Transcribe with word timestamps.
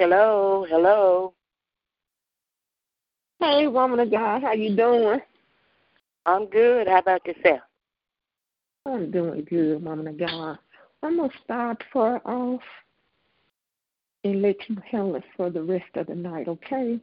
Hello, 0.00 0.64
hello. 0.68 1.34
Hey, 3.40 3.66
woman 3.66 3.98
of 3.98 4.12
God, 4.12 4.42
how 4.42 4.52
you 4.52 4.76
doing? 4.76 5.18
I'm 6.24 6.46
good. 6.46 6.86
How 6.86 6.98
about 6.98 7.26
yourself? 7.26 7.62
I'm 8.86 9.10
doing 9.10 9.44
good, 9.50 9.82
woman 9.82 10.06
of 10.06 10.16
God. 10.16 10.56
I'm 11.02 11.16
gonna 11.16 11.32
start 11.42 11.82
far 11.92 12.22
off 12.24 12.60
and 14.22 14.40
let 14.40 14.54
you 14.68 14.76
handle 14.88 15.16
it 15.16 15.24
for 15.36 15.50
the 15.50 15.64
rest 15.64 15.90
of 15.96 16.06
the 16.06 16.14
night, 16.14 16.46
okay? 16.46 17.00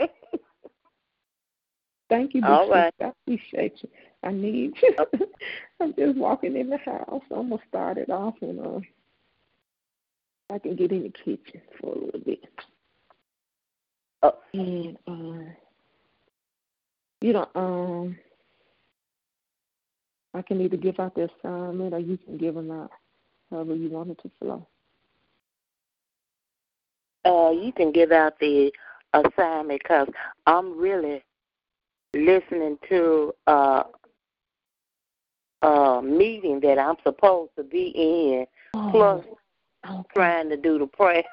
Thank 2.08 2.34
you, 2.34 2.42
All 2.44 2.68
right. 2.68 2.92
I 3.00 3.12
appreciate 3.22 3.74
you. 3.82 3.88
I 4.24 4.32
need 4.32 4.72
you. 4.82 4.96
I'm 5.80 5.94
just 5.94 6.18
walking 6.18 6.56
in 6.56 6.70
the 6.70 6.78
house. 6.78 7.22
I'm 7.30 7.50
gonna 7.50 7.62
start 7.68 7.98
it 7.98 8.10
off 8.10 8.34
and 8.40 8.58
uh 8.58 8.80
I 10.50 10.58
can 10.58 10.76
get 10.76 10.92
in 10.92 11.04
the 11.04 11.08
kitchen 11.10 11.60
for 11.80 11.92
a 11.92 11.98
little 11.98 12.20
bit. 12.20 12.44
Oh. 14.22 14.34
And 14.52 14.96
uh, 15.06 15.50
you 17.20 17.32
know, 17.32 17.48
um, 17.54 18.18
I 20.34 20.42
can 20.42 20.60
either 20.60 20.76
give 20.76 21.00
out 21.00 21.14
the 21.14 21.30
assignment 21.38 21.94
or 21.94 21.98
you 21.98 22.18
can 22.18 22.36
give 22.36 22.54
them 22.54 22.70
out 22.70 22.90
however 23.50 23.74
you 23.74 23.88
want 23.88 24.10
it 24.10 24.18
to 24.22 24.30
flow. 24.40 24.66
Uh, 27.24 27.50
you 27.50 27.72
can 27.72 27.90
give 27.90 28.12
out 28.12 28.38
the 28.38 28.72
assignment 29.12 29.80
because 29.82 30.08
I'm 30.46 30.78
really 30.78 31.24
listening 32.14 32.78
to 32.88 33.34
uh, 33.46 33.84
a 35.62 36.00
meeting 36.02 36.60
that 36.60 36.78
I'm 36.78 36.96
supposed 37.02 37.50
to 37.56 37.64
be 37.64 37.88
in, 37.88 38.46
plus 38.90 39.24
okay. 39.90 40.08
trying 40.14 40.48
to 40.50 40.56
do 40.56 40.78
the 40.78 40.86
prayer. 40.86 41.24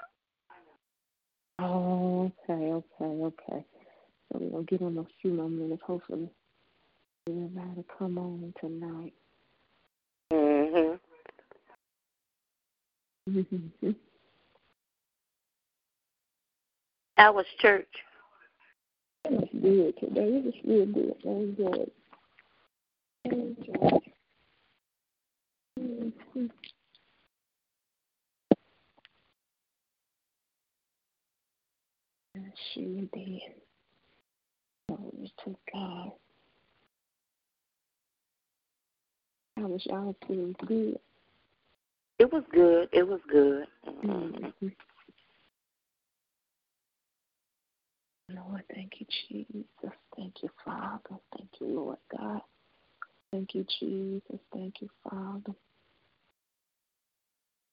Oh, 1.60 2.32
okay, 2.50 2.72
okay, 2.72 2.84
okay. 3.24 3.66
So 4.32 4.40
we're 4.40 4.50
gonna 4.50 4.64
give 4.64 4.80
them 4.80 4.98
a 4.98 5.06
few 5.22 5.32
more 5.32 5.50
minutes, 5.50 5.84
hopefully. 5.86 6.30
Everybody 7.28 7.86
come 7.98 8.18
on 8.18 8.54
tonight. 8.60 9.14
Mhm. 10.32 11.00
Mm-hmm. 13.30 13.92
How 17.18 17.34
was 17.34 17.46
church? 17.60 17.88
It 19.26 19.32
was 19.32 19.50
good 19.54 19.98
today. 20.00 20.28
It 20.28 20.46
was 20.46 20.54
real 20.66 20.86
good. 20.88 21.16
I 21.26 21.30
enjoyed 21.30 21.76
it. 21.76 21.94
I 23.26 23.30
enjoyed 23.30 24.02
it. 24.04 24.14
She 32.74 33.10
did. 33.14 33.42
Glory 34.88 35.34
to 35.46 35.56
God. 35.74 36.12
How 39.58 39.68
was 39.68 39.86
y'all 39.86 40.16
feeling 40.28 40.56
good? 40.66 41.00
It 42.20 42.32
was 42.32 42.44
good. 42.52 42.90
It 42.92 43.08
was 43.08 43.20
good. 43.30 43.68
Mhm. 43.88 44.40
Mm-hmm. 44.40 44.68
Lord, 48.30 48.64
thank 48.74 48.94
you, 49.00 49.06
Jesus. 49.30 49.94
Thank 50.16 50.42
you, 50.42 50.50
Father. 50.64 51.20
Thank 51.38 51.50
you, 51.60 51.68
Lord 51.68 51.98
God. 52.18 52.42
Thank 53.32 53.54
you, 53.56 53.66
Jesus. 53.80 54.40
Thank 54.54 54.82
you, 54.82 54.90
Father. 55.04 55.54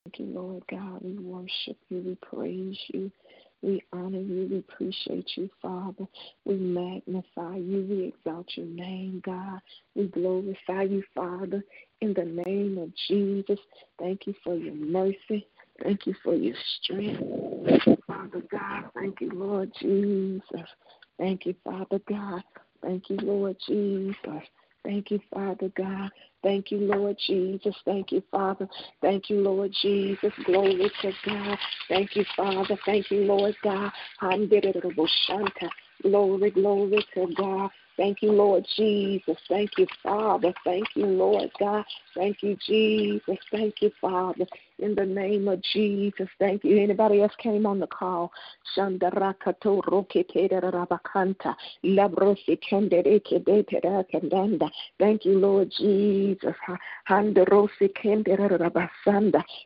Thank 0.05 0.19
you, 0.19 0.27
Lord 0.27 0.63
God. 0.71 1.01
We 1.03 1.19
worship 1.19 1.77
you. 1.89 2.03
We 2.05 2.15
praise 2.17 2.79
you. 2.89 3.11
We 3.63 3.83
honor 3.93 4.21
you. 4.21 4.49
We 4.51 4.59
appreciate 4.59 5.31
you, 5.37 5.51
Father. 5.61 6.07
We 6.45 6.55
magnify 6.55 7.57
you. 7.57 7.87
We 7.89 8.05
exalt 8.05 8.47
your 8.55 8.67
name, 8.67 9.23
God. 9.25 9.61
We 9.95 10.07
glorify 10.07 10.85
you, 10.85 11.03
Father, 11.15 11.63
in 12.01 12.15
the 12.15 12.25
name 12.25 12.79
of 12.79 12.91
Jesus. 13.09 13.59
Thank 13.99 14.27
you 14.27 14.35
for 14.43 14.55
your 14.55 14.75
mercy. 14.75 15.47
Thank 15.83 16.07
you 16.07 16.15
for 16.23 16.35
your 16.35 16.57
strength. 16.83 17.23
Father 18.07 18.43
God. 18.51 18.85
Thank 18.95 19.21
you, 19.21 19.31
Lord 19.33 19.71
Jesus. 19.81 20.69
Thank 21.19 21.47
you, 21.47 21.55
Father 21.63 22.01
God. 22.09 22.43
Thank 22.83 23.11
you, 23.11 23.17
Lord 23.17 23.57
Jesus. 23.67 24.17
Thank 24.85 25.11
you, 25.11 25.21
Father 25.33 25.71
God. 25.77 26.11
Thank 26.43 26.71
you, 26.71 26.79
Lord 26.79 27.17
Jesus. 27.27 27.75
Thank 27.85 28.13
you, 28.13 28.23
Father. 28.31 28.69
Thank 29.03 29.29
you, 29.29 29.41
Lord 29.41 29.73
Jesus. 29.83 30.33
Glory 30.47 30.91
to 31.03 31.13
God. 31.27 31.59
Thank 31.89 32.17
you, 32.17 32.25
Father. 32.35 32.79
Thank 32.87 33.11
you, 33.11 33.25
Lord 33.25 33.55
God. 33.63 33.93
Glory, 36.03 36.51
glory 36.51 37.07
to 37.15 37.35
God. 37.37 37.71
Thank 37.99 38.23
you, 38.23 38.33
Lord 38.33 38.65
Jesus. 38.77 39.37
Thank 39.49 39.73
you, 39.77 39.87
Father. 40.03 40.55
Thank 40.65 40.87
you, 40.95 41.05
Lord 41.05 41.51
God. 41.59 41.85
Thank 42.15 42.43
you, 42.43 42.57
Jesus. 42.67 43.39
Thank 43.51 43.83
you, 43.83 43.91
Father. 44.01 44.47
In 44.81 44.95
the 44.95 45.05
name 45.05 45.49
of 45.49 45.63
Jesus. 45.73 46.29
Thank 46.39 46.65
you. 46.65 46.83
Anybody 46.83 47.23
else 47.23 47.33
came 47.39 47.67
on 47.67 47.81
the 47.81 47.87
call? 47.87 48.33
Shandarakato 48.77 49.83
roketerabakanta. 49.83 51.55
Labrosi. 51.85 52.59
Thank 54.99 55.25
you, 55.25 55.39
Lord 55.39 55.73
Jesus. 55.79 56.55
Handarosi. 57.09 57.91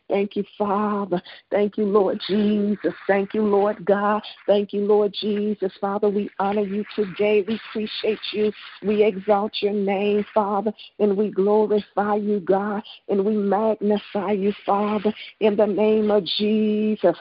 Thank 0.08 0.36
you, 0.36 0.44
Father. 0.58 1.22
Thank 1.50 1.78
you, 1.78 1.84
Lord 1.84 2.20
Jesus. 2.26 2.94
Thank 3.06 3.34
you, 3.34 3.42
Lord 3.42 3.84
God. 3.84 4.22
Thank 4.46 4.72
you, 4.72 4.81
Lord 4.81 5.14
Jesus. 5.19 5.72
Father, 5.81 6.08
we 6.08 6.31
honor 6.38 6.62
you 6.62 6.84
today. 6.94 7.44
We 7.46 7.60
appreciate 7.70 8.19
you. 8.32 8.52
We 8.82 9.05
exalt 9.05 9.52
your 9.60 9.72
name, 9.72 10.25
Father, 10.32 10.72
and 10.99 11.17
we 11.17 11.31
glorify 11.31 12.17
you, 12.17 12.40
God, 12.40 12.82
and 13.08 13.25
we 13.25 13.37
magnify 13.37 14.32
you, 14.32 14.52
Father, 14.64 15.04
in 15.41 15.56
the 15.56 15.67
name 15.67 16.11
of 16.11 16.25
Jesus. 16.25 17.17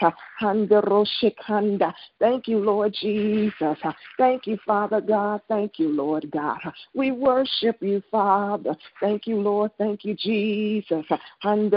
Thank 2.20 2.48
you, 2.48 2.60
Lord 2.60 2.94
Jesus. 2.94 3.78
Thank 4.18 4.48
you, 4.48 4.58
Father 4.66 5.02
God. 5.02 5.42
Thank 5.48 5.78
you, 5.80 5.90
Lord 5.90 6.32
God. 6.32 6.60
We 6.94 7.12
worship 7.12 7.78
you, 7.82 8.02
Father. 8.12 8.76
Thank 9.00 9.28
you, 9.28 9.42
Lord. 9.42 9.72
Thank 9.78 10.06
you, 10.06 10.16
Jesus. 10.16 11.06
Thank 11.42 11.74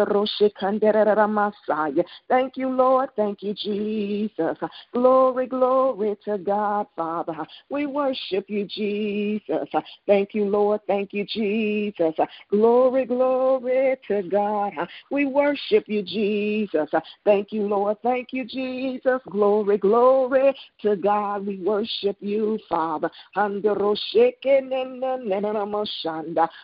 you, 2.57 2.69
Lord. 2.69 3.09
Thank 3.17 3.43
you, 3.43 3.55
Jesus. 3.55 4.59
Glory, 4.93 5.47
glory 5.47 6.17
to 6.25 6.39
God, 6.39 6.87
Father. 6.95 7.47
We 7.71 7.87
worship 7.87 8.49
you. 8.49 8.67
Jesus. 8.77 9.69
Thank 10.07 10.35
you, 10.35 10.45
Lord. 10.45 10.81
Thank 10.87 11.13
you, 11.13 11.25
Jesus. 11.25 12.15
Glory, 12.51 13.07
glory 13.07 13.97
to 14.09 14.23
God. 14.23 14.73
We 15.11 15.27
worship 15.27 15.85
you, 15.87 15.96
Jesus. 16.03 16.89
Thank 17.25 17.53
you, 17.53 17.63
Lord. 17.63 17.97
Thank 18.03 18.33
you, 18.33 18.45
Jesus. 18.45 19.21
Glory, 19.31 19.79
glory 19.79 20.55
to 20.83 20.97
God. 20.97 21.47
We 21.47 21.59
worship 21.59 22.17
you, 22.21 22.59
Father. 22.69 23.11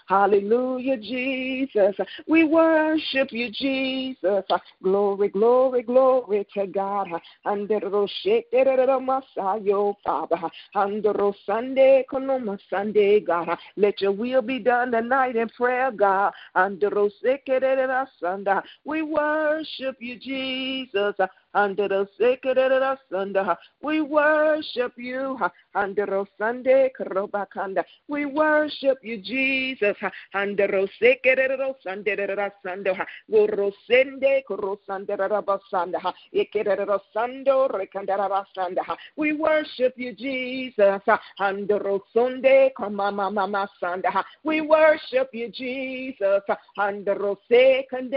Hallelujah, 0.07 0.97
Jesus. 0.97 1.97
We 2.27 2.45
worship 2.45 3.33
you, 3.33 3.51
Jesus. 3.51 4.45
Glory, 4.83 5.29
glory, 5.29 5.83
glory 5.83 6.47
to 6.55 6.67
God. 6.67 7.09
Father. 10.05 10.51
Sunday, 11.47 12.05
Sunday, 12.71 13.21
God. 13.21 13.59
Let 13.77 14.01
your 14.01 14.13
will 14.13 14.43
be 14.43 14.59
done 14.59 14.93
tonight 14.93 15.37
in 15.37 15.49
prayer, 15.51 15.91
God. 15.91 16.33
We 18.85 19.03
worship 19.03 19.22
you, 20.01 20.19
Jesus 20.19 21.15
under 21.55 21.89
the 21.89 22.09
sacred. 22.19 22.59
We 23.83 24.01
worship 24.01 24.93
you 24.97 25.39
under 25.75 26.07
the 26.07 26.27
Sunday. 26.39 26.91
We 28.09 28.25
worship 28.27 28.99
you, 29.03 29.19
Jesus. 29.19 29.97
Under 30.35 30.67
the 30.67 30.89
sacred 31.01 31.51
We 39.19 39.33
worship 39.33 39.95
you, 39.97 40.13
Jesus. 40.15 41.01
Under 41.39 41.79
the 41.79 42.01
Sunday. 42.15 42.63
We 44.45 44.61
worship 44.61 45.29
you, 45.33 45.49
Jesus. 45.49 46.43
Under 46.79 47.15
the 47.15 47.37
second 47.49 48.15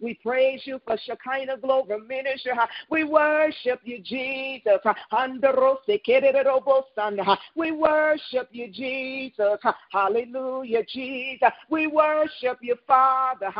We 0.00 0.14
praise 0.14 0.60
you 0.64 0.80
for 0.84 0.96
Shekinah 0.98 1.58
glory 1.58 1.75
over 1.76 1.98
ministry. 1.98 2.52
We 2.90 3.04
worship 3.04 3.80
you, 3.84 3.98
Jesus. 4.00 4.80
We 7.54 7.72
worship 7.72 8.48
you, 8.52 8.68
Jesus. 8.68 9.58
Hallelujah, 9.90 10.84
Jesus. 10.84 11.50
We 11.70 11.86
worship 11.86 12.58
you, 12.60 12.76
Father. 12.86 13.52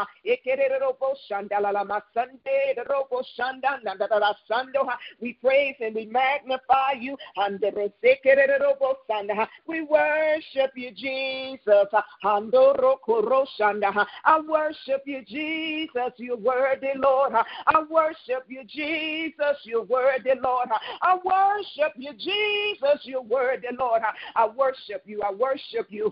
We 5.20 5.32
praise 5.34 5.74
and 5.80 5.94
we 5.94 6.06
magnify 6.06 6.92
you. 6.98 7.16
We 9.66 9.82
worship 9.82 10.70
you, 10.74 10.90
Jesus. 10.92 11.86
I 14.24 14.40
worship 14.48 15.02
you, 15.04 15.22
Jesus. 15.24 16.12
You're 16.16 16.36
worthy, 16.36 16.88
Lord. 16.96 17.32
I 17.34 17.82
worship 17.90 18.05
worship 18.06 18.44
you, 18.48 18.62
Jesus. 18.64 19.56
You're 19.64 19.82
worthy, 19.82 20.30
Lord. 20.42 20.68
I 21.02 21.18
worship 21.24 21.92
you, 21.96 22.12
Jesus. 22.12 23.00
You're 23.02 23.22
worthy, 23.22 23.68
Lord. 23.78 24.02
I 24.34 24.46
worship 24.46 25.02
you. 25.04 25.22
I 25.22 25.32
worship 25.32 25.86
you. 25.88 26.10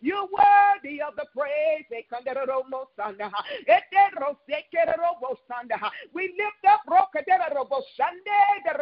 You're 0.00 0.22
worthy 0.22 1.02
of 1.02 1.16
the 1.16 1.26
praise. 1.34 1.84
Sekere 4.48 4.96
robo 5.02 5.36
sanga 5.46 5.90
we 6.14 6.34
lift 6.38 6.64
up 6.68 6.80
rocked 6.88 7.16
a 7.16 7.54
Robo 7.54 7.82
Sande 7.96 8.62
de 8.64 8.72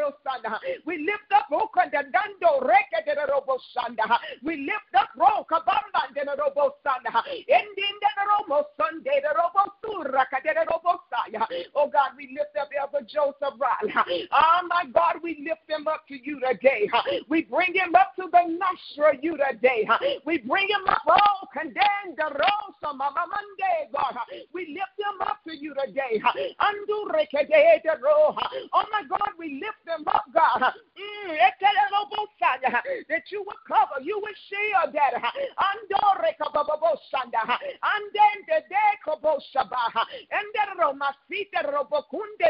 we 0.85 0.99
lift 0.99 1.33
up 1.35 1.47
we 4.43 4.57
lift 4.57 4.95
up 4.95 5.09
Roka 5.17 5.63
Bamba 5.67 6.13
de 6.15 6.25
Robo 6.37 6.75
Sanda. 6.85 7.23
ending 7.49 7.99
the 8.01 8.09
Sunday, 8.77 9.21
the 9.23 9.33
Robosura, 9.35 10.25
Kadebosaya. 10.33 11.47
Oh 11.75 11.89
God, 11.89 12.11
we 12.17 12.29
lift 12.37 12.57
up 12.61 12.69
Elder 12.79 13.05
Joseph 13.07 13.59
Riley. 13.59 14.29
Oh 14.33 14.61
my 14.69 14.85
God, 14.93 15.17
we 15.23 15.43
lift 15.47 15.69
him 15.69 15.87
up 15.89 16.07
to 16.09 16.17
you 16.17 16.41
today. 16.41 16.89
We 17.29 17.43
bring 17.43 17.75
him 17.75 17.95
up 17.95 18.15
to 18.17 18.29
the 18.31 18.43
nostril 18.47 19.19
you 19.23 19.37
today. 19.37 19.89
We 20.25 20.39
bring 20.39 20.69
him 20.69 20.87
up, 20.89 21.03
oh, 21.09 21.47
condemned 21.53 22.17
the 22.17 22.25
Rosa 22.25 22.95
Mama 22.95 23.25
Monday, 23.29 23.89
God. 23.93 24.17
We 24.53 24.67
lift 24.69 24.99
him 24.99 25.21
up 25.27 25.39
to 25.49 25.57
you 25.57 25.75
today. 25.75 26.21
Oh 28.73 28.85
my 28.93 29.03
God, 29.09 29.31
we 29.39 29.61
lift 29.61 29.87
him 29.87 30.05
up, 30.09 30.25
God. 30.35 30.61
Mm, 30.63 31.37
that 33.09 33.23
you 33.31 33.43
will 33.43 33.61
cover, 33.67 34.01
you 34.03 34.19
will 34.19 34.35
shield 34.49 34.95
that. 34.95 35.15
And 37.83 38.03
then 38.13 38.37
de 38.47 38.66
shabaha 39.53 40.05
endero 40.31 40.93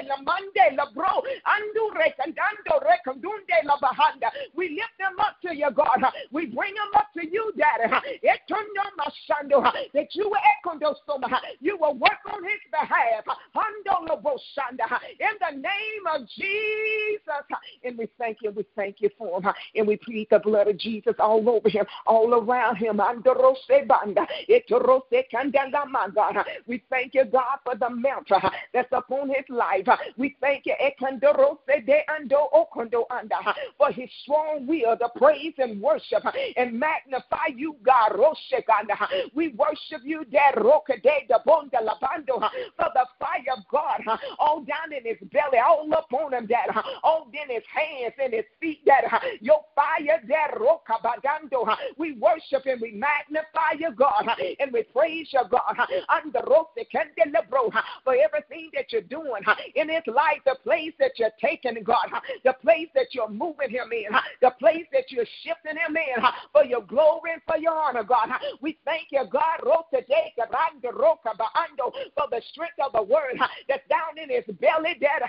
la 0.06 0.16
mande 0.22 0.76
la 0.76 0.86
bro. 0.94 1.22
Andu 1.44 1.90
rekandando 1.94 2.80
rekandunde 2.82 3.64
la 3.64 3.76
bahanda. 3.78 4.30
We 4.54 4.70
lift 4.70 4.96
them 4.98 5.18
up 5.18 5.40
to 5.42 5.54
you 5.54 5.70
God. 5.70 6.02
We 6.30 6.46
bring 6.46 6.74
them 6.74 6.90
up 6.94 7.12
to 7.14 7.26
you 7.26 7.52
daddy. 7.56 7.92
Etono 8.22 8.84
masando. 8.98 9.62
That 9.94 10.14
you 10.14 10.28
will 10.28 10.40
ekondo 10.64 10.94
soma 11.06 11.40
you 11.60 11.76
will 11.78 11.94
work 11.94 12.20
on 12.32 12.44
his 12.44 12.60
behalf. 12.70 13.24
Ando 13.54 14.08
lobo 14.08 14.36
shanda 14.56 14.86
in 15.20 15.36
the 15.40 15.56
name 15.56 16.06
of 16.14 16.28
Jesus. 16.28 17.44
And 17.84 17.98
we 17.98 18.08
thank 18.18 18.38
you 18.42 18.50
we 18.50 18.64
thank 18.74 18.96
you 19.00 19.10
for 19.18 19.40
him. 19.42 19.52
And 19.74 19.86
we 19.86 19.96
plead 19.96 20.28
the 20.30 20.38
blood 20.38 20.68
of 20.68 20.78
Jesus 20.78 21.14
all 21.18 21.48
over 21.48 21.68
him 21.68 21.86
all 22.06 22.34
around 22.34 22.76
him. 22.76 22.98
Andoro 22.98 23.54
se 23.66 23.84
banda 23.86 24.26
etoro 24.48 25.02
se 25.10 25.26
God. 26.14 26.36
We 26.66 26.82
thank 26.90 27.14
you, 27.14 27.24
God, 27.24 27.58
for 27.64 27.74
the 27.74 27.90
mantle 27.90 28.38
uh, 28.42 28.50
that's 28.72 28.88
upon 28.92 29.28
his 29.28 29.44
life. 29.48 29.86
We 30.16 30.36
thank 30.40 30.66
you 30.66 30.74
for 33.78 33.92
his 33.92 34.10
strong 34.22 34.66
will 34.66 34.96
to 34.96 35.08
praise 35.16 35.54
and 35.58 35.80
worship 35.80 36.24
and 36.56 36.78
magnify 36.78 37.48
you, 37.54 37.76
God. 37.84 38.12
We 39.34 39.48
worship 39.48 40.02
you, 40.04 40.24
bondal 41.46 42.50
for 42.76 42.90
the 42.94 43.06
fire 43.18 43.56
of 43.56 43.64
God 43.70 44.18
all 44.38 44.60
down 44.60 44.92
in 44.96 45.04
his 45.04 45.16
belly, 45.30 45.58
all 45.58 45.90
upon 45.92 46.34
him, 46.34 46.46
that 46.48 46.84
all 47.02 47.28
in 47.32 47.54
his 47.54 47.64
hands 47.72 48.14
and 48.22 48.32
his 48.32 48.44
feet, 48.60 48.80
that 48.86 49.22
your 49.40 49.64
fire, 49.74 50.20
that 50.28 50.54
we 51.98 52.12
worship 52.14 52.66
and 52.66 52.80
we 52.80 52.92
magnify 52.92 53.72
you, 53.78 53.92
God, 53.92 54.26
and 54.60 54.72
we 54.72 54.82
praise 54.84 55.28
you, 55.32 55.40
God 55.50 55.76
for 58.04 58.14
everything 58.14 58.70
that 58.74 58.92
you're 58.92 59.02
doing 59.02 59.42
in 59.74 59.88
his 59.88 60.02
life, 60.06 60.38
the 60.44 60.56
place 60.62 60.92
that 60.98 61.12
you're 61.16 61.30
taking, 61.40 61.82
God, 61.82 62.08
the 62.44 62.54
place 62.62 62.88
that 62.94 63.08
you're 63.12 63.28
moving 63.28 63.70
him 63.70 63.92
in, 63.92 64.14
the 64.40 64.50
place 64.58 64.86
that 64.92 65.10
you're 65.10 65.26
shifting 65.42 65.76
him 65.76 65.96
in 65.96 66.22
for 66.52 66.64
your 66.64 66.82
glory 66.82 67.32
and 67.32 67.42
for 67.46 67.58
your 67.58 67.74
honor, 67.74 68.04
God. 68.04 68.28
We 68.60 68.78
thank 68.84 69.08
you, 69.10 69.24
God, 69.30 69.60
for 69.62 69.86
the 72.30 72.42
strength 72.50 72.78
of 72.84 72.92
the 72.92 73.02
word 73.02 73.38
that's 73.68 73.86
down 73.88 74.18
in 74.22 74.30
his 74.30 74.44
belly, 74.56 74.96
that 75.00 75.22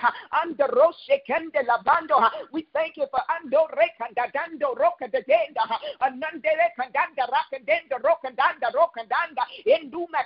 we 2.52 2.66
thank 2.72 2.96
you 2.96 3.06
for 3.10 3.20
ando 3.30 3.66
rekanda 3.72 4.30
dando 4.32 4.74
roka 4.74 5.08
de 5.08 5.22
denda 5.22 5.62
anandele 6.00 6.70
kandanda 6.76 7.26
rakandenda 7.28 7.98
rokandanda 8.02 8.70
rokandanda 8.74 9.42
enduma 9.66 10.22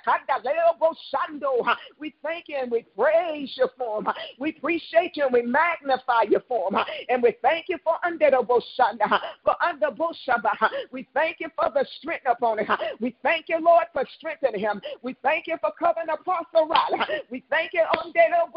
we 1.99 2.15
thank 2.23 2.45
you 2.49 2.57
and 2.61 2.71
we 2.71 2.85
praise 2.97 3.53
you 3.57 3.69
for 3.77 4.03
them. 4.03 4.13
We 4.39 4.51
appreciate 4.57 5.17
you 5.17 5.25
and 5.25 5.33
we 5.33 5.43
magnify 5.43 6.23
you 6.29 6.41
for 6.49 6.71
them. 6.71 6.85
And 7.09 7.23
we 7.23 7.35
thank 7.43 7.67
you 7.69 7.79
for 7.85 7.95
under 8.05 8.31
the 8.31 8.43
for 9.45 9.55
under 9.63 9.89
Boshaba. 9.89 10.53
We 10.91 11.09
thank 11.15 11.39
you 11.41 11.49
for 11.57 11.71
the 11.73 11.87
strength 11.99 12.27
upon 12.27 12.59
him. 12.59 12.77
We 13.01 13.17
thank 13.23 13.47
you, 13.49 13.59
Lord, 13.61 13.85
for 13.93 14.05
strengthening 14.19 14.61
him. 14.61 14.81
We 15.03 15.17
thank 15.23 15.47
you 15.47 15.57
for 15.61 15.73
covering 15.79 16.09
Apostle 16.09 16.69
Riley. 16.69 17.23
We 17.31 17.45
thank 17.51 17.73
you 17.73 17.85
under 18.03 18.13
the 18.13 18.53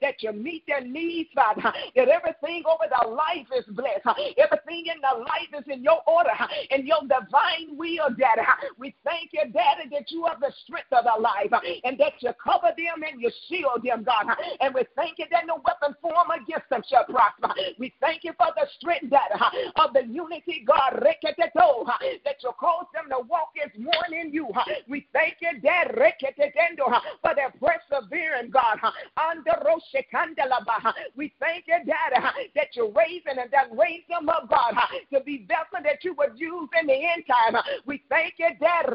that 0.00 0.22
you 0.22 0.32
meet 0.32 0.66
their 0.66 0.80
needs, 0.80 1.30
Father. 1.34 1.72
That 1.96 2.08
everything 2.08 2.62
over 2.66 2.84
their 2.88 3.10
life 3.10 3.46
is 3.56 3.64
blessed. 3.74 4.06
Everything 4.38 4.86
in 4.94 5.00
their 5.00 5.18
life 5.18 5.50
is 5.58 5.64
in 5.68 5.82
your 5.82 6.00
order 6.06 6.30
and 6.70 6.86
your 6.86 7.00
divine 7.02 7.76
will, 7.76 8.10
Daddy. 8.18 8.42
We 8.78 8.94
thank 9.04 9.30
you, 9.32 9.50
Daddy, 9.52 9.88
that 9.92 10.10
you 10.10 10.24
are 10.24 10.36
the 10.40 10.52
strength 10.64 10.69
of 10.92 11.04
their 11.04 11.20
life 11.20 11.52
uh, 11.52 11.60
and 11.84 11.98
that 11.98 12.14
you 12.20 12.30
cover 12.42 12.72
them 12.76 13.02
and 13.08 13.20
you 13.20 13.30
shield 13.48 13.82
them, 13.84 14.04
God. 14.04 14.30
Uh, 14.30 14.34
and 14.60 14.74
we 14.74 14.84
thank 14.96 15.18
you 15.18 15.26
that 15.30 15.46
no 15.46 15.60
weapon 15.64 15.96
formed 16.00 16.30
against 16.42 16.68
them 16.70 16.82
shall 16.88 17.04
prosper. 17.04 17.54
We 17.78 17.92
thank 18.00 18.24
you 18.24 18.32
for 18.36 18.48
the 18.56 18.66
strength 18.78 19.10
that 19.10 19.30
uh, 19.34 19.84
of 19.84 19.92
the 19.94 20.06
unity, 20.06 20.64
God, 20.66 21.00
that 21.02 22.36
you 22.42 22.50
cause 22.58 22.86
them 22.94 23.08
to 23.10 23.26
walk 23.26 23.52
as 23.62 23.70
one 23.76 24.12
in 24.12 24.32
you. 24.32 24.48
We 24.88 25.06
thank 25.12 25.36
you, 25.40 25.60
Dad, 25.60 25.94
for 27.22 27.34
their 27.34 27.52
persevering, 27.60 28.50
God, 28.50 28.78
We 31.16 31.32
thank 31.40 31.64
you, 31.66 31.76
Daddy, 31.86 32.50
that 32.54 32.68
you're 32.74 32.92
raising 32.92 33.38
and 33.38 33.50
that 33.50 33.68
raised 33.76 34.08
them 34.08 34.28
up, 34.28 34.48
God, 34.48 34.74
to 35.12 35.20
be 35.20 35.46
vessel 35.48 35.82
that 35.84 36.04
you 36.04 36.14
would 36.14 36.32
use 36.36 36.68
in 36.80 36.86
the 36.86 36.94
end 36.94 37.24
time. 37.26 37.62
We 37.86 38.02
thank 38.08 38.34
you, 38.38 38.48
Daddy, 38.60 38.88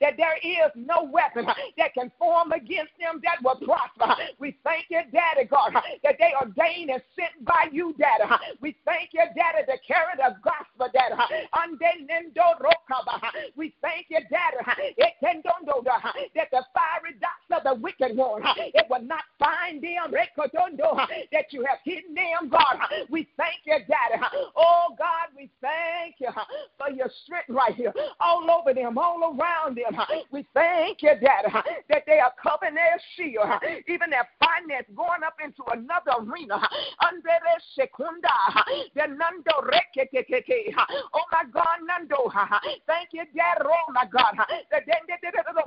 that 0.00 0.16
there 0.16 0.36
is 0.44 0.70
no 0.74 1.02
weapon 1.04 1.46
that 1.78 1.94
can 1.94 2.10
form 2.18 2.52
against 2.52 2.92
them 2.98 3.20
that 3.24 3.42
will 3.42 3.56
prosper. 3.66 4.14
We 4.38 4.56
thank 4.64 4.86
you, 4.90 5.00
Daddy, 5.12 5.46
God, 5.48 5.72
that 6.02 6.16
they 6.18 6.32
ordained 6.40 6.90
and 6.90 7.02
sent 7.18 7.44
by 7.44 7.68
you, 7.72 7.94
Daddy. 7.98 8.24
We 8.60 8.76
thank 8.84 9.10
you, 9.12 9.24
Daddy, 9.36 9.64
to 9.66 9.78
carry 9.86 10.16
the 10.16 10.36
gospel, 10.42 10.88
Daddy. 10.92 11.14
We 13.56 13.74
thank 13.82 14.06
you, 14.08 14.20
Daddy, 14.30 14.56
that 16.34 16.48
the 16.50 16.64
fiery 16.74 17.14
dots 17.20 17.50
of 17.50 17.62
the 17.64 17.74
wicked 17.80 18.16
one, 18.16 18.42
it 18.56 18.86
will 18.88 19.02
not 19.02 19.24
find 19.38 19.82
them, 19.82 20.12
that 20.12 21.52
you 21.52 21.64
have 21.64 21.78
hidden 21.84 22.14
them, 22.14 22.48
God. 22.50 22.78
We 23.08 23.28
thank 23.36 23.60
you, 23.64 23.78
Daddy. 23.78 24.22
Oh, 24.56 24.94
God, 24.98 25.28
we 25.36 25.50
thank 25.60 26.16
you 26.18 26.28
for 26.78 26.90
your 26.90 27.10
strength 27.24 27.48
right 27.48 27.74
here, 27.74 27.92
all 28.20 28.50
over 28.50 28.74
them, 28.74 28.98
all 28.98 29.36
around 29.38 29.76
them. 29.76 29.94
We 30.32 30.46
thank 30.54 31.02
you, 31.02 31.10
Daddy, 31.20 31.50
that 31.88 32.04
they 32.06 32.20
are 32.20 32.32
covering 32.40 32.74
their 32.74 33.00
shield, 33.16 33.46
even 33.88 34.10
their 34.10 34.28
finance 34.38 34.86
going 34.94 35.22
up 35.26 35.34
into 35.42 35.62
another 35.72 36.22
arena. 36.22 36.60
Under 37.02 37.34
their 37.42 37.60
secunda, 37.74 38.30
the 38.94 39.06
nando 39.08 39.58
rekete. 39.66 40.74
Oh 41.14 41.24
my 41.32 41.42
God, 41.52 41.82
Nando. 41.86 42.30
Thank 42.86 43.08
you, 43.12 43.24
Daddy. 43.34 43.64
Oh 43.64 43.92
my 43.92 44.04
God. 44.06 44.36
The 44.70 44.78
dende 44.86 45.18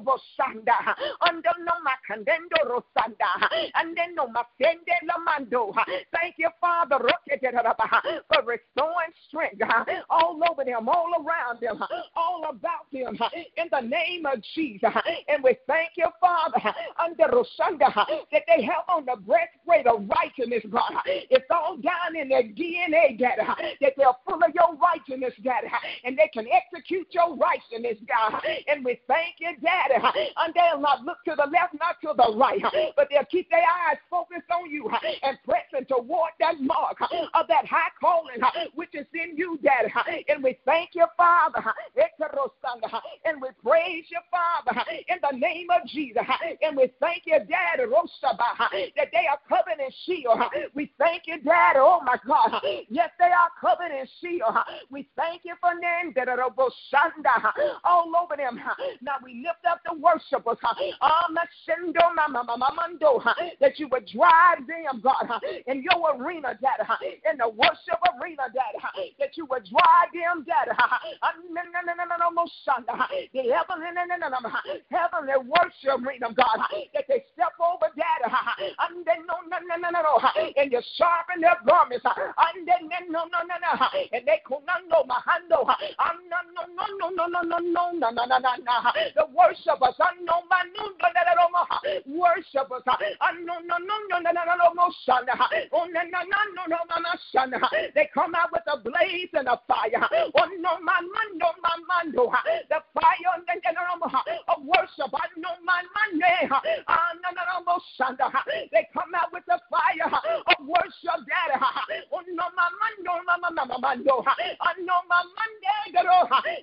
bosanda. 0.04 0.96
Under 1.28 1.52
no 1.60 1.74
macandendo 1.84 2.64
rosanda. 2.70 3.50
And 3.76 3.98
then 3.98 4.16
no 4.16 4.28
macende 4.28 4.96
lamando. 5.04 5.74
Thank 6.14 6.36
you, 6.38 6.50
Father, 6.62 7.00
for 7.00 8.44
restoring 8.46 9.14
strength 9.28 9.62
all 10.10 10.40
over 10.50 10.64
them, 10.64 10.88
all 10.88 11.12
around 11.20 11.60
them, 11.60 11.84
all 12.16 12.46
about 12.50 12.90
them. 12.92 13.18
In 13.58 13.68
the 13.72 13.82
name 13.82 14.26
of 14.26 14.42
Jesus. 14.54 14.90
And 15.28 15.44
we 15.44 15.58
thank 15.68 15.92
you, 15.98 16.08
Father, 16.20 16.60
under 17.00 17.26
Rosanda, 17.26 17.94
that 17.94 18.44
they 18.48 18.64
have 18.64 18.86
on 18.90 19.06
the 19.06 19.16
breastplate 19.16 19.88
of 19.88 20.08
righteousness, 20.08 20.64
God. 20.72 21.02
It's 21.06 21.46
all 21.50 21.78
down 21.78 22.16
in 22.16 22.30
their 22.30 22.44
DNA, 22.44 23.18
Daddy, 23.18 23.42
that 23.82 23.94
they're 23.98 24.18
full 24.28 24.42
of 24.44 24.54
your 24.54 24.76
righteousness, 24.78 25.34
Daddy, 25.44 25.68
and 26.04 26.18
they 26.18 26.30
can 26.34 26.46
execute 26.48 27.08
your 27.12 27.36
righteousness, 27.36 27.98
God. 28.08 28.42
And 28.68 28.84
we 28.86 29.00
thank 29.08 29.36
you, 29.40 29.52
Daddy. 29.62 29.96
And 30.38 30.54
they'll 30.54 30.80
not 30.82 31.04
look 31.04 31.18
to 31.26 31.36
the 31.36 31.50
left, 31.52 31.76
not 31.80 32.00
to 32.02 32.14
the 32.16 32.36
right, 32.38 32.62
but 32.96 33.08
they'll 33.10 33.26
keep 33.26 33.50
their 33.50 33.62
eyes 33.62 33.98
focused 34.10 34.50
on 34.52 34.70
you 34.70 34.90
and 35.24 35.38
pressing 35.46 35.86
toward 35.88 36.32
that 36.40 36.60
mark 36.60 36.98
of 37.02 37.48
that 37.48 37.66
high 37.66 37.92
calling 38.00 38.40
which 38.76 38.90
is 38.94 39.08
in 39.14 39.38
you, 39.38 39.60
Daddy. 39.64 39.92
And 40.28 40.44
we 40.44 40.58
thank 40.66 40.92
you, 40.94 41.06
Father. 41.18 41.64
And 43.26 43.42
we 43.42 43.50
praise 43.64 44.06
you, 44.10 44.20
Father, 44.32 44.82
in 45.08 45.18
the 45.22 45.38
name 45.38 45.68
of 45.70 45.88
Jesus. 45.88 46.24
And 46.62 46.78
we 46.78 46.92
thank 47.00 47.24
you, 47.26 47.40
Daddy, 47.40 47.84
oh, 47.84 48.06
Roshaba. 48.08 48.70
that 48.96 49.08
they 49.12 49.28
are 49.28 49.40
covered 49.48 49.80
in 49.80 49.90
shield. 50.06 50.40
We 50.74 50.92
thank 50.98 51.24
you, 51.28 51.42
Dad, 51.42 51.76
Oh, 51.78 52.00
my 52.06 52.18
God. 52.26 52.62
Yes, 52.90 53.10
they 53.20 53.26
are 53.26 53.50
covered 53.60 53.92
in 53.92 54.08
shield. 54.22 54.54
We 54.90 55.08
thank 55.16 55.42
you 55.46 55.56
for 55.60 55.72
them 55.80 56.14
that 56.16 56.28
are 56.30 56.42
all 57.84 58.12
over 58.22 58.36
them. 58.38 58.60
Now 59.02 59.16
we 59.24 59.44
lift 59.46 59.66
up 59.70 59.82
the 59.86 59.94
worshipers. 59.94 60.58
Ah, 61.02 61.28
that 63.60 63.80
you 63.80 63.88
would 63.90 64.08
drive 64.08 64.68
them, 64.68 65.02
God, 65.02 65.42
in 65.68 65.84
your 65.84 66.16
arena, 66.16 66.58
Daddy, 66.62 66.84
in 67.30 67.38
the 67.38 67.50
worship 67.50 68.00
arena, 68.22 68.44
Daddy, 68.54 69.16
that 69.20 69.36
you 69.38 69.46
would 69.46 69.66
drive 69.66 70.12
them, 70.14 70.46
Daddy. 70.48 70.72
Ah, 70.78 71.00
The 72.66 73.52
heavenly, 73.52 73.90
heavenly 74.90 75.34
worship 75.48 75.94
arena, 76.06 76.34
God, 76.34 76.60
that 76.94 77.06
they 77.08 77.24
step 77.34 77.54
over, 77.60 77.92
Daddy, 77.96 78.34
and 78.80 79.06
then 79.06 79.26
no, 79.28 79.36
no, 79.48 79.58
no, 79.68 79.76
no, 79.78 79.90
no, 79.90 80.20
and 80.58 80.72
you 80.72 80.82
sharpen 80.98 81.42
their 81.42 81.58
garments, 81.68 82.06
and 82.06 82.68
then 82.68 83.12
no, 83.12 83.26
no, 83.26 83.40
no, 83.46 83.56
no, 83.60 83.88
and 84.12 84.28
they 84.28 84.42
know 84.50 85.04
my 85.06 85.20
hand, 85.26 85.46
no, 85.50 85.64
no, 85.64 86.40
no, 86.54 86.86
no, 87.00 87.08
no, 87.10 87.28
no, 87.28 87.42
no, 87.42 87.58
no, 87.60 87.92
no, 87.92 88.10
no, 88.10 88.26
no, 88.26 88.38
no, 88.38 88.38
no, 88.38 88.76
the 89.16 89.26
worshipers, 89.36 89.96
I 90.00 90.16
know 90.24 90.44
my 90.50 90.64
no, 90.76 90.90
no, 90.98 91.08
no, 91.14 91.22
no, 91.36 91.48
no, 91.52 92.20
worshipers, 92.20 92.84
I 92.88 93.34
know, 93.44 93.60
no, 93.66 93.78
no, 93.78 93.96
no, 94.10 94.18
no, 94.20 94.32
no, 94.32 94.44
no, 94.44 94.74
no, 94.74 94.92
son, 95.06 95.26
oh, 95.74 95.86
no, 95.92 96.02
no, 96.02 96.20
no, 96.24 96.40
no, 96.56 96.64
no, 96.68 96.78
no, 96.90 96.98
no, 97.02 97.14
son, 97.32 97.54
they 97.96 98.10
come 98.14 98.36
out 98.36 98.52
with 98.52 98.64
a 98.68 98.78
blaze 98.78 99.30
and 99.34 99.48
a 99.48 99.60
fire, 99.68 100.08
oh, 100.12 100.50
no, 100.60 100.80
my 100.82 101.00
man, 101.02 101.38
no, 101.38 101.52
my 101.62 101.76
man, 101.88 102.14
the 102.70 102.80
fire, 102.94 103.34
of 104.48 104.64
worship, 104.64 105.14
I 105.14 105.28
know 105.38 105.56
my 105.66 105.84
son, 107.98 108.18
they 108.72 108.88
come 108.94 109.14
out 109.16 109.32
with 109.32 109.44
the 109.48 109.60
fire 109.70 110.12
of 110.48 110.66
worship, 110.66 111.26
Daddy, 111.28 111.60
I 111.60 112.24
know 112.30 112.50
my 115.10 115.24
man, 115.36 115.52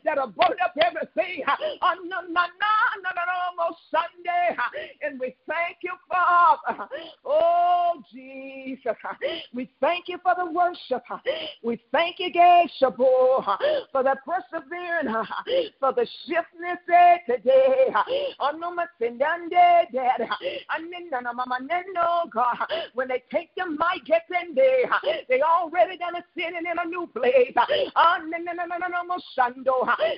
that'll 0.04 0.28
burn 0.28 0.56
up 0.64 0.74
everything, 0.80 1.44
Sunday, 3.90 4.56
and 5.02 5.20
we 5.20 5.34
thank 5.46 5.78
you, 5.82 5.92
Father, 6.08 6.88
oh, 7.24 8.02
Jesus, 8.12 8.96
we 9.52 9.70
thank 9.80 10.08
you 10.08 10.18
for 10.22 10.34
the 10.36 10.46
worship, 10.50 11.02
we 11.62 11.80
thank 11.92 12.18
you, 12.18 12.32
Geshabo, 12.32 13.44
for 13.92 14.02
the 14.02 14.16
persevering, 14.24 15.14
for 15.78 15.92
the 15.92 16.06
swiftness 16.24 16.78
today. 17.26 17.92
When 22.94 23.08
they 23.08 23.22
take 23.30 23.54
the 23.56 23.66
mic, 23.66 24.04
get 24.06 24.24
in 24.42 24.54
there. 24.54 24.90
They 25.28 25.42
already 25.42 25.96
done 25.98 26.16
a 26.16 26.24
sitting 26.34 26.56
in 26.56 26.78
a 26.78 26.84
new 26.86 27.06
place. 27.14 27.54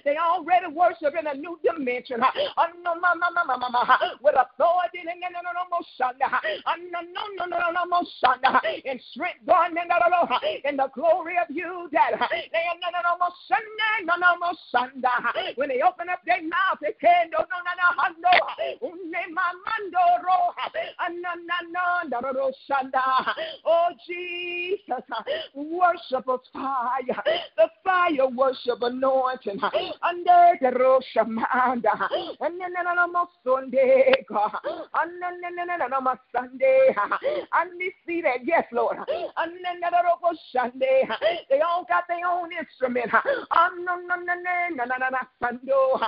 They 0.04 0.16
already 0.16 0.66
worship 0.68 1.14
in 1.18 1.26
a 1.26 1.34
new 1.34 1.58
dimension. 1.64 2.22
With 4.22 4.34
authority 4.36 4.98
and 8.84 9.00
strength 9.10 9.46
going 9.46 9.76
in 10.64 10.76
the 10.76 10.88
glory 10.94 11.36
of 11.38 11.54
you 11.54 11.88
that 11.92 12.12
they 12.30 12.62
no 13.42 13.98
no 13.98 14.12
no 14.12 14.24
no 14.24 14.34
no 14.36 14.52
when 15.56 15.68
they 15.68 15.80
open 15.82 16.08
up 16.08 16.20
their 16.26 16.42
mouth, 16.42 16.78
they 16.80 16.92
can, 17.00 17.30
no, 17.30 17.38
no, 17.38 17.56
no, 17.62 17.72
no, 18.20 18.32
no, 22.10 23.02
oh, 23.64 23.88
Jesus, 24.06 25.04
worship 25.54 26.28
of 26.28 26.40
fire, 26.52 27.22
the 27.56 27.68
fire 27.84 28.28
worship 28.28 28.82
anointing, 28.82 29.60
under 30.02 30.58
the 30.60 30.70
Roshamanda, 30.70 32.08
and 32.40 32.60
then 32.60 32.76
on 32.76 33.26
Sunday, 33.44 34.14
and 34.94 35.16
Sunday, 36.34 36.94
and 37.52 37.70
we 37.78 37.94
see 38.06 38.22
that, 38.22 38.44
yes, 38.44 38.64
Lord, 38.72 38.98
and 38.98 39.52
then 39.52 39.80
the 39.80 40.36
Sunday, 40.52 41.08
they 41.48 41.60
all 41.60 41.84
got 41.88 42.04
their 42.08 42.26
own 42.26 42.50
instrument, 42.52 43.10
Sando, 45.40 45.98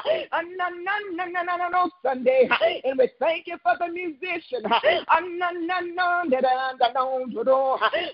Sunday, 2.03 2.49
and 2.85 2.99
we 2.99 3.11
thank 3.19 3.47
you 3.47 3.57
for 3.63 3.75
the 3.79 3.89
musician. 3.89 4.63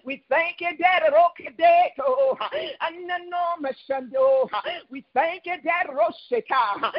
We 0.05 0.23
thank 0.29 0.61
you, 0.61 0.77
Daddy 0.79 1.07
Rokadeto, 1.13 2.37
Mashando. 3.61 4.49
We 4.91 5.05
thank 5.13 5.47
you, 5.47 5.57
Daddy 5.63 5.91
Rosheka, 5.91 6.93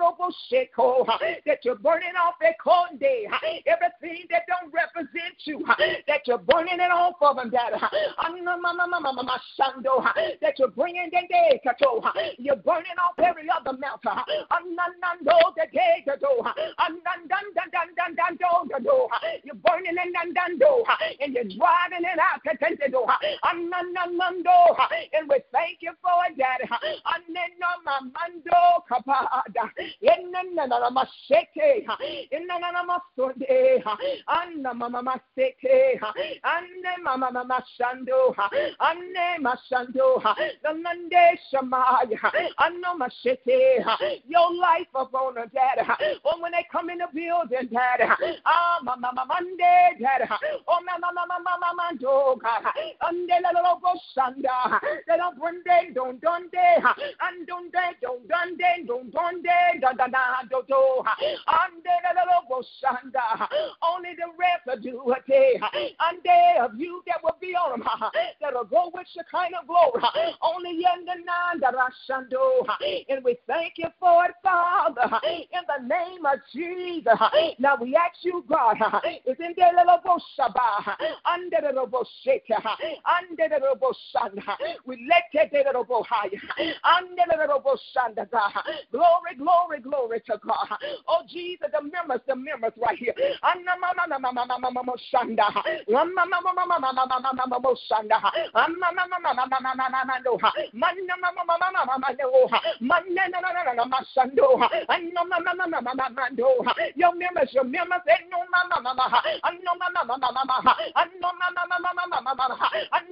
Robosheko, 0.00 1.06
that 1.46 1.64
you're 1.64 1.76
burning 1.76 2.16
off 2.24 2.34
that 2.40 2.58
cold 2.62 2.98
day, 2.98 3.26
everything 3.66 4.24
that 4.30 4.42
don't 4.48 4.72
represent 4.72 5.34
you, 5.44 5.64
that 6.06 6.26
you're 6.26 6.38
burning 6.38 6.80
it 6.80 6.90
off 6.90 7.16
of 7.20 7.36
them, 7.36 7.50
Daddy. 7.50 7.76
That 10.40 10.58
you're 10.58 10.68
bringing 10.68 11.10
that 11.12 11.28
day, 11.28 11.60
you're 12.38 12.56
burning 12.56 12.96
off 13.00 13.18
every 13.18 13.48
other 13.50 13.76
mountain. 13.78 14.18
You're 19.44 19.54
burning 19.54 19.96
and 19.98 21.34
you're 21.34 21.44
driving 21.44 22.04
it 22.04 22.18
out. 22.18 22.40
And 25.12 25.28
we 25.28 25.38
thank 25.52 25.78
you 25.80 25.92
for 26.02 26.24
it, 26.28 26.36
Daddy. 26.36 26.64
The 40.62 40.74
Monday 40.74 41.38
shamaya, 41.52 42.32
your 44.26 44.54
life 44.54 44.88
upon 44.94 45.38
a 45.38 45.46
dad. 45.48 45.78
Oh, 46.24 46.40
when 46.40 46.52
they 46.52 46.66
come 46.70 46.90
in 46.90 46.98
the 46.98 47.06
building, 47.12 47.68
dad, 47.72 48.00
ah, 48.46 48.78
mama 48.84 49.12
Monday, 49.26 49.90
dad, 50.00 50.28
oh, 50.68 50.78
mama 50.84 51.12
mama 51.26 51.72
mando, 51.76 52.38
ande 53.06 53.36
la 53.42 53.50
la 53.50 53.72
lo 53.72 53.80
shanda, 54.16 54.80
they 55.06 55.16
don't 55.16 55.38
bring 55.38 55.62
day, 55.64 55.90
don't 55.94 56.20
done 56.20 56.48
day, 56.52 56.76
and 57.22 57.46
don't 57.46 57.72
day, 57.72 57.90
don't 58.00 58.26
done 58.28 58.56
day, 58.56 58.84
don't 58.86 59.10
done 59.12 59.42
day, 59.42 59.78
da 59.80 59.92
da 59.92 60.06
da 60.06 60.42
do 60.50 60.62
do, 60.68 61.02
ande 61.46 61.94
la 62.04 62.22
la 62.22 62.40
lo 62.50 62.62
shanda, 62.82 63.48
only 63.82 64.10
the 64.16 64.28
residue 64.38 65.00
a 65.10 65.16
day, 65.28 65.60
and 66.00 66.22
day 66.22 66.56
of 66.60 66.74
you 66.78 67.02
that 67.06 67.22
will 67.22 67.36
be 67.40 67.54
on 67.54 67.80
them, 67.80 67.88
that'll 68.40 68.64
go 68.64 68.90
with 68.94 69.06
your 69.14 69.24
kind 69.30 69.54
of 69.60 69.66
glory, 69.66 70.02
only 70.42 70.70
in 70.70 71.04
the 71.04 71.14
nine 71.24 71.60
that 71.60 71.74
I 71.74 71.88
shando, 72.08 72.66
and 73.08 73.24
we 73.24 73.36
thank 73.46 73.74
you 73.76 73.88
for 73.98 74.24
it, 74.24 74.32
Father, 74.42 75.18
in 75.24 75.62
the 75.68 75.86
name 75.86 76.24
of 76.24 76.38
Jesus. 76.54 77.18
Now 77.58 77.76
we 77.80 77.94
ask 77.96 78.16
you, 78.22 78.44
God, 78.48 78.76
is 79.26 79.36
in 79.38 79.54
the 79.56 79.66
little 79.76 79.98
boshaba, 80.04 80.96
under 81.24 81.58
the 81.60 82.04
shake, 82.24 82.50
under 82.50 83.48
the 83.48 83.94
sun, 84.12 84.42
we 84.86 85.08
let 85.08 85.24
it 85.32 85.50
the 85.52 85.78
little 85.78 86.04
high, 86.08 86.30
under 86.84 87.22
the 87.30 87.36
little 87.38 87.60
boshanda, 87.60 88.30
God. 88.30 88.52
Glory, 88.92 89.34
glory, 89.36 89.80
glory 89.80 90.20
to 90.26 90.40
God. 90.46 90.78
Oh, 91.08 91.22
Jesus, 91.28 91.68
the 91.72 91.82
members, 91.82 92.20
the 92.26 92.36
members 92.36 92.72
right 92.76 92.98
here. 92.98 93.14
Your 106.96 107.14
members, 107.14 107.52
your 107.52 107.64
members, 107.64 108.00
and 108.06 108.30
no 108.30 108.38
mama 108.50 108.80
mama, 108.82 109.22
and 109.44 109.58
no 109.64 109.72
mama 109.78 110.04
mama 110.06 110.32
mama, 110.32 110.76
and 110.96 111.10
no 111.20 111.30
mama 111.38 111.66
mama 111.68 112.06
mama 112.22 112.58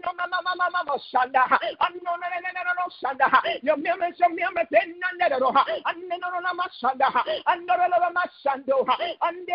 no 0.04 0.12
mama 0.16 0.40
mama 0.44 0.68
mama 0.72 0.98
shanda, 1.12 1.44
and 1.80 1.96
no 2.04 2.12
no 2.16 2.26
no 2.28 2.50
no 2.54 2.72
no 2.78 2.86
shanda. 3.02 3.28
No 3.62 3.74
no 3.76 3.96
no 3.96 4.06
no 6.52 6.64
shanda, 6.80 7.08
and 7.46 7.66
no 7.66 7.74
no 7.76 7.86
no 7.88 8.08
no 8.10 8.24
shando, 8.44 8.78
and. 9.22 9.48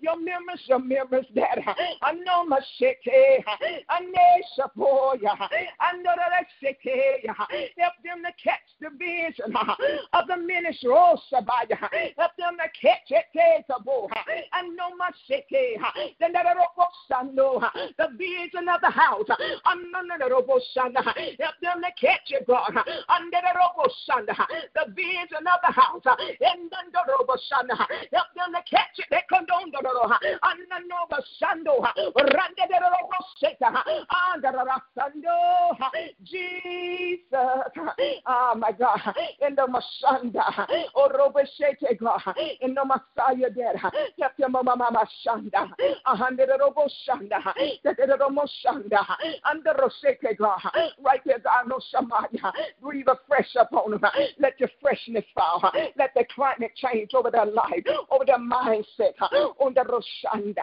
Your 0.00 0.16
members, 0.16 0.60
your 0.66 0.78
members, 0.78 1.26
that 1.34 1.58
I 2.02 2.12
know 2.12 2.44
my 2.46 2.60
city, 2.78 3.44
and 3.90 4.06
they 4.14 4.42
shapoya, 4.56 5.36
and 5.80 6.02
no 6.02 6.12
no 6.14 6.24
city. 6.60 7.26
Help 7.26 7.94
them 8.04 8.22
to 8.24 8.32
catch 8.42 8.68
the 8.80 8.90
vision 8.98 9.54
uh, 9.54 9.74
of 10.12 10.26
the 10.28 10.36
ministry. 10.36 10.90
Oh, 10.92 11.18
Sabaya. 11.32 11.74
Uh, 11.82 11.88
help 12.16 12.32
them 12.38 12.56
to 12.58 12.68
catch 12.80 13.10
it. 13.10 13.26
Eh, 13.34 13.62
uh, 13.68 13.78
and 14.54 14.76
no 14.76 14.94
my 14.96 15.10
city. 15.26 15.76
Then 16.20 16.32
the 16.32 18.08
vision 18.16 18.68
of 18.68 18.80
the 18.80 18.90
house. 18.90 19.26
Under 19.64 20.24
help 21.38 21.54
them 21.62 21.82
to 21.82 21.90
catch 22.00 22.30
it, 22.30 22.46
God. 22.46 22.72
Under 23.08 23.40
the 23.42 23.52
robo 23.56 23.90
the 24.74 24.92
vision 24.94 25.44
of 25.46 25.60
the 25.66 25.72
house. 25.72 26.02
And 26.06 26.70
then 26.70 26.86
the 26.92 27.02
robo 27.08 27.36
help 27.50 28.28
them 28.34 28.52
to 28.54 28.62
catch 28.70 28.98
it. 28.98 29.06
They 29.10 29.22
come 29.28 29.46
down 29.46 29.70
the 29.70 29.82
robo. 29.82 30.14
And 30.22 30.60
the 30.70 30.80
nova 30.86 31.22
sando. 31.40 31.82
Rande 31.82 32.64
the 32.68 32.78
robo. 32.78 33.18
Under 34.34 34.52
the 34.52 34.80
sando. 34.96 35.26
Jesus. 36.24 37.38
Oh 38.30 38.54
my 38.56 38.72
God. 38.72 39.00
In 39.40 39.54
the 39.54 39.66
Mashanda. 39.66 40.66
Oh 40.94 41.08
Robeshete 41.08 41.98
God. 41.98 42.36
In 42.60 42.74
the 42.74 42.84
Messiah 42.84 43.50
dead. 43.50 43.76
Help 44.20 44.36
them 44.36 44.52
mama 44.52 44.76
mama 44.76 45.08
shanda. 45.26 45.70
A 46.06 46.16
hundred 46.16 46.50
robo 46.60 46.86
shanda. 47.08 47.40
The 47.82 48.16
robo 48.20 48.44
shanda. 48.64 49.04
Under 49.48 49.72
Rosete 49.74 50.36
God. 50.36 50.60
Right 51.02 51.20
there, 51.24 51.38
God 51.38 51.68
no 51.68 51.78
Shamaya. 51.92 52.52
Breathe 52.82 53.08
a 53.08 53.18
fresh 53.26 53.54
upon 53.58 53.92
them. 53.92 54.00
Let 54.38 54.58
your 54.60 54.70
freshness 54.80 55.24
fall. 55.34 55.70
Let 55.96 56.12
the 56.14 56.24
climate 56.34 56.72
change 56.76 57.10
over 57.14 57.30
their 57.30 57.46
life, 57.46 57.84
over 58.10 58.24
their 58.24 58.38
mindset, 58.38 59.14
on 59.58 59.74
the 59.74 59.80
Roshanda, 59.80 60.62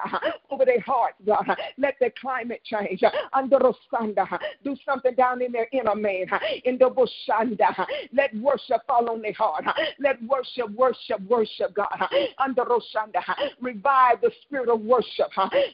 over 0.50 0.66
their 0.66 0.82
hearts, 0.82 1.18
God. 1.26 1.46
Let 1.78 1.96
the 2.00 2.12
climate 2.20 2.62
change. 2.64 3.02
Under 3.34 3.58
Rosanda. 3.58 4.28
Do 4.64 4.76
something 4.86 5.16
down 5.16 5.42
in 5.42 5.52
their 5.52 5.68
inner 5.72 5.96
man. 5.96 6.28
In 6.64 6.78
the 6.78 6.90
Let 8.14 8.36
worship 8.36 8.82
fall 8.88 9.10
on 9.10 9.22
their 9.22 9.34
heart. 9.34 9.66
Let 10.00 10.22
worship, 10.24 10.70
worship, 10.72 11.22
worship, 11.28 11.74
God. 11.74 11.88
Under 12.38 12.64
Roshanda. 12.64 13.22
Revive 13.62 14.22
the 14.22 14.32
spirit 14.44 14.70
of 14.70 14.82
worship. 14.82 15.30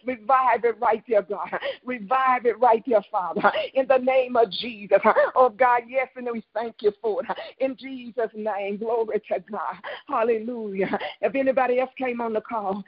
Revive 0.06 0.64
it 0.64 0.80
right 0.80 1.04
there, 1.08 1.22
God. 1.22 1.50
Revive 1.86 2.46
it 2.46 2.60
right 2.60 2.84
there, 2.88 3.04
Father. 3.12 3.52
In 3.74 3.88
the 3.88 3.98
name 3.98 4.36
of 4.36 4.52
Jesus. 4.52 5.00
Oh, 5.36 5.50
God, 5.50 5.82
yes, 5.88 6.08
and 6.16 6.28
we 6.32 6.44
thank 6.54 6.76
you 6.82 6.92
for 7.02 7.22
it. 7.24 7.38
In 7.60 7.76
Jesus' 7.78 8.32
name, 8.36 8.78
glory 8.78 9.22
to 9.28 9.40
God. 9.52 9.76
Hallelujah. 10.08 11.00
If 11.22 11.36
anybody 11.36 11.80
else 11.80 11.92
came 11.98 12.22
on 12.22 12.34
the 12.34 12.42
call, 12.42 12.84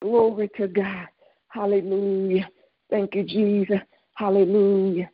glory 0.00 0.50
to 0.56 0.68
God. 0.68 1.06
Hallelujah. 1.48 2.48
Thank 2.90 3.14
you, 3.14 3.24
Jesus. 3.24 3.80
Hallelujah. 4.14 5.10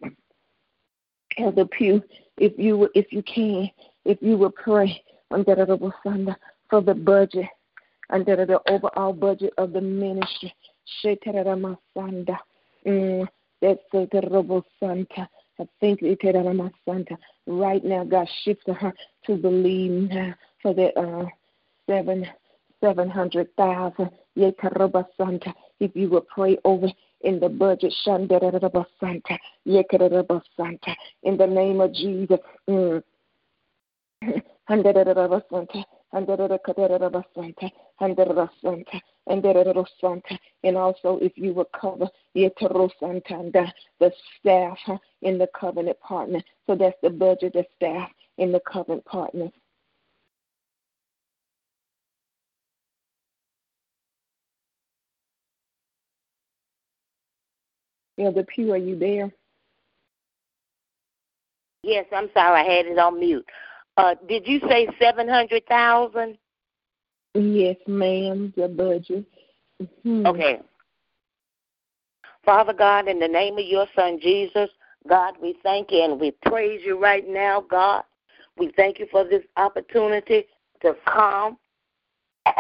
Elder 1.38 1.64
Pugh, 1.66 2.02
if 2.36 2.52
you 2.58 2.88
if 2.94 3.12
you 3.12 3.22
can, 3.22 3.70
if 4.04 4.18
you 4.20 4.36
will 4.36 4.50
pray 4.50 5.02
under 5.30 5.54
the 5.54 5.92
for 6.68 6.82
the 6.82 6.94
budget, 6.94 7.46
under 8.10 8.44
the 8.44 8.60
overall 8.70 9.12
budget 9.12 9.52
of 9.58 9.72
the 9.72 9.80
ministry. 9.80 10.54
Mm, 12.86 13.26
that's 13.62 13.80
the 13.92 14.62
Santa. 14.80 15.28
I 15.58 15.68
think 15.80 16.00
Santa. 16.84 17.16
Right 17.46 17.84
now, 17.84 18.04
God 18.04 18.28
shifted 18.44 18.74
her 18.74 18.92
to 19.26 19.36
believe 19.36 20.10
now 20.10 20.34
for 20.62 20.74
the 20.74 20.98
uh, 20.98 21.26
seven 21.88 22.26
seven 22.80 23.08
hundred 23.08 23.54
thousand. 23.56 24.10
Santa. 25.16 25.54
If 25.80 25.94
you 25.94 26.08
will 26.08 26.26
pray 26.34 26.58
over 26.64 26.88
in 27.22 27.40
the 27.40 27.48
budget. 27.48 27.94
In 31.22 31.37
the 31.37 31.46
name 31.46 31.80
of 31.80 31.92
Jesus. 31.92 32.38
Mm. 32.68 33.02
And 34.68 34.87
also, 40.76 41.18
if 41.20 41.33
you 41.37 41.54
would 41.54 41.72
cover 41.72 42.09
the 42.35 44.12
staff 44.38 44.78
in 45.22 45.38
the 45.38 45.48
covenant 45.59 46.00
partner. 46.00 46.42
So 46.66 46.74
that's 46.74 46.96
the 47.02 47.11
budget, 47.11 47.52
the 47.52 47.64
staff 47.76 48.11
in 48.38 48.52
the 48.52 48.61
covenant 48.61 49.04
partner. 49.04 49.50
Elder 58.20 58.44
Pugh, 58.44 58.72
are 58.72 58.76
you 58.76 58.98
there? 58.98 59.33
Yes, 61.83 62.06
I'm 62.12 62.28
sorry, 62.35 62.61
I 62.61 62.64
had 62.64 62.87
it 62.87 62.98
on 62.98 63.18
mute. 63.18 63.46
Uh, 63.96 64.14
did 64.28 64.46
you 64.46 64.61
say 64.68 64.87
seven 65.00 65.28
hundred 65.28 65.66
thousand? 65.66 66.37
Yes, 67.35 67.76
ma'am. 67.87 68.52
The 68.56 68.68
budget. 68.68 69.24
Mm-hmm. 69.83 70.26
Okay. 70.26 70.61
Father 72.44 72.72
God, 72.72 73.09
in 73.09 73.18
the 73.18 73.28
name 73.28 73.59
of 73.59 73.64
your 73.64 73.87
Son 73.94 74.18
Jesus, 74.20 74.68
God, 75.09 75.35
we 75.40 75.56
thank 75.62 75.90
you 75.90 76.04
and 76.04 76.20
we 76.20 76.33
praise 76.46 76.80
you 76.85 77.00
right 77.00 77.26
now, 77.28 77.64
God. 77.70 78.04
We 78.56 78.72
thank 78.76 78.98
you 78.98 79.06
for 79.11 79.24
this 79.24 79.44
opportunity 79.56 80.44
to 80.83 80.94
come 81.06 81.59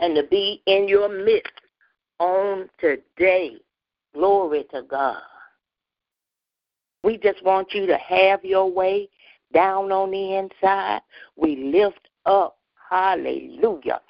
and 0.00 0.14
to 0.14 0.22
be 0.24 0.62
in 0.66 0.88
your 0.88 1.08
midst 1.08 1.52
on 2.18 2.68
today. 2.80 3.56
Glory 4.14 4.64
to 4.72 4.82
God. 4.82 5.20
We 7.02 7.18
just 7.18 7.44
want 7.44 7.74
you 7.74 7.86
to 7.86 7.98
have 7.98 8.44
your 8.44 8.70
way 8.70 9.08
down 9.52 9.92
on 9.92 10.10
the 10.10 10.36
inside. 10.36 11.00
We 11.36 11.56
lift 11.56 12.08
up, 12.24 12.56
hallelujah. 12.88 14.00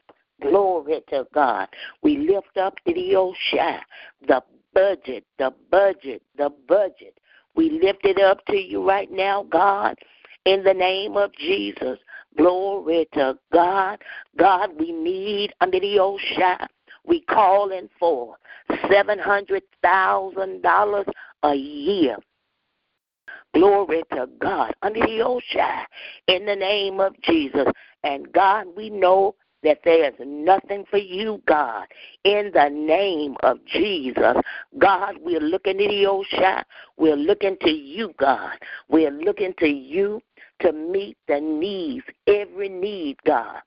Glory 0.40 1.00
to 1.08 1.26
God. 1.34 1.68
We 2.02 2.18
lift 2.18 2.56
up 2.56 2.76
to 2.86 2.94
the 2.94 3.14
Oshai, 3.14 3.80
the 4.28 4.42
budget, 4.74 5.24
the 5.38 5.52
budget, 5.70 6.22
the 6.36 6.50
budget. 6.68 7.18
We 7.56 7.70
lift 7.82 8.04
it 8.04 8.20
up 8.20 8.44
to 8.46 8.56
you 8.56 8.86
right 8.86 9.10
now, 9.10 9.44
God, 9.44 9.96
in 10.44 10.62
the 10.64 10.74
name 10.74 11.16
of 11.16 11.32
Jesus. 11.34 11.98
Glory 12.36 13.08
to 13.14 13.38
God. 13.52 14.02
God, 14.36 14.70
we 14.78 14.92
need 14.92 15.52
under 15.60 15.80
the 15.80 15.96
Oshai. 15.96 16.66
We 17.06 17.20
calling 17.22 17.88
for 17.98 18.36
seven 18.90 19.18
hundred 19.18 19.62
thousand 19.82 20.62
dollars 20.62 21.06
a 21.42 21.54
year. 21.54 22.16
Glory 23.54 24.02
to 24.12 24.28
God 24.40 24.74
under 24.82 25.00
the 25.00 25.20
Oshai 25.20 25.84
in 26.26 26.44
the 26.44 26.56
name 26.56 27.00
of 27.00 27.14
Jesus. 27.22 27.66
And 28.02 28.30
God, 28.32 28.66
we 28.76 28.90
know 28.90 29.36
that 29.62 29.78
there's 29.84 30.14
nothing 30.24 30.84
for 30.90 30.98
you, 30.98 31.42
God. 31.46 31.86
In 32.24 32.50
the 32.52 32.68
name 32.68 33.36
of 33.42 33.64
Jesus, 33.64 34.36
God, 34.78 35.16
we're 35.20 35.40
looking 35.40 35.78
to 35.78 35.88
the 35.88 36.04
Oshai. 36.04 36.62
We're 36.96 37.16
looking 37.16 37.56
to 37.62 37.70
you, 37.70 38.12
God. 38.18 38.58
We're 38.88 39.10
looking 39.10 39.54
to 39.58 39.68
you 39.68 40.20
to 40.60 40.72
meet 40.72 41.16
the 41.28 41.40
needs, 41.40 42.04
every 42.26 42.68
need, 42.68 43.16
God. 43.24 43.60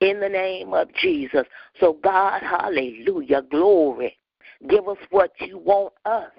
In 0.00 0.20
the 0.20 0.28
name 0.28 0.74
of 0.74 0.92
Jesus. 0.94 1.44
So, 1.78 1.98
God, 2.02 2.42
hallelujah, 2.42 3.42
glory. 3.42 4.16
Give 4.68 4.88
us 4.88 4.98
what 5.10 5.32
you 5.40 5.58
want 5.58 5.92
us 6.04 6.30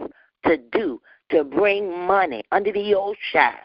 to 0.45 0.58
do 0.71 1.02
to 1.30 1.43
bring 1.43 2.06
money 2.06 2.43
under 2.52 2.71
the 2.71 2.93
Oshai. 2.93 3.56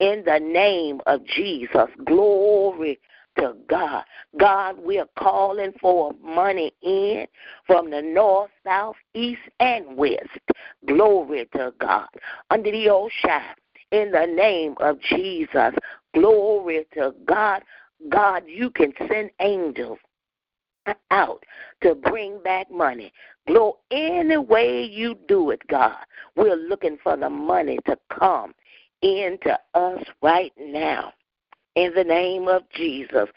In 0.00 0.22
the 0.24 0.38
name 0.38 1.00
of 1.06 1.24
Jesus. 1.24 1.88
Glory 2.04 2.98
to 3.38 3.54
God. 3.68 4.04
God, 4.38 4.78
we 4.78 4.98
are 4.98 5.08
calling 5.18 5.72
for 5.80 6.12
money 6.22 6.72
in 6.82 7.26
from 7.66 7.90
the 7.90 8.02
north, 8.02 8.50
south, 8.64 8.96
east, 9.14 9.40
and 9.60 9.96
west. 9.96 10.28
Glory 10.86 11.48
to 11.54 11.72
God. 11.78 12.08
Under 12.50 12.70
the 12.70 12.86
Oshai, 12.86 13.42
in 13.90 14.10
the 14.10 14.26
name 14.26 14.74
of 14.80 15.00
Jesus. 15.00 15.74
Glory 16.14 16.86
to 16.94 17.14
God. 17.24 17.62
God, 18.08 18.44
you 18.46 18.70
can 18.70 18.92
send 19.08 19.30
angels 19.40 19.98
out 21.10 21.44
to 21.82 21.94
bring 21.94 22.42
back 22.42 22.70
money. 22.70 23.12
Glow 23.46 23.78
any 23.90 24.36
way 24.36 24.84
you 24.84 25.16
do 25.28 25.50
it, 25.50 25.60
God. 25.68 25.96
We're 26.36 26.56
looking 26.56 26.98
for 27.02 27.16
the 27.16 27.30
money 27.30 27.78
to 27.86 27.96
come 28.10 28.54
into 29.02 29.58
us 29.74 30.02
right 30.22 30.52
now 30.58 31.12
in 31.74 31.92
the 31.94 32.04
name 32.04 32.48
of 32.48 32.62
Jesus. 32.70 33.28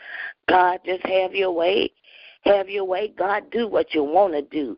God, 0.48 0.80
just 0.86 1.06
have 1.06 1.34
your 1.34 1.52
way. 1.52 1.92
Have 2.42 2.70
your 2.70 2.86
way. 2.86 3.14
God, 3.18 3.50
do 3.52 3.68
what 3.68 3.94
you 3.94 4.04
want 4.04 4.34
to 4.34 4.42
do 4.42 4.78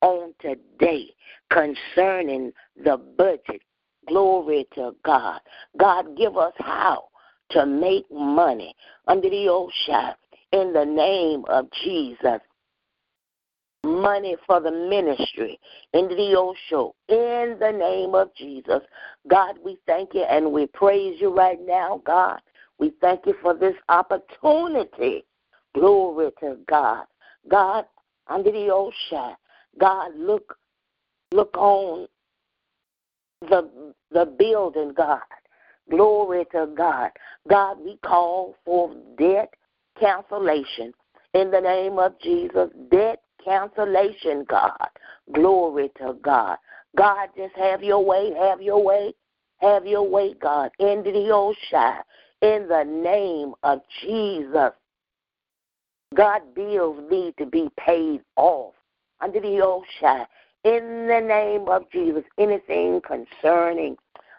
on 0.00 0.34
today 0.40 1.10
concerning 1.50 2.52
the 2.82 2.96
budget. 2.96 3.62
Glory 4.08 4.66
to 4.74 4.94
God. 5.04 5.40
God, 5.78 6.16
give 6.16 6.36
us 6.36 6.52
how 6.58 7.04
to 7.50 7.66
make 7.66 8.10
money 8.10 8.74
under 9.06 9.28
the 9.28 9.46
Oshai 9.46 10.14
in 10.52 10.72
the 10.72 10.84
name 10.84 11.44
of 11.48 11.66
Jesus. 11.82 12.40
Money 13.84 14.34
for 14.46 14.60
the 14.60 14.70
ministry 14.70 15.60
in 15.92 16.08
the 16.08 16.34
Osho 16.34 16.94
in 17.08 17.56
the 17.60 17.70
name 17.70 18.14
of 18.14 18.34
Jesus. 18.34 18.80
God, 19.28 19.56
we 19.62 19.76
thank 19.86 20.14
you 20.14 20.22
and 20.22 20.52
we 20.52 20.66
praise 20.66 21.20
you 21.20 21.34
right 21.34 21.58
now, 21.60 22.00
God. 22.06 22.40
We 22.78 22.92
thank 23.00 23.26
you 23.26 23.34
for 23.42 23.52
this 23.54 23.74
opportunity. 23.90 25.24
Glory 25.74 26.30
to 26.40 26.56
God. 26.66 27.04
God, 27.48 27.84
under 28.28 28.50
the 28.50 28.70
ocean, 28.70 29.36
God, 29.78 30.12
look 30.16 30.56
look 31.32 31.54
on 31.56 32.06
the 33.42 33.92
the 34.10 34.24
building, 34.24 34.94
God. 34.96 35.20
Glory 35.90 36.46
to 36.52 36.68
God. 36.76 37.10
God, 37.48 37.78
we 37.84 37.98
call 38.04 38.56
for 38.64 38.94
debt 39.18 39.52
cancellation 39.98 40.92
in 41.34 41.50
the 41.50 41.60
name 41.60 41.98
of 41.98 42.18
Jesus. 42.20 42.70
Debt 42.90 43.20
cancellation, 43.44 44.44
God. 44.48 44.88
Glory 45.32 45.90
to 45.98 46.16
God. 46.22 46.56
God, 46.96 47.28
just 47.36 47.54
have 47.56 47.82
your 47.82 48.04
way, 48.04 48.32
have 48.38 48.62
your 48.62 48.82
way, 48.82 49.12
have 49.58 49.86
your 49.86 50.08
way, 50.08 50.34
God. 50.40 50.70
Into 50.78 51.12
the 51.12 51.30
ocean 51.30 52.02
in 52.40 52.68
the 52.68 52.84
name 52.84 53.54
of 53.62 53.80
Jesus. 54.02 54.72
God, 56.14 56.54
bills 56.54 56.98
need 57.10 57.36
to 57.38 57.46
be 57.46 57.68
paid 57.76 58.20
off 58.36 58.74
under 59.20 59.40
the 59.40 59.60
ocean 59.60 60.26
in 60.64 61.08
the 61.08 61.20
name 61.20 61.68
of 61.68 61.90
Jesus. 61.90 62.22
Anything 62.38 63.00
concerning 63.00 63.96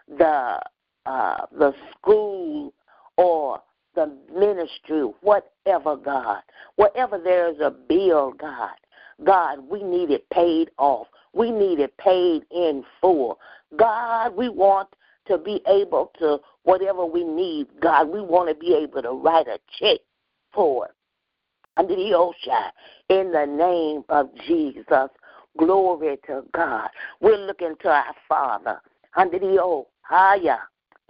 the 0.08 0.60
uh, 1.06 1.46
the 1.58 1.74
school 1.92 2.74
or 3.18 3.62
the 3.96 4.12
ministry, 4.34 5.02
whatever, 5.22 5.96
God, 5.96 6.42
whatever 6.76 7.18
there 7.18 7.50
is 7.50 7.60
a 7.60 7.72
bill, 7.72 8.34
God, 8.38 8.76
God, 9.24 9.60
we 9.70 9.84
need 9.84 10.12
it 10.12 10.30
paid 10.30 10.70
off. 10.78 11.08
We 11.34 11.52
need 11.52 11.80
it 11.80 11.96
paid 11.98 12.44
in 12.52 12.84
full. 13.02 13.40
God, 13.78 14.36
we 14.36 14.50
want 14.50 14.90
to 15.28 15.38
be 15.38 15.62
able 15.68 16.12
to, 16.20 16.40
whatever 16.64 17.06
we 17.06 17.24
need, 17.24 17.68
God, 17.82 18.10
we 18.10 18.22
want 18.22 18.50
to 18.50 18.56
be 18.56 18.74
able 18.74 19.02
to 19.02 19.12
write 19.12 19.48
a 19.48 19.60
check 19.80 20.00
for. 20.54 20.90
Under 21.78 21.96
the 21.96 22.14
ocean, 22.14 22.72
in 23.10 23.32
the 23.32 23.46
name 23.46 24.04
of 24.08 24.30
Jesus, 24.48 25.10
glory 25.58 26.18
to 26.28 26.44
God. 26.54 26.90
We're 27.20 27.46
looking 27.46 27.76
to 27.82 27.90
our 27.90 28.16
Father 28.30 28.80
under 29.18 29.40
the 29.40 29.62
old 29.62 29.88
higher 30.02 30.60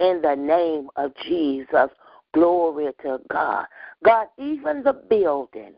in 0.00 0.20
the 0.22 0.34
name 0.34 0.88
of 0.96 1.12
Jesus. 1.26 1.90
Glory 2.34 2.92
to 3.02 3.18
God. 3.30 3.66
God, 4.04 4.26
even 4.38 4.82
the 4.82 4.92
building 4.92 5.74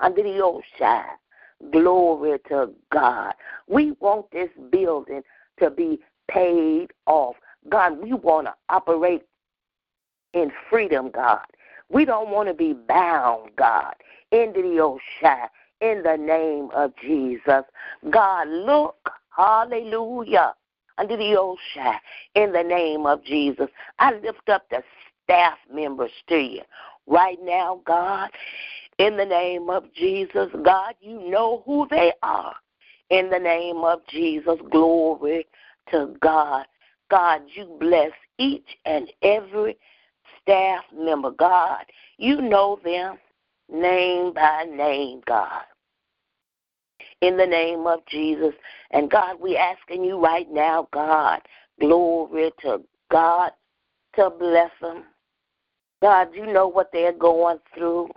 under 0.00 0.22
the 0.22 0.40
old 0.40 0.62
ocean, 0.80 1.04
glory 1.72 2.38
to 2.48 2.70
God. 2.92 3.34
We 3.66 3.92
want 3.92 4.30
this 4.30 4.50
building 4.70 5.22
to 5.58 5.70
be 5.70 5.98
paid 6.28 6.88
off. 7.06 7.36
God, 7.68 7.98
we 8.00 8.12
want 8.12 8.46
to 8.46 8.54
operate 8.68 9.22
in 10.34 10.52
freedom, 10.70 11.10
God. 11.10 11.46
We 11.88 12.04
don't 12.04 12.30
want 12.30 12.48
to 12.48 12.54
be 12.54 12.72
bound, 12.72 13.50
God, 13.56 13.94
into 14.32 14.62
the 14.62 14.80
ocean 14.80 15.48
in 15.80 16.02
the 16.02 16.16
name 16.16 16.70
of 16.74 16.92
Jesus. 17.00 17.64
God, 18.10 18.48
look, 18.48 19.10
hallelujah, 19.36 20.54
under 20.98 21.16
the 21.16 21.36
ocean 21.36 21.98
in 22.34 22.52
the 22.52 22.62
name 22.62 23.06
of 23.06 23.24
Jesus. 23.24 23.68
I 23.98 24.14
lift 24.14 24.48
up 24.48 24.68
the 24.70 24.82
staff 25.24 25.58
members 25.72 26.10
to 26.28 26.36
you 26.36 26.62
right 27.06 27.38
now, 27.42 27.80
God, 27.84 28.30
in 28.98 29.16
the 29.16 29.24
name 29.24 29.70
of 29.70 29.92
Jesus. 29.94 30.48
God, 30.64 30.94
you 31.00 31.28
know 31.28 31.62
who 31.66 31.86
they 31.90 32.12
are. 32.22 32.54
In 33.10 33.30
the 33.30 33.38
name 33.38 33.78
of 33.78 34.00
Jesus, 34.08 34.58
glory 34.70 35.46
to 35.90 36.16
God. 36.20 36.66
God, 37.08 37.42
you 37.54 37.76
bless 37.78 38.10
each 38.38 38.66
and 38.84 39.12
every 39.22 39.78
staff 40.42 40.82
member, 40.92 41.30
God. 41.30 41.84
You 42.18 42.40
know 42.40 42.80
them 42.84 43.18
name 43.70 44.32
by 44.32 44.64
name, 44.64 45.20
God. 45.26 45.62
In 47.22 47.36
the 47.36 47.46
name 47.46 47.86
of 47.86 48.00
Jesus. 48.06 48.52
And 48.90 49.10
God, 49.10 49.36
we 49.40 49.56
asking 49.56 50.04
you 50.04 50.22
right 50.22 50.50
now, 50.50 50.88
God, 50.92 51.40
glory 51.80 52.52
to 52.60 52.82
God, 53.10 53.52
to 54.16 54.30
bless 54.30 54.70
them. 54.80 55.04
God, 56.02 56.28
you 56.34 56.46
know 56.46 56.68
what 56.68 56.90
they're 56.92 57.12
going 57.12 57.58
through. 57.74 58.10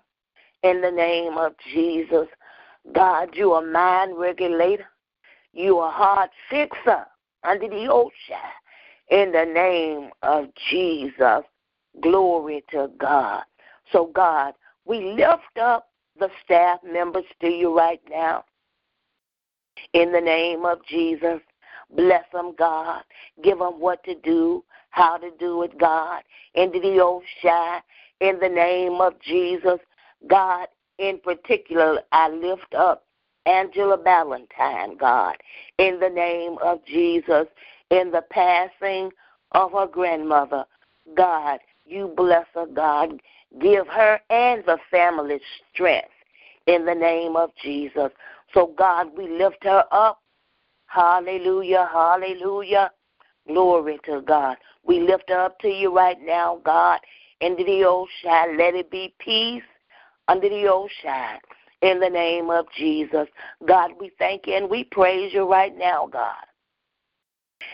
In 0.64 0.82
the 0.82 0.92
name 0.92 1.38
of 1.38 1.54
Jesus. 1.74 2.28
God, 2.94 3.30
you 3.34 3.54
are 3.54 3.66
mind 3.66 4.18
regulator. 4.18 4.86
You 5.54 5.80
are 5.80 5.92
heart 5.92 6.32
fixer 6.50 7.06
under 7.44 7.68
the 7.68 7.88
ocean 7.88 8.12
in 9.10 9.32
the 9.32 9.46
name 9.46 10.12
of 10.22 10.48
Jesus. 10.70 11.44
Glory 12.02 12.64
to 12.72 12.90
God. 12.98 13.44
So, 13.92 14.12
God, 14.14 14.54
we 14.86 15.14
lift 15.14 15.58
up 15.60 15.90
the 16.20 16.30
staff 16.44 16.80
members 16.84 17.26
to 17.42 17.48
you 17.48 17.76
right 17.76 18.02
now. 18.10 18.44
In 19.94 20.12
the 20.12 20.22
name 20.22 20.66
of 20.66 20.80
Jesus, 20.86 21.40
bless 21.96 22.24
them, 22.32 22.54
God. 22.58 23.04
Give 23.44 23.60
them 23.60 23.80
what 23.80 24.04
to 24.04 24.16
do, 24.16 24.64
how 24.90 25.18
to 25.18 25.32
do 25.40 25.64
it, 25.64 25.78
God. 25.80 26.24
Into 26.56 26.80
the 26.80 27.00
old 27.00 27.24
shine. 27.42 27.82
In 28.20 28.40
the 28.40 28.50
name 28.50 29.00
of 29.00 29.14
Jesus, 29.22 29.80
God, 30.28 30.68
in 30.98 31.20
particular, 31.20 32.02
I 32.12 32.30
lift 32.30 32.76
up 32.78 33.06
Angela 33.46 33.98
Ballantyne, 33.98 34.98
God, 34.98 35.38
in 35.78 36.00
the 36.00 36.10
name 36.10 36.58
of 36.62 36.86
Jesus, 36.86 37.48
in 37.90 38.12
the 38.12 38.24
passing 38.30 39.12
of 39.54 39.72
her 39.72 39.88
grandmother. 39.88 40.66
God, 41.16 41.60
you 41.86 42.14
bless 42.16 42.46
her, 42.54 42.68
God. 42.68 43.22
Give 43.60 43.88
her 43.88 44.20
and 44.30 44.64
the 44.66 44.78
family 44.92 45.40
strength 45.74 46.10
in 46.68 46.86
the 46.86 46.94
name 46.94 47.36
of 47.36 47.50
Jesus. 47.64 48.12
So, 48.54 48.74
God, 48.78 49.08
we 49.16 49.28
lift 49.28 49.64
her 49.64 49.84
up. 49.92 50.22
Hallelujah, 50.88 51.88
hallelujah. 51.92 52.92
Glory 53.48 54.00
to 54.06 54.22
God. 54.22 54.58
We 54.84 55.00
lift 55.00 55.30
her 55.30 55.46
up 55.46 55.60
to 55.60 55.68
you 55.68 55.96
right 55.96 56.18
now, 56.22 56.62
God. 56.64 57.00
Into 57.42 57.64
the 57.64 57.86
ocean, 57.86 58.58
let 58.58 58.76
it 58.76 58.90
be 58.92 59.14
peace 59.20 59.64
under 60.28 60.50
the 60.50 60.68
ocean. 60.68 61.40
In 61.82 62.00
the 62.00 62.10
name 62.10 62.50
of 62.50 62.66
Jesus. 62.78 63.28
God, 63.66 63.92
we 64.00 64.12
thank 64.20 64.48
you 64.48 64.56
and 64.56 64.70
we 64.70 64.84
praise 64.84 65.34
you 65.34 65.50
right 65.50 65.76
now, 65.78 66.10
God. 66.12 66.44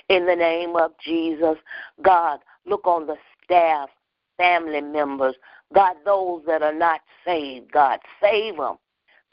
In 0.09 0.25
the 0.27 0.35
name 0.35 0.75
of 0.75 0.91
Jesus. 1.03 1.57
God, 2.03 2.39
look 2.65 2.85
on 2.85 3.07
the 3.07 3.15
staff, 3.43 3.89
family 4.38 4.81
members. 4.81 5.35
God, 5.73 5.95
those 6.05 6.43
that 6.45 6.61
are 6.61 6.73
not 6.73 7.01
saved, 7.25 7.71
God, 7.71 7.99
save 8.21 8.57
them. 8.57 8.77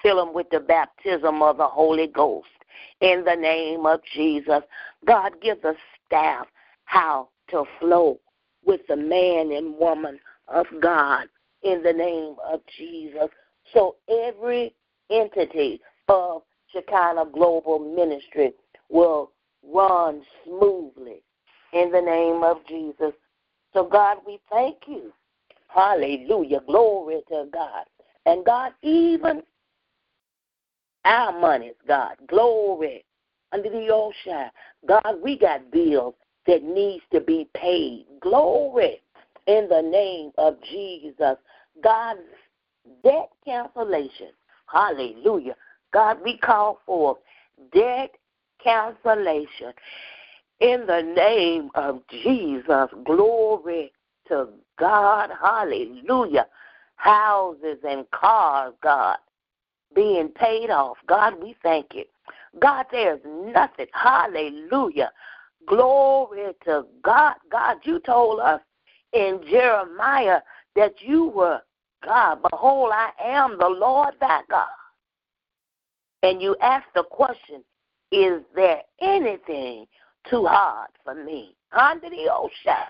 Fill 0.03 0.25
them 0.25 0.35
with 0.35 0.49
the 0.51 0.61
baptism 0.61 1.43
of 1.43 1.59
the 1.59 1.67
Holy 1.67 2.07
Ghost. 2.07 2.49
In 3.01 3.25
the 3.25 3.35
name 3.35 3.87
of 3.87 4.01
Jesus. 4.15 4.63
God, 5.07 5.33
give 5.43 5.63
the 5.63 5.75
staff 6.07 6.47
how 6.85 7.29
to 7.51 7.65
flow 7.79 8.19
with 8.65 8.81
the 8.89 8.97
man 8.97 9.53
and 9.53 9.77
woman 9.77 10.19
of 10.49 10.67
God 10.81 11.27
in 11.63 11.83
the 11.83 11.93
name 11.93 12.37
of 12.51 12.61
Jesus. 12.77 13.29
So 13.73 13.97
every 14.09 14.75
entity 15.11 15.81
of 16.09 16.43
Shekinah 16.73 17.27
Global 17.33 17.79
Ministry 17.79 18.53
will 18.89 19.33
run 19.63 20.23
smoothly 20.45 21.23
in 21.73 21.91
the 21.91 22.01
name 22.01 22.43
of 22.43 22.59
Jesus. 22.69 23.13
So, 23.73 23.85
God, 23.85 24.19
we 24.27 24.39
thank 24.51 24.77
you. 24.87 25.13
Hallelujah. 25.69 26.61
Glory 26.67 27.23
to 27.29 27.47
God. 27.53 27.85
And 28.27 28.45
God, 28.45 28.73
even 28.83 29.43
our 31.05 31.39
monies, 31.39 31.75
God, 31.87 32.17
glory 32.29 33.05
under 33.53 33.71
the 33.71 33.89
ocean. 33.89 34.51
God, 34.87 35.17
we 35.23 35.39
got 35.39 35.71
bills 35.71 36.15
that 36.47 36.63
needs 36.63 37.03
to 37.13 37.21
be 37.21 37.49
paid. 37.55 38.07
Glory 38.21 39.03
in 39.47 39.69
the 39.69 39.83
name 39.83 40.31
of 40.39 40.57
Jesus. 40.71 41.37
God, 41.83 42.17
debt 43.05 43.31
cancellation. 43.45 44.31
Hallelujah. 44.73 45.57
God, 45.93 46.19
we 46.25 46.39
call 46.39 46.79
for 46.87 47.19
debt 47.75 48.11
cancellation 48.63 49.73
in 50.61 50.87
the 50.87 51.03
name 51.03 51.71
of 51.75 52.01
Jesus. 52.09 52.89
Glory 53.05 53.93
to 54.29 54.49
God. 54.79 55.31
Hallelujah. 55.41 56.47
Houses 56.97 57.79
and 57.87 58.09
cars, 58.13 58.73
God, 58.83 59.19
being 59.95 60.29
paid 60.29 60.71
off. 60.71 60.99
God, 61.07 61.35
we 61.43 61.55
thank 61.63 61.95
you. 61.95 62.05
God, 62.61 62.87
there's 62.91 63.21
nothing. 63.25 63.87
Hallelujah. 63.93 65.11
Glory 65.67 66.53
to 66.65 66.87
God. 67.03 67.35
God, 67.51 67.79
you 67.85 68.01
told 68.01 68.41
us 68.41 68.61
in 69.13 69.41
Jeremiah 69.49 70.41
that 70.77 70.95
you 71.01 71.29
were 71.29 71.61
God. 72.05 72.41
Behold, 72.51 72.93
I 72.93 73.11
am 73.23 73.59
the 73.59 73.69
Lord 73.69 74.15
thy 74.21 74.41
God. 74.51 74.67
And 76.23 76.41
you 76.41 76.57
ask 76.61 76.85
the 76.95 77.05
question, 77.05 77.65
is 78.11 78.43
there 78.55 78.83
anything 79.01 79.87
too 80.29 80.47
hard 80.47 80.91
for 81.03 81.15
me? 81.15 81.57
Under 81.73 82.11
the 82.11 82.29
ocean. 82.33 82.85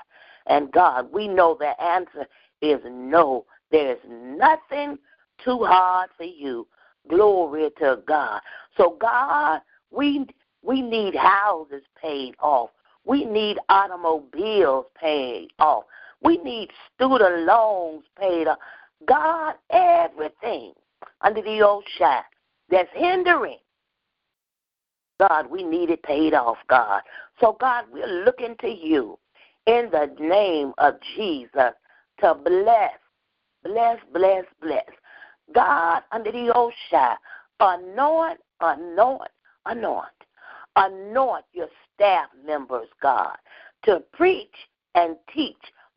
And 0.47 0.73
God, 0.73 1.13
we 1.13 1.29
know 1.29 1.57
the 1.59 1.81
answer 1.81 2.27
is 2.61 2.81
no. 2.85 3.47
There's 3.71 4.01
nothing 4.09 4.99
too 5.45 5.65
hard 5.65 6.11
for 6.17 6.25
you. 6.25 6.67
Glory 7.09 7.71
to 7.79 8.01
God. 8.07 8.41
So 8.77 8.97
God, 9.01 9.61
we 9.91 10.27
we 10.63 10.81
need 10.81 11.15
houses 11.15 11.83
paid 12.01 12.35
off. 12.41 12.71
We 13.05 13.25
need 13.25 13.59
automobiles 13.69 14.87
paid 15.01 15.49
off. 15.59 15.85
We 16.23 16.39
need 16.39 16.71
student 16.95 17.47
loans 17.47 18.05
paid 18.19 18.47
off. 18.47 18.59
God, 19.07 19.55
everything 19.71 20.73
under 21.21 21.43
the 21.43 21.61
old 21.63 21.85
shine 21.99 22.23
that's 22.71 22.89
hindering. 22.95 23.59
God, 25.19 25.51
we 25.51 25.63
need 25.63 25.91
it 25.91 26.03
paid 26.03 26.35
off, 26.35 26.59
God. 26.69 27.03
So, 27.41 27.57
God, 27.61 27.85
we're 27.93 28.25
looking 28.25 28.57
to 28.61 28.69
you 28.69 29.19
in 29.67 29.89
the 29.91 30.15
name 30.19 30.73
of 30.79 30.95
Jesus 31.17 31.73
to 32.21 32.35
bless, 32.35 32.99
bless, 33.63 33.99
bless, 34.13 34.45
bless. 34.61 34.85
God, 35.55 36.03
under 36.13 36.33
the 36.33 36.73
shine, 36.91 37.17
anoint, 37.61 38.39
anoint, 38.61 39.31
anoint. 39.67 40.07
Anoint 40.77 41.45
your 41.53 41.69
staff 41.95 42.29
members, 42.47 42.89
God, 43.03 43.37
to 43.85 44.03
preach 44.13 44.55
and 44.95 45.17
teach 45.35 45.57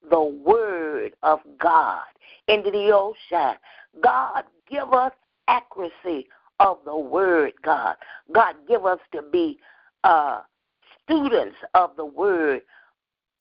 the 0.09 0.21
word 0.21 1.13
of 1.23 1.39
God 1.59 2.03
into 2.47 2.71
the 2.71 2.91
ocean. 2.91 3.57
God, 4.03 4.43
give 4.69 4.91
us 4.91 5.13
accuracy 5.47 6.27
of 6.59 6.79
the 6.85 6.97
word, 6.97 7.53
God. 7.63 7.95
God, 8.33 8.55
give 8.67 8.85
us 8.85 8.99
to 9.13 9.21
be 9.21 9.59
uh, 10.03 10.41
students 11.03 11.55
of 11.73 11.91
the 11.95 12.05
word, 12.05 12.61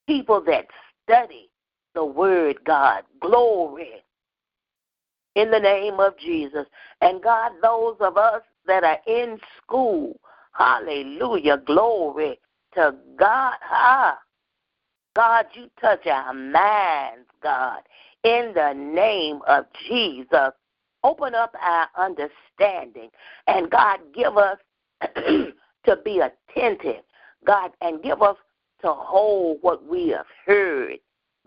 people 0.07 0.43
that 0.47 0.67
study 1.03 1.51
the 1.95 2.05
word, 2.05 2.59
God. 2.64 3.03
Glory 3.21 4.04
in 5.35 5.51
the 5.51 5.59
name 5.59 6.01
of 6.01 6.16
Jesus. 6.18 6.66
And 7.01 7.23
God, 7.23 7.53
those 7.62 7.97
of 8.01 8.16
us 8.16 8.42
that 8.66 8.85
are 8.85 8.99
in 9.07 9.38
school, 9.62 10.18
hallelujah, 10.53 11.59
glory 11.59 12.38
to 12.75 12.94
God. 13.16 13.55
Ah, 13.70 14.18
God, 15.14 15.47
you 15.55 15.70
touch 15.81 16.07
our 16.07 16.33
minds, 16.33 17.29
God, 17.42 17.83
in 18.25 18.53
the 18.55 18.73
name 18.75 19.40
of 19.47 19.66
Jesus. 19.88 20.51
Open 21.05 21.35
up 21.35 21.55
our 21.61 21.88
understanding. 21.97 23.11
And 23.47 23.70
God, 23.70 24.01
give 24.14 24.37
us 24.37 24.59
to 25.14 25.97
be 26.05 26.20
attentive, 26.20 27.03
God, 27.47 27.73
and 27.81 28.03
give 28.03 28.23
us 28.23 28.37
to 28.81 28.92
hold 28.92 29.59
what 29.61 29.87
we 29.87 30.09
have 30.09 30.27
heard. 30.47 30.99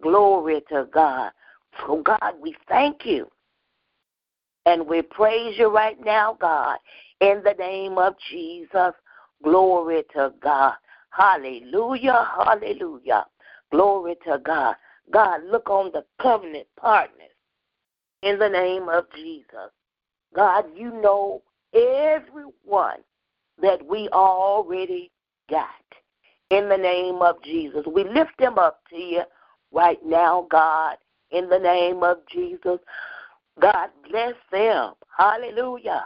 Glory 0.02 0.62
to 0.70 0.88
God. 0.94 1.32
So, 1.80 2.02
God, 2.04 2.36
we 2.40 2.56
thank 2.70 3.06
you. 3.06 3.30
And 4.68 4.86
we 4.86 5.02
praise 5.02 5.58
you 5.58 5.74
right 5.74 5.98
now, 6.04 6.38
God, 6.42 6.78
in 7.22 7.42
the 7.46 7.56
name 7.58 7.98
of 7.98 8.16
Jesus. 8.30 8.92
Glory 9.42 10.04
to 10.14 10.34
God. 10.44 10.74
Hallelujah, 11.10 12.28
hallelujah. 12.36 13.26
Glory 13.72 14.16
to 14.28 14.40
God. 14.40 14.76
God, 15.10 15.40
look 15.50 15.70
on 15.70 15.92
the 15.94 16.04
covenant 16.22 16.68
partners 16.78 17.32
in 18.24 18.38
the 18.40 18.50
name 18.50 18.90
of 18.90 19.06
Jesus. 19.16 19.72
God, 20.36 20.66
you 20.76 20.92
know 21.02 21.42
everyone 21.74 23.00
that 23.62 23.86
we 23.86 24.10
already 24.10 25.12
got 25.50 25.70
in 26.50 26.68
the 26.68 26.78
name 26.78 27.22
of 27.22 27.42
Jesus. 27.42 27.86
We 27.88 28.04
lift 28.04 28.38
them 28.38 28.60
up 28.60 28.82
to 28.90 28.98
you 28.98 29.24
right 29.72 30.06
now, 30.06 30.46
God, 30.52 30.98
in 31.32 31.48
the 31.48 31.58
name 31.58 32.04
of 32.04 32.18
Jesus. 32.30 32.80
God, 33.60 33.90
bless 34.10 34.36
them. 34.52 34.94
Hallelujah. 35.16 36.06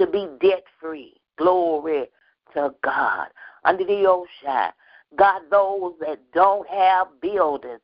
To 0.00 0.06
be 0.06 0.28
debt 0.40 0.64
free. 0.80 1.14
Glory 1.38 2.06
to 2.54 2.74
God. 2.82 3.28
Under 3.64 3.84
the 3.84 4.06
ocean. 4.06 4.72
God, 5.16 5.42
those 5.50 5.92
that 6.00 6.18
don't 6.32 6.68
have 6.68 7.08
buildings, 7.20 7.80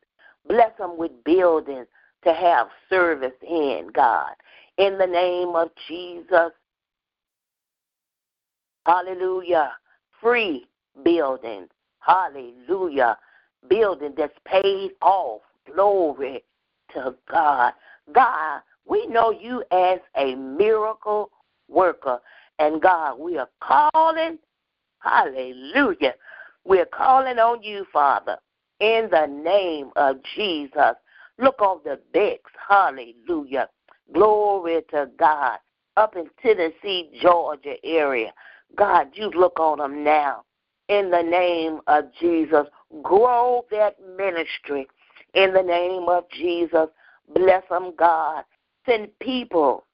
bless 0.48 0.76
them 0.78 0.96
with 0.96 1.12
buildings 1.24 1.86
to 2.24 2.32
have 2.32 2.68
service 2.88 3.32
in, 3.46 3.88
God. 3.94 4.32
In 4.78 4.98
the 4.98 5.06
name 5.06 5.50
of 5.54 5.70
Jesus. 5.86 6.52
Hallelujah. 8.86 9.72
Free 10.20 10.66
buildings. 11.04 11.68
Hallelujah. 12.00 13.16
Building 13.68 14.14
that's 14.16 14.36
paid 14.46 14.92
off. 15.02 15.42
Glory 15.72 16.42
to 16.94 17.14
God. 17.30 17.72
God, 18.12 18.60
we 18.86 19.06
know 19.06 19.30
you 19.30 19.62
as 19.70 20.00
a 20.16 20.34
miracle 20.34 21.30
worker. 21.68 22.20
And 22.58 22.82
God, 22.82 23.18
we 23.18 23.38
are 23.38 23.48
calling, 23.60 24.38
hallelujah, 24.98 26.14
we're 26.64 26.86
calling 26.86 27.38
on 27.38 27.62
you, 27.62 27.86
Father, 27.92 28.36
in 28.80 29.08
the 29.10 29.26
name 29.26 29.90
of 29.96 30.16
Jesus. 30.36 30.94
Look 31.38 31.60
on 31.60 31.80
the 31.84 31.98
Becks, 32.12 32.50
hallelujah. 32.68 33.68
Glory 34.12 34.82
to 34.90 35.08
God. 35.18 35.58
Up 35.96 36.16
in 36.16 36.28
Tennessee, 36.42 37.10
Georgia 37.22 37.74
area. 37.84 38.32
God, 38.76 39.08
you 39.14 39.30
look 39.30 39.58
on 39.58 39.78
them 39.78 40.04
now. 40.04 40.44
In 40.88 41.10
the 41.10 41.22
name 41.22 41.80
of 41.86 42.04
Jesus, 42.20 42.66
grow 43.02 43.64
that 43.70 43.96
ministry. 44.16 44.88
In 45.34 45.52
the 45.52 45.62
name 45.62 46.08
of 46.08 46.24
Jesus, 46.30 46.88
bless 47.34 47.62
them, 47.68 47.92
God. 47.96 48.44
Send 48.86 49.08
people 49.20 49.86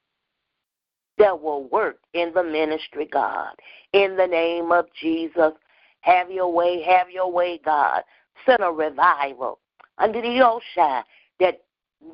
that 1.19 1.41
will 1.41 1.65
work 1.69 1.99
in 2.15 2.33
the 2.35 2.43
ministry, 2.43 3.09
God. 3.11 3.55
In 3.93 4.17
the 4.17 4.27
name 4.27 4.73
of 4.73 4.87
Jesus, 5.01 5.53
have 6.01 6.31
your 6.31 6.53
way, 6.53 6.83
have 6.83 7.11
your 7.11 7.31
way, 7.31 7.61
God. 7.65 8.03
Send 8.45 8.63
a 8.63 8.71
revival 8.71 9.59
under 9.99 10.21
the 10.21 10.41
ocean 10.41 11.03
that 11.41 11.63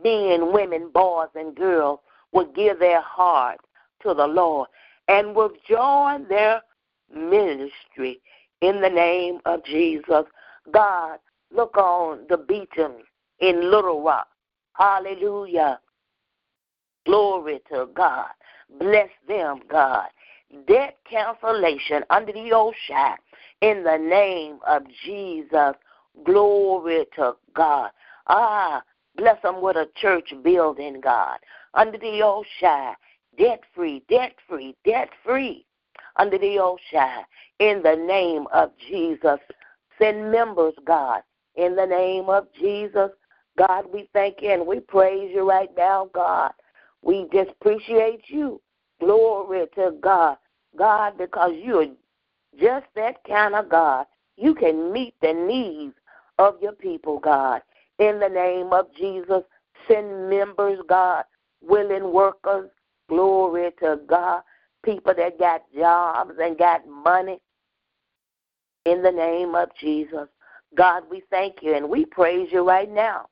men, 0.03 0.53
women, 0.53 0.91
boys, 0.93 1.29
and 1.35 1.55
girls 1.55 2.01
will 2.33 2.51
give 2.53 2.79
their 2.79 3.03
heart 3.03 3.59
to 4.03 4.15
the 4.15 4.27
Lord 4.27 4.69
and 5.09 5.35
will 5.35 5.53
join 5.69 6.27
their 6.29 6.63
ministry 7.15 8.21
in 8.61 8.81
the 8.81 8.89
name 8.89 9.39
of 9.45 9.65
Jesus. 9.65 10.25
God, 10.73 11.19
look 11.55 11.77
on 11.77 12.21
the 12.29 12.39
Beatons 12.39 13.03
in 13.43 13.71
Little 13.71 14.03
Rock. 14.03 14.29
Hallelujah. 14.75 15.81
Glory 17.05 17.61
to 17.71 17.89
God. 17.93 18.31
Bless 18.79 19.11
them, 19.29 19.61
God. 19.69 20.07
Debt 20.67 20.97
cancellation 21.11 22.05
under 22.09 22.33
the 22.33 22.53
ocean 22.53 23.17
in 23.61 23.83
the 23.83 23.99
name 23.99 24.59
of 24.67 24.85
Jesus. 25.05 25.75
Glory 26.25 27.05
to 27.17 27.35
God. 27.55 27.91
Ah, 28.29 28.83
bless 29.17 29.43
them 29.43 29.61
with 29.61 29.77
a 29.77 29.89
church 29.97 30.33
building, 30.43 31.01
God. 31.01 31.39
Under 31.75 31.99
the 31.99 32.23
ocean, 32.23 32.95
debt 33.37 33.61
free, 33.75 34.05
debt 34.09 34.35
free, 34.49 34.77
debt 34.85 35.09
free. 35.25 35.67
Under 36.17 36.39
the 36.39 36.59
ocean, 36.59 37.25
in 37.59 37.83
the 37.83 37.97
name 37.97 38.47
of 38.53 38.71
Jesus. 38.89 39.39
Send 39.99 40.31
members, 40.31 40.75
God. 40.85 41.23
In 41.57 41.75
the 41.75 41.87
name 41.87 42.29
of 42.29 42.47
Jesus, 42.59 43.11
God, 43.59 43.85
we 43.93 44.09
thank 44.13 44.41
you 44.41 44.51
and 44.51 44.67
we 44.67 44.81
praise 44.81 45.31
you 45.33 45.49
right 45.49 45.71
now, 45.77 46.11
God. 46.15 46.53
We 47.03 47.27
just 47.33 47.51
appreciate 47.51 48.25
you. 48.29 48.61
Glory 49.01 49.67
to 49.75 49.93
God. 50.01 50.37
God, 50.77 51.19
because 51.19 51.53
you're 51.63 51.89
just 52.59 52.87
that 52.97 53.23
kind 53.25 53.55
of 53.55 53.69
God. 53.69 54.07
You 54.37 54.55
can 54.55 54.93
meet 54.93 55.15
the 55.21 55.33
needs 55.33 55.95
of 56.39 56.57
your 56.63 56.73
people, 56.73 57.19
God. 57.19 57.63
In 57.99 58.21
the 58.21 58.29
name 58.29 58.73
of 58.73 58.87
Jesus, 58.97 59.43
send 59.87 60.31
members, 60.31 60.79
God, 60.89 61.25
willing 61.61 62.13
workers. 62.13 62.71
Glory 63.09 63.71
to 63.81 64.01
God. 64.07 64.43
People 64.83 65.13
that 65.17 65.39
got 65.39 65.63
jobs 65.77 66.33
and 66.41 66.57
got 66.57 66.87
money. 66.89 67.39
In 68.87 69.03
the 69.03 69.13
name 69.13 69.55
of 69.55 69.69
Jesus. 69.79 70.29
God, 70.75 71.05
we 71.11 71.23
thank 71.31 71.57
you 71.63 71.75
and 71.75 71.89
we 71.89 72.07
praise 72.07 72.49
you 72.51 72.67
right 72.67 72.91
now. 72.91 73.27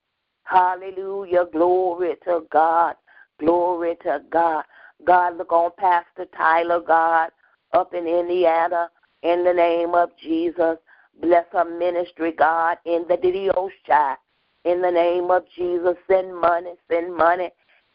Hallelujah. 0.50 1.46
Glory 1.52 2.16
to 2.24 2.40
God. 2.50 2.96
Glory 3.38 3.96
to 4.02 4.20
God. 4.30 4.64
God, 5.04 5.38
look 5.38 5.52
on 5.52 5.70
Pastor 5.78 6.26
Tyler, 6.36 6.80
God, 6.80 7.30
up 7.72 7.94
in 7.94 8.06
Indiana, 8.06 8.90
in 9.22 9.44
the 9.44 9.52
name 9.52 9.94
of 9.94 10.10
Jesus. 10.20 10.76
Bless 11.22 11.46
her 11.52 11.64
ministry, 11.64 12.32
God, 12.32 12.78
in 12.84 13.04
the 13.08 13.16
Diosha. 13.16 14.16
In 14.64 14.82
the 14.82 14.90
name 14.90 15.30
of 15.30 15.44
Jesus, 15.56 15.96
send 16.08 16.36
money, 16.36 16.72
send 16.90 17.14
money. 17.14 17.50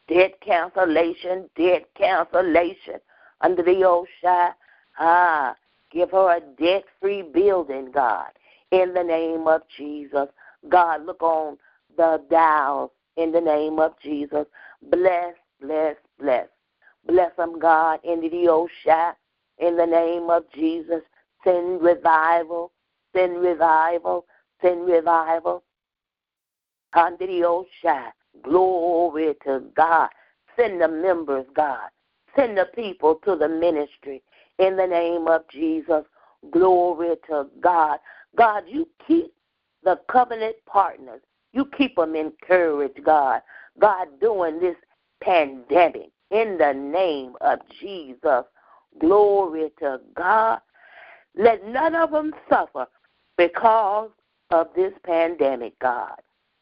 Debt 0.07 0.39
cancellation, 0.39 1.49
debt 1.57 1.85
cancellation 1.97 2.99
under 3.41 3.63
the 3.63 3.71
Osha. 3.71 4.53
Ah, 4.97 5.55
give 5.91 6.11
her 6.11 6.37
a 6.37 6.39
debt 6.61 6.85
free 7.01 7.21
building, 7.21 7.91
God, 7.91 8.29
in 8.71 8.93
the 8.93 9.03
name 9.03 9.45
of 9.45 9.61
Jesus. 9.77 10.29
God, 10.69 11.05
look 11.05 11.21
on 11.21 11.57
the 11.97 12.23
Dows 12.29 12.89
in 13.17 13.31
the 13.31 13.41
name 13.41 13.79
of 13.79 13.93
Jesus. 14.01 14.45
Bless, 14.89 15.33
bless, 15.61 15.95
bless. 16.19 16.47
Bless 17.07 17.35
them, 17.37 17.59
God, 17.59 17.99
in 18.03 18.21
the 18.21 18.29
Osha 18.29 19.13
in 19.59 19.77
the 19.77 19.85
name 19.85 20.29
of 20.29 20.43
Jesus. 20.53 21.01
Send 21.43 21.81
revival, 21.81 22.71
send 23.15 23.37
revival, 23.41 24.25
send 24.61 24.85
revival. 24.85 25.63
Under 26.93 27.27
the 27.27 27.43
ocean. 27.43 28.11
Glory 28.41 29.35
to 29.43 29.63
God. 29.75 30.09
Send 30.55 30.81
the 30.81 30.87
members, 30.87 31.45
God. 31.53 31.89
Send 32.35 32.57
the 32.57 32.67
people 32.73 33.15
to 33.25 33.35
the 33.35 33.47
ministry 33.47 34.23
in 34.59 34.75
the 34.77 34.87
name 34.87 35.27
of 35.27 35.43
Jesus. 35.49 36.03
Glory 36.51 37.15
to 37.27 37.47
God. 37.61 37.99
God, 38.37 38.63
you 38.67 38.87
keep 39.07 39.33
the 39.83 39.99
covenant 40.09 40.55
partners. 40.65 41.21
You 41.55 41.65
keep 41.77 41.95
them 41.95 42.15
encouraged, 42.15 43.03
God. 43.03 43.41
God, 43.79 44.07
during 44.19 44.59
this 44.59 44.75
pandemic, 45.21 46.11
in 46.31 46.57
the 46.57 46.73
name 46.73 47.35
of 47.41 47.59
Jesus. 47.79 48.43
Glory 48.99 49.71
to 49.79 49.99
God. 50.15 50.59
Let 51.35 51.65
none 51.67 51.95
of 51.95 52.11
them 52.11 52.33
suffer 52.49 52.87
because 53.37 54.09
of 54.51 54.67
this 54.75 54.93
pandemic, 55.05 55.77
God. 55.79 56.15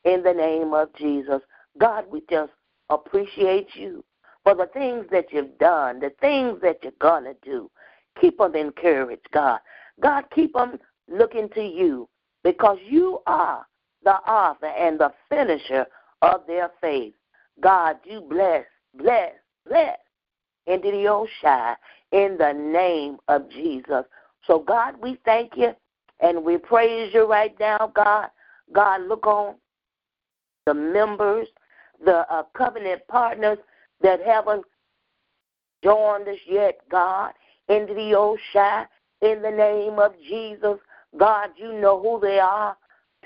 In 0.03 0.23
the 0.23 0.34
name 0.34 0.73
of 0.73 0.93
Jesus. 0.95 1.41
God, 1.79 2.06
we 2.10 2.21
just 2.29 2.51
appreciate 2.89 3.69
you 3.75 4.03
for 4.43 4.56
the 4.56 4.67
things 4.73 5.06
that 5.12 5.32
you've 5.32 5.58
done, 5.58 5.99
the 5.99 6.12
things 6.21 6.60
that 6.62 6.79
you're 6.84 6.91
going 6.99 7.23
to 7.23 7.36
do. 7.43 7.69
Keep 8.19 8.38
them 8.39 8.56
encouraged, 8.56 9.27
God. 9.32 9.60
God, 9.99 10.25
keep 10.34 10.53
them 10.53 10.79
looking 11.08 11.49
to 11.49 11.63
you 11.63 12.10
because 12.43 12.77
you 12.88 13.19
are 13.25 13.65
the 14.04 14.16
author 14.30 14.68
and 14.68 15.00
the 15.00 15.12
finisher 15.30 15.86
of 16.22 16.42
their 16.48 16.72
faith. 16.82 17.13
God, 17.62 17.98
you 18.06 18.22
bless, 18.22 18.66
bless, 18.98 19.34
bless 19.68 19.98
into 20.68 20.92
the 20.92 21.08
ocean 21.08 21.76
in 22.12 22.38
the 22.38 22.54
name 22.54 23.18
of 23.28 23.50
Jesus. 23.50 24.06
So, 24.46 24.60
God, 24.60 24.96
we 25.02 25.18
thank 25.26 25.54
you 25.56 25.72
and 26.20 26.44
we 26.44 26.58
praise 26.58 27.13
you 27.13 27.30
right 27.30 27.56
now, 27.60 27.92
God. 27.94 28.30
God, 28.74 29.02
look 29.08 29.28
on 29.28 29.56
the 30.66 30.74
members, 30.74 31.48
the 32.04 32.26
uh, 32.34 32.44
covenant 32.56 33.02
partners 33.08 33.58
that 34.02 34.22
haven't 34.22 34.63
joined 35.84 36.28
us 36.28 36.38
yet, 36.48 36.80
God, 36.89 37.34
into 37.68 37.94
the 37.94 38.13
ocean 38.16 38.88
in 39.22 39.42
the 39.42 39.52
name 39.52 40.00
of 40.00 40.13
Jesus. 40.28 40.78
God, 41.18 41.50
you 41.58 41.74
know 41.74 42.02
who 42.02 42.20
they 42.20 42.39
are. 42.39 42.76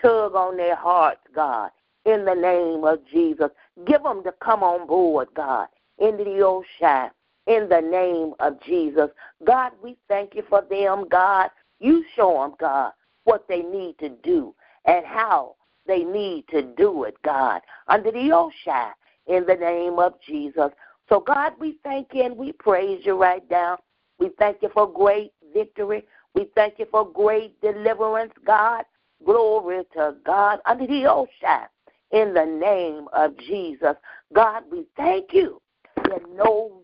Tug 0.02 0.36
on 0.36 0.58
their 0.58 0.76
hearts, 0.76 1.22
God, 1.34 1.72
in 2.06 2.26
the 2.26 2.36
name 2.36 2.84
of 2.84 3.00
Jesus. 3.12 3.50
Give 3.86 4.04
them 4.04 4.24
to 4.24 4.34
come 4.44 4.64
on 4.64 4.88
board, 4.88 5.30
God, 5.36 5.68
into 6.00 6.24
the 6.24 6.42
ocean 6.42 7.12
in 7.48 7.70
the 7.70 7.82
name 7.82 8.34
of 8.40 8.62
Jesus. 8.62 9.10
God, 9.46 9.72
we 9.82 9.98
thank 10.08 10.36
you 10.36 10.44
for 10.50 10.62
them, 10.70 11.08
God. 11.10 11.50
You 11.80 12.04
show 12.16 12.42
them, 12.42 12.56
God, 12.60 12.92
what 13.24 13.48
they 13.48 13.62
need 13.62 13.98
to 14.00 14.10
do 14.10 14.54
and 14.86 15.06
how 15.06 15.56
they 15.86 16.04
need 16.04 16.46
to 16.50 16.62
do 16.62 17.04
it, 17.06 17.16
God, 17.24 17.62
under 17.88 18.12
the 18.12 18.32
ocean 18.32 18.92
in 19.28 19.46
the 19.46 19.56
name 19.56 20.00
of 20.00 20.14
Jesus. 20.28 20.72
So, 21.10 21.22
God, 21.22 21.54
we 21.60 21.78
thank 21.84 22.10
you 22.14 22.24
and 22.24 22.36
we 22.36 22.52
praise 22.52 23.06
you 23.06 23.20
right 23.20 23.44
now. 23.50 23.80
We 24.20 24.32
thank 24.38 24.62
you 24.62 24.70
for 24.74 24.92
great 24.92 25.32
victory. 25.54 26.06
We 26.34 26.50
thank 26.56 26.80
you 26.80 26.88
for 26.92 27.10
great 27.10 27.60
deliverance, 27.62 28.34
God. 28.46 28.84
Glory 29.26 29.84
to 29.94 30.16
God 30.26 30.60
under 30.66 30.88
the 30.88 31.06
ocean 31.06 31.68
in 32.12 32.34
the 32.34 32.46
name 32.46 33.08
of 33.14 33.38
Jesus. 33.38 33.96
God, 34.34 34.64
we 34.72 34.86
thank 34.96 35.34
you 35.34 35.62
that 35.96 36.22
no 36.34 36.82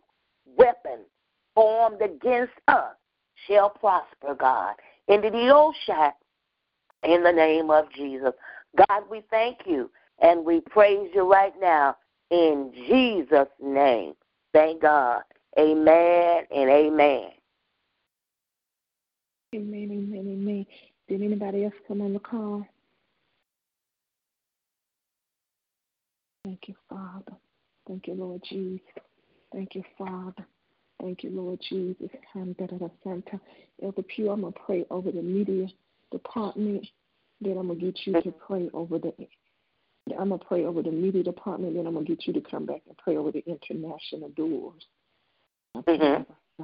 weapon 0.57 0.99
formed 1.55 2.01
against 2.01 2.53
us 2.67 2.95
shall 3.47 3.69
prosper, 3.69 4.35
God. 4.35 4.75
Into 5.07 5.29
the 5.29 5.49
ocean, 5.53 6.11
in 7.03 7.23
the 7.23 7.31
name 7.31 7.69
of 7.69 7.91
Jesus. 7.93 8.31
God, 8.87 9.03
we 9.09 9.23
thank 9.29 9.59
you 9.65 9.89
and 10.19 10.45
we 10.45 10.61
praise 10.61 11.09
you 11.13 11.29
right 11.29 11.53
now 11.59 11.95
in 12.31 12.71
Jesus' 12.87 13.47
name. 13.61 14.13
Thank 14.53 14.81
God. 14.81 15.21
Amen 15.59 16.45
and 16.55 16.69
amen. 16.69 17.29
Amen, 19.55 19.89
amen, 19.91 20.27
amen. 20.27 20.65
Did 21.13 21.21
anybody 21.21 21.65
else 21.65 21.75
come 21.87 22.01
on 22.01 22.13
the 22.13 22.19
call? 22.19 22.65
Thank 26.43 26.61
you, 26.67 26.73
Father. 26.89 27.37
Thank 27.87 28.07
you, 28.07 28.15
Lord 28.15 28.41
Jesus. 28.49 28.81
Thank 29.53 29.75
you, 29.75 29.83
Father. 29.95 30.43
Thank 30.99 31.21
you, 31.21 31.29
Lord 31.29 31.59
Jesus. 31.69 32.09
Elder 32.35 34.01
Pugh, 34.01 34.31
I'm 34.31 34.41
going 34.41 34.53
to 34.53 34.59
pray 34.65 34.87
over 34.89 35.11
the 35.11 35.21
media 35.21 35.67
department. 36.11 36.87
Then 37.41 37.59
I'm 37.59 37.67
going 37.67 37.79
to 37.79 37.85
get 37.85 38.07
you 38.07 38.19
to 38.19 38.31
pray 38.31 38.71
over 38.73 38.97
the 38.97 39.13
I'm 40.19 40.29
going 40.29 40.39
to 40.39 40.45
pray 40.47 40.65
over 40.65 40.81
the 40.81 40.89
media 40.89 41.21
department, 41.21 41.75
then 41.75 41.85
I'm 41.85 41.93
going 41.93 42.07
to 42.07 42.15
get 42.15 42.25
you 42.25 42.33
to 42.33 42.41
come 42.41 42.65
back 42.65 42.81
and 42.87 42.97
pray 42.97 43.17
over 43.17 43.31
the 43.31 43.43
international 43.45 44.29
doors. 44.29 44.83
Mm-hmm. 45.77 46.63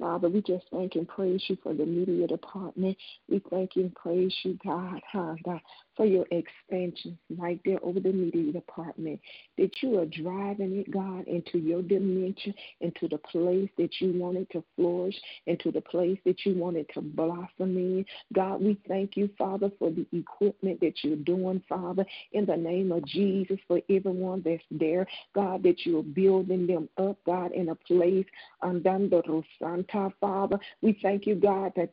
Father, 0.00 0.30
we 0.30 0.40
just 0.40 0.64
thank 0.72 0.94
and 0.94 1.06
praise 1.06 1.42
you 1.48 1.58
for 1.62 1.74
the 1.74 1.84
media 1.84 2.26
department. 2.26 2.96
We 3.28 3.42
thank 3.50 3.72
and 3.76 3.94
praise 3.94 4.34
you, 4.44 4.58
God, 4.64 5.00
huh, 5.12 5.34
God, 5.44 5.60
for 6.00 6.06
your 6.06 6.24
expansion 6.30 7.18
right 7.36 7.60
there 7.66 7.78
over 7.82 8.00
the 8.00 8.10
media 8.10 8.50
department. 8.54 9.20
That 9.58 9.70
you 9.82 9.98
are 9.98 10.06
driving 10.06 10.78
it, 10.78 10.90
God, 10.90 11.28
into 11.28 11.58
your 11.58 11.82
dimension, 11.82 12.54
into 12.80 13.06
the 13.06 13.18
place 13.18 13.68
that 13.76 13.90
you 14.00 14.18
wanted 14.18 14.48
to 14.52 14.64
flourish, 14.76 15.16
into 15.46 15.70
the 15.70 15.82
place 15.82 16.18
that 16.24 16.46
you 16.46 16.54
wanted 16.54 16.86
to 16.94 17.02
blossom 17.02 17.76
in. 17.76 18.06
God, 18.32 18.62
we 18.62 18.78
thank 18.88 19.14
you, 19.18 19.28
Father, 19.36 19.70
for 19.78 19.90
the 19.90 20.06
equipment 20.10 20.80
that 20.80 21.04
you're 21.04 21.16
doing, 21.16 21.62
Father, 21.68 22.06
in 22.32 22.46
the 22.46 22.56
name 22.56 22.92
of 22.92 23.04
Jesus, 23.04 23.58
for 23.68 23.82
everyone 23.90 24.40
that's 24.42 24.62
there. 24.70 25.06
God, 25.34 25.62
that 25.64 25.84
you're 25.84 26.02
building 26.02 26.66
them 26.66 26.88
up, 26.96 27.18
God, 27.26 27.52
in 27.52 27.68
a 27.68 27.74
place, 27.74 28.24
andando 28.62 29.44
Santa, 29.58 30.10
Father. 30.18 30.58
We 30.80 30.98
thank 31.02 31.26
you, 31.26 31.34
God, 31.34 31.72
that 31.76 31.90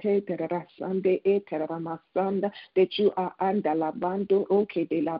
you 2.97 3.11
are 3.17 3.33
under 3.39 3.75
la 3.75 3.91
bando 3.99 4.45
roke 4.49 4.87
de 4.89 5.01
la. 5.01 5.19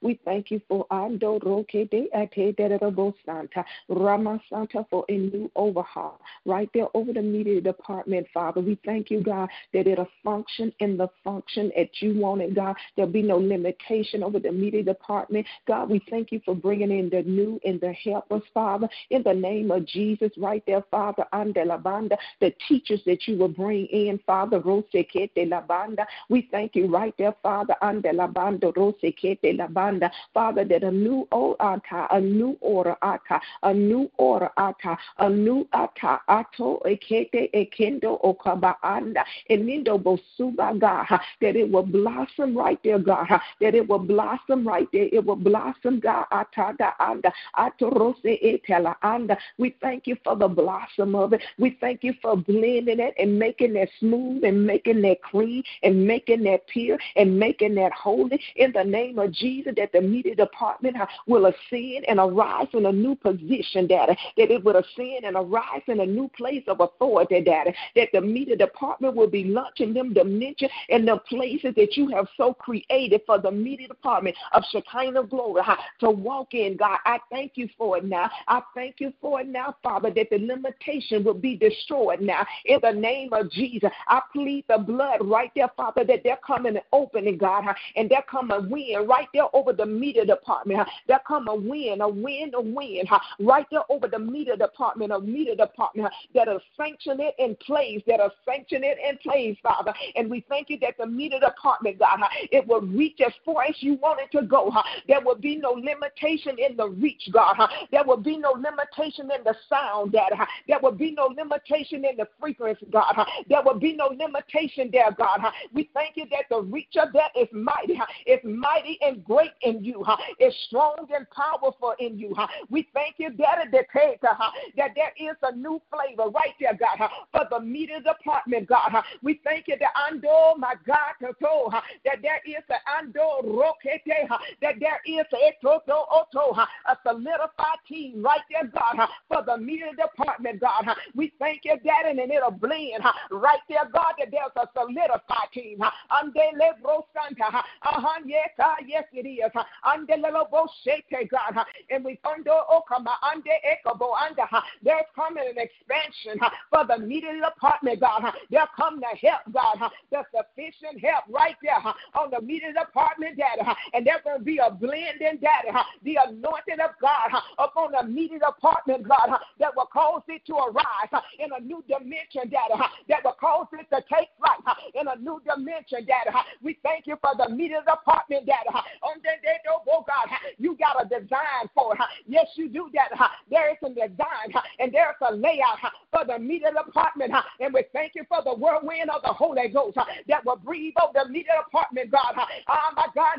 We 0.00 0.18
thank 0.24 0.50
you 0.50 0.60
for 0.68 0.86
ando 0.90 1.42
roke 1.44 1.72
de 1.72 2.08
eh, 2.12 2.26
ate 2.34 2.56
de 2.56 3.14
Santa. 3.24 3.64
Rama 3.88 4.40
Santa 4.50 4.86
for 4.90 5.04
a 5.08 5.16
new 5.16 5.50
overhaul 5.56 6.20
right 6.44 6.68
there 6.74 6.88
over 6.94 7.12
the 7.12 7.22
media 7.22 7.60
department, 7.60 8.26
Father. 8.32 8.60
We 8.60 8.78
thank 8.84 9.10
you, 9.10 9.22
God, 9.22 9.48
that 9.72 9.86
it'll 9.86 10.08
function 10.24 10.72
in 10.80 10.96
the 10.96 11.08
function 11.22 11.70
that 11.76 12.00
you 12.00 12.18
want 12.18 12.42
it, 12.42 12.54
God. 12.54 12.76
There'll 12.96 13.10
be 13.10 13.22
no 13.22 13.36
limitation 13.36 14.22
over 14.22 14.38
the 14.38 14.52
media 14.52 14.82
department. 14.82 15.46
God, 15.66 15.90
we 15.90 16.02
thank 16.10 16.32
you 16.32 16.40
for 16.44 16.54
bringing 16.54 16.90
in 16.90 17.10
the 17.10 17.22
new 17.22 17.60
and 17.64 17.80
the 17.80 17.92
helpers, 17.92 18.42
Father, 18.54 18.88
in 19.10 19.22
the 19.22 19.34
name 19.34 19.70
of 19.70 19.86
Jesus, 19.86 20.30
right 20.36 20.62
there, 20.66 20.84
Father, 20.90 21.24
ande 21.32 21.60
la 21.64 21.76
banda, 21.76 22.16
the 22.40 22.54
teachers 22.68 23.00
that 23.06 23.26
you 23.26 23.36
will 23.36 23.48
bring 23.48 23.86
in, 23.86 24.18
Father, 24.26 24.60
rose 24.60 24.84
kete 24.92 25.48
la 25.48 25.60
banda. 25.60 26.06
We 26.28 26.48
thank 26.50 26.74
you 26.74 26.86
right 26.86 27.14
there, 27.18 27.34
Father, 27.42 27.74
ande 27.82 27.97
la 28.14 28.26
banda, 28.26 28.72
rose 28.76 29.12
kete 29.20 29.56
la 29.56 29.66
banda, 29.66 30.10
Father, 30.34 30.64
that 30.64 30.84
a 30.84 30.90
new 30.90 31.26
ata, 31.32 32.06
a 32.10 32.20
new 32.20 32.56
order 32.60 32.96
ata, 33.02 33.40
a 33.62 33.74
new 33.74 34.10
order 34.16 34.50
ata, 34.56 34.96
a 35.18 35.28
new 35.28 35.66
ata, 35.72 36.20
ato 36.28 36.80
ekete 36.84 37.50
ekendo 37.52 38.20
okaba 38.24 38.76
anda, 38.82 39.24
enindo 39.50 39.98
bosuba 40.02 40.78
God, 40.78 41.20
that 41.40 41.56
it 41.56 41.70
will 41.70 41.82
blossom 41.82 42.56
right 42.56 42.78
there, 42.82 42.98
God, 42.98 43.26
that 43.60 43.74
it 43.74 43.88
will 43.88 43.98
blossom 43.98 44.66
right 44.66 44.88
there, 44.92 45.08
it 45.12 45.24
will 45.24 45.36
blossom, 45.36 46.00
God, 46.00 46.26
ata 46.30 46.74
da 46.78 46.92
anda, 47.00 47.32
atorose 47.56 48.38
etela 48.42 48.94
anda. 49.02 49.36
We 49.58 49.74
thank 49.80 50.06
you 50.06 50.16
for 50.24 50.36
the 50.36 50.48
blossom 50.48 51.14
of 51.14 51.32
it. 51.32 51.42
We 51.58 51.76
thank 51.80 52.04
you 52.04 52.14
for 52.20 52.36
blending 52.36 53.00
it 53.00 53.14
and 53.18 53.38
making 53.38 53.74
that 53.74 53.88
smooth 53.98 54.44
and 54.44 54.66
making 54.66 55.02
that 55.02 55.22
clean 55.22 55.62
and 55.82 56.06
making 56.06 56.44
that 56.44 56.66
pure 56.68 56.98
and 57.16 57.38
making 57.38 57.74
that 57.78 57.92
holy 57.92 58.40
in 58.56 58.72
the 58.72 58.84
name 58.84 59.18
of 59.18 59.32
Jesus 59.32 59.72
that 59.76 59.92
the 59.92 60.00
media 60.00 60.34
department 60.34 60.96
will 61.26 61.46
ascend 61.46 62.04
and 62.08 62.18
arise 62.18 62.68
in 62.72 62.86
a 62.86 62.92
new 62.92 63.14
position, 63.14 63.86
Daddy, 63.86 64.16
that 64.36 64.50
it 64.50 64.62
will 64.64 64.76
ascend 64.76 65.24
and 65.24 65.36
arise 65.36 65.82
in 65.86 66.00
a 66.00 66.06
new 66.06 66.28
place 66.36 66.64
of 66.66 66.80
authority, 66.80 67.40
Daddy, 67.40 67.74
that 67.96 68.08
the 68.12 68.20
media 68.20 68.56
department 68.56 69.14
will 69.14 69.28
be 69.28 69.44
launching 69.44 69.94
them 69.94 70.12
dimension 70.12 70.68
in 70.88 71.04
the 71.04 71.18
places 71.28 71.74
that 71.76 71.96
you 71.96 72.08
have 72.08 72.26
so 72.36 72.54
created 72.54 73.22
for 73.26 73.38
the 73.38 73.50
media 73.50 73.88
department 73.88 74.36
of 74.52 74.62
Shekinah 74.70 75.24
glory 75.24 75.62
to 76.00 76.10
walk 76.10 76.54
in, 76.54 76.76
God. 76.76 76.98
I 77.04 77.18
thank 77.30 77.52
you 77.54 77.68
for 77.76 77.98
it 77.98 78.04
now. 78.04 78.30
I 78.46 78.62
thank 78.74 78.96
you 79.00 79.12
for 79.20 79.40
it 79.40 79.48
now, 79.48 79.76
Father, 79.82 80.10
that 80.10 80.30
the 80.30 80.38
limitation 80.38 81.24
will 81.24 81.34
be 81.34 81.56
destroyed 81.56 82.20
now. 82.20 82.46
In 82.66 82.78
the 82.82 82.92
name 82.92 83.32
of 83.32 83.50
Jesus, 83.50 83.90
I 84.08 84.20
plead 84.32 84.64
the 84.68 84.78
blood 84.78 85.18
right 85.22 85.50
there, 85.54 85.70
Father, 85.76 86.04
that 86.04 86.22
they're 86.24 86.38
coming 86.46 86.68
and 86.68 86.80
opening, 86.92 87.38
God, 87.38 87.64
and 87.96 88.10
they're 88.10 88.24
coming 88.30 88.70
win 88.70 89.06
right 89.06 89.28
there 89.32 89.54
over 89.54 89.72
the 89.72 89.86
media 89.86 90.24
department. 90.24 90.88
They're 91.06 91.20
coming 91.26 91.68
win, 91.68 92.00
a 92.00 92.08
win, 92.08 92.52
a 92.54 92.60
win, 92.60 93.04
right 93.40 93.66
there 93.70 93.82
over 93.88 94.08
the 94.08 94.18
media 94.18 94.56
department, 94.56 95.12
a 95.12 95.20
media 95.20 95.56
department 95.56 96.12
that 96.34 96.48
are 96.48 96.60
sanctioned 96.76 97.20
it 97.20 97.34
in 97.38 97.56
place, 97.56 98.02
that 98.06 98.20
are 98.20 98.32
sanctioned 98.44 98.84
it 98.84 98.98
in 98.98 99.18
place, 99.18 99.56
Father. 99.62 99.92
And 100.16 100.30
we 100.30 100.44
thank 100.48 100.70
you 100.70 100.78
that 100.80 100.96
the 100.98 101.06
media 101.06 101.40
department, 101.40 101.98
God, 101.98 102.20
it 102.50 102.66
will 102.66 102.82
reach 102.82 103.20
as 103.24 103.32
far 103.44 103.64
as 103.64 103.74
you 103.80 103.94
want 103.94 104.20
it 104.20 104.30
to 104.38 104.46
go. 104.46 104.72
There 105.06 105.20
will 105.20 105.36
be 105.36 105.56
no 105.56 105.70
limitation 105.70 106.56
in 106.58 106.76
the 106.76 106.88
reach, 106.88 107.28
God. 107.32 107.56
There 107.90 108.04
will 108.04 108.16
be 108.16 108.36
no 108.36 108.52
limitation 108.52 109.30
in 109.36 109.44
the 109.44 109.54
sound, 109.68 110.12
Dad. 110.12 110.32
There 110.66 110.78
will 110.82 110.92
be 110.92 111.12
no 111.12 111.26
limitation 111.26 112.04
in 112.04 112.16
the 112.16 112.28
frequency, 112.40 112.86
God. 112.90 113.14
There 113.48 113.62
will 113.64 113.78
be 113.78 113.94
no 113.94 114.08
limitation 114.08 114.90
there, 114.92 115.10
God. 115.16 115.40
We 115.72 115.90
thank 115.94 116.16
you 116.16 116.24
that 116.30 116.44
the 116.50 116.62
reach 116.62 116.96
of 117.00 117.12
that 117.12 117.30
is 117.36 117.48
mighty, 117.62 118.00
is 118.26 118.40
mighty 118.44 118.98
and 119.02 119.24
great 119.24 119.52
in 119.62 119.84
you, 119.84 120.04
It's 120.38 120.56
strong 120.66 121.06
and 121.14 121.26
powerful 121.30 121.94
in 121.98 122.18
you. 122.18 122.34
We 122.70 122.88
thank 122.94 123.16
you, 123.18 123.30
Daddy, 123.30 123.70
that 123.72 123.86
huh? 123.92 124.50
that 124.76 124.90
there 124.94 125.12
is 125.18 125.36
a 125.42 125.54
new 125.54 125.80
flavor 125.90 126.30
right 126.30 126.54
there, 126.60 126.74
God, 126.78 127.08
for 127.32 127.46
the 127.50 127.60
media 127.60 128.00
department, 128.00 128.68
God. 128.68 128.92
We 129.22 129.40
thank 129.44 129.68
you 129.68 129.76
that 129.78 129.90
ando, 130.10 130.56
my 130.58 130.74
God, 130.86 131.14
that 131.20 132.22
there 132.22 132.40
is 132.46 132.62
an 132.68 133.12
ando 133.12 133.44
rokete, 133.44 134.28
that 134.62 134.74
there 134.80 135.00
is 135.06 135.26
a 135.32 135.52
toto 135.62 136.04
oto, 136.10 136.54
a 136.54 136.96
solidified 137.02 137.78
team 137.88 138.22
right 138.22 138.40
there, 138.50 138.70
God, 138.72 139.08
for 139.28 139.42
the 139.44 139.56
media 139.56 139.90
department, 139.96 140.60
God. 140.60 140.86
We 141.14 141.32
thank 141.38 141.62
you, 141.64 141.76
Daddy, 141.84 142.20
and 142.20 142.30
it'll 142.30 142.50
blend 142.50 143.02
right 143.30 143.60
there, 143.68 143.88
God, 143.92 144.14
that 144.18 144.28
there's 144.30 144.52
a 144.56 144.68
solidified 144.74 145.50
team. 145.52 145.80
Ande 146.10 146.56
lebro 146.58 147.04
santa, 147.14 147.47
uh-huh, 147.48 148.20
yes, 148.26 148.50
uh, 148.58 148.74
yes, 148.86 149.04
it 149.12 149.26
is. 149.26 149.50
Ande 149.84 150.22
lelobo 150.22 150.66
shete, 150.84 151.28
God, 151.30 151.64
and 151.90 152.04
we 152.04 152.18
undo 152.24 152.50
okama, 152.50 153.14
ande 153.32 153.52
ekobo, 153.64 154.12
ande, 154.20 154.46
there's 154.82 155.04
coming 155.14 155.44
an 155.48 155.58
expansion 155.58 156.40
for 156.70 156.84
the 156.86 156.98
media 156.98 157.32
department, 157.34 158.00
God. 158.00 158.32
They'll 158.50 158.66
come 158.76 159.00
to 159.00 159.16
help, 159.26 159.42
God, 159.52 159.90
the 160.10 160.24
sufficient 160.34 161.00
help 161.00 161.24
right 161.28 161.56
there 161.62 161.78
on 162.14 162.30
the 162.30 162.40
media 162.40 162.72
department, 162.72 163.36
Daddy, 163.38 163.62
and 163.94 164.06
there's 164.06 164.22
going 164.24 164.38
to 164.38 164.44
be 164.44 164.58
a 164.58 164.70
blending, 164.70 165.38
Daddy, 165.40 165.68
the 166.04 166.18
anointing 166.26 166.80
of 166.82 166.90
God 167.00 167.30
upon 167.58 167.92
the 167.92 168.06
media 168.06 168.38
department, 168.38 169.06
God, 169.08 169.38
that 169.58 169.74
will 169.76 169.86
cause 169.86 170.22
it 170.28 170.44
to 170.46 170.54
arise 170.54 171.22
in 171.38 171.50
a 171.56 171.60
new 171.60 171.82
dimension, 171.88 172.50
Daddy, 172.50 172.80
that 173.08 173.24
will 173.24 173.36
cause 173.38 173.66
it 173.72 173.88
to 173.94 174.02
take 174.12 174.28
flight 174.38 174.76
in 174.94 175.08
a 175.08 175.16
new 175.16 175.40
dimension, 175.46 176.06
Daddy. 176.06 176.30
We 176.62 176.78
thank 176.82 177.06
you 177.06 177.16
for 177.20 177.36
the 177.38 177.48
media 177.54 177.80
department, 177.86 178.46
Daddy. 178.46 178.68
Uh, 178.74 178.82
on 179.06 179.18
the 179.18 179.34
day, 179.42 179.58
oh 179.66 180.04
God, 180.06 180.28
uh, 180.30 180.36
you 180.58 180.76
got 180.76 181.00
a 181.00 181.08
design 181.08 181.70
for 181.74 181.94
it. 181.94 182.00
Uh, 182.00 182.06
yes, 182.26 182.46
you 182.56 182.68
do, 182.68 182.90
Daddy. 182.92 183.14
There 183.50 183.70
is 183.70 183.78
a 183.82 183.88
design 183.88 184.52
and 184.78 184.92
there's 184.92 185.16
a 185.26 185.34
layout 185.34 185.78
for 186.12 186.24
the 186.26 186.38
media 186.38 186.72
department, 186.72 187.32
and 187.60 187.72
we 187.72 187.84
thank 187.92 188.12
you 188.14 188.24
for 188.28 188.42
the 188.44 188.54
whirlwind 188.54 189.10
of 189.10 189.22
the 189.22 189.32
Holy 189.32 189.68
Ghost 189.68 189.96
that 189.96 190.44
will 190.44 190.56
breathe 190.56 190.94
over 191.02 191.12
the 191.24 191.30
media 191.30 191.52
department, 191.64 192.10
God. 192.10 192.34
Oh 192.68 192.90
my 192.96 193.06
God, 193.14 193.38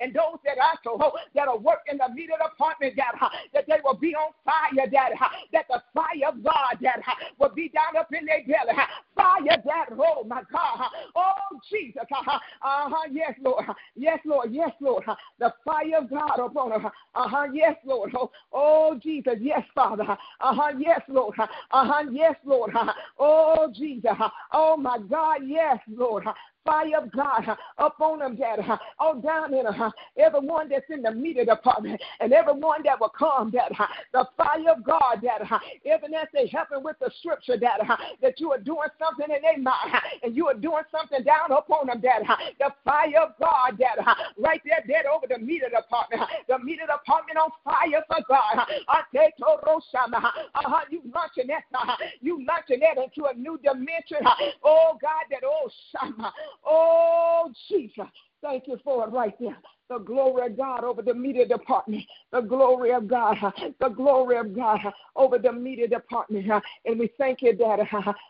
and 0.00 0.14
those 0.14 0.38
that 0.44 0.58
also 0.58 0.98
oh, 1.00 1.12
that 1.34 1.48
are 1.48 1.58
working 1.58 1.92
in 1.92 1.98
the 1.98 2.08
media 2.14 2.36
department, 2.36 2.96
God, 2.96 3.30
that 3.54 3.64
they 3.66 3.78
will 3.84 3.94
be 3.94 4.14
on 4.14 4.32
fire, 4.44 4.86
Daddy. 4.90 5.14
That 5.52 5.66
the 5.68 5.82
fire 5.94 6.28
of 6.28 6.42
God, 6.42 6.78
Daddy, 6.82 7.02
will 7.38 7.54
be 7.54 7.68
down 7.68 7.96
up 7.98 8.12
in 8.12 8.26
their 8.26 8.42
belly. 8.46 8.78
Fire, 9.14 9.62
Daddy. 9.64 9.94
Oh 9.98 10.24
my 10.24 10.42
God. 10.52 10.90
Oh 11.14 11.58
Jesus. 11.70 12.02
Uh-huh. 12.62 13.08
Yes, 13.10 13.34
Lord. 13.42 13.64
Yes, 13.94 14.18
Lord. 14.24 14.52
Yes, 14.52 14.70
Lord. 14.80 15.04
The 15.38 15.52
fire 15.64 15.98
of 15.98 16.10
God 16.10 16.38
upon 16.38 16.80
her. 16.80 16.90
Uh-huh. 17.14 17.46
Yes, 17.52 17.76
Lord. 17.84 18.12
Oh, 18.14 18.30
oh 18.52 18.98
Jesus. 19.02 19.34
Yes, 19.40 19.62
Father. 19.74 20.04
Uh-huh. 20.04 20.72
Yes, 20.78 21.00
Lord. 21.08 21.34
Uh-huh. 21.38 22.04
Yes, 22.10 22.34
Lord. 22.44 22.72
Oh 23.18 23.70
Jesus. 23.74 24.12
Oh 24.52 24.76
my 24.76 24.98
God. 24.98 25.40
Yes, 25.46 25.78
Lord 25.88 26.24
fire 26.64 26.98
of 26.98 27.10
God 27.12 27.56
up 27.78 28.00
on 28.00 28.20
them, 28.20 28.36
Daddy, 28.36 28.62
all 28.98 29.20
down 29.20 29.54
in 29.54 29.66
her, 29.66 29.90
everyone 30.16 30.68
that's 30.68 30.88
in 30.90 31.02
the 31.02 31.10
media 31.10 31.44
department 31.44 32.00
and 32.20 32.32
everyone 32.32 32.82
that 32.84 33.00
will 33.00 33.08
come, 33.08 33.50
Daddy, 33.50 33.74
the 34.12 34.26
fire 34.36 34.70
of 34.70 34.84
God, 34.84 35.22
Daddy, 35.22 35.44
even 35.84 36.14
as 36.14 36.28
they 36.32 36.46
helping 36.48 36.82
with 36.82 36.96
the 37.00 37.10
scripture, 37.18 37.56
Daddy, 37.56 37.84
that 38.22 38.40
you 38.40 38.52
are 38.52 38.60
doing 38.60 38.88
something 38.98 39.34
in 39.34 39.42
their 39.42 39.58
mind 39.58 39.94
and 40.22 40.36
you 40.36 40.46
are 40.48 40.54
doing 40.54 40.84
something 40.90 41.22
down 41.24 41.52
upon 41.52 41.86
them, 41.86 42.00
Daddy, 42.00 42.26
the 42.58 42.72
fire 42.84 43.22
of 43.22 43.30
God, 43.40 43.78
Daddy, 43.78 44.02
right 44.38 44.60
there, 44.64 44.84
dead 44.86 45.06
over 45.06 45.26
the 45.28 45.38
media 45.38 45.70
department, 45.70 46.22
the 46.48 46.58
media 46.58 46.86
department 46.86 47.38
on 47.38 47.50
fire 47.64 48.02
for 48.06 48.22
God. 48.28 48.66
I 48.88 49.02
take 49.14 49.34
uh-huh, 50.58 50.84
you 50.90 51.02
launching 51.14 51.46
that, 51.48 51.64
you 52.20 52.44
launching 52.46 52.80
that 52.80 53.02
into 53.02 53.28
a 53.28 53.34
new 53.34 53.58
dimension. 53.62 54.18
Oh 54.64 54.98
God, 55.00 55.24
that 55.30 55.42
oh 55.44 55.70
Shama, 55.92 56.32
Oh, 56.64 57.50
Jesus. 57.68 58.06
Thank 58.42 58.64
you 58.66 58.78
for 58.84 59.06
it 59.06 59.10
right 59.10 59.34
there. 59.40 59.56
The 59.88 59.98
glory 59.98 60.46
of 60.46 60.56
God 60.56 60.84
over 60.84 61.00
the 61.00 61.14
media 61.14 61.46
department, 61.46 62.04
the 62.30 62.40
glory 62.42 62.92
of 62.92 63.08
God, 63.08 63.36
the 63.80 63.88
glory 63.88 64.36
of 64.36 64.54
God 64.54 64.80
over 65.16 65.38
the 65.38 65.50
media 65.50 65.88
department. 65.88 66.46
And 66.84 66.98
we 66.98 67.10
thank 67.16 67.40
you, 67.42 67.54
Daddy. 67.54 67.84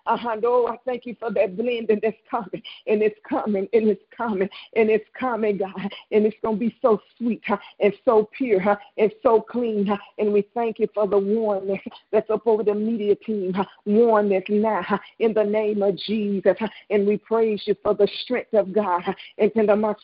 Oh, 0.06 0.68
I 0.68 0.76
thank 0.84 1.04
you 1.04 1.16
for 1.18 1.32
that 1.32 1.56
blending 1.56 1.98
that's 2.02 2.16
coming, 2.30 2.62
and 2.86 3.02
it's 3.02 3.18
coming, 3.28 3.68
and 3.72 3.88
it's 3.88 4.02
coming, 4.16 4.48
and 4.76 4.88
it's 4.88 5.08
coming, 5.18 5.58
God. 5.58 5.92
And 6.12 6.26
it's 6.26 6.36
going 6.42 6.56
to 6.56 6.60
be 6.60 6.76
so 6.80 7.00
sweet 7.16 7.42
and 7.80 7.92
so 8.04 8.30
pure 8.36 8.78
and 8.96 9.12
so 9.22 9.40
clean. 9.40 9.90
And 10.18 10.32
we 10.32 10.46
thank 10.54 10.78
you 10.78 10.88
for 10.94 11.08
the 11.08 11.18
warmness 11.18 11.80
that's 12.12 12.30
up 12.30 12.46
over 12.46 12.62
the 12.62 12.74
media 12.74 13.16
team, 13.16 13.54
warmness 13.84 14.44
now 14.48 15.00
in 15.18 15.34
the 15.34 15.44
name 15.44 15.82
of 15.82 15.96
Jesus. 15.96 16.56
And 16.90 17.06
we 17.06 17.16
praise 17.16 17.62
you 17.66 17.74
for 17.82 17.94
the 17.94 18.08
strength 18.22 18.54
of 18.54 18.72
God. 18.72 19.02
And 19.38 19.50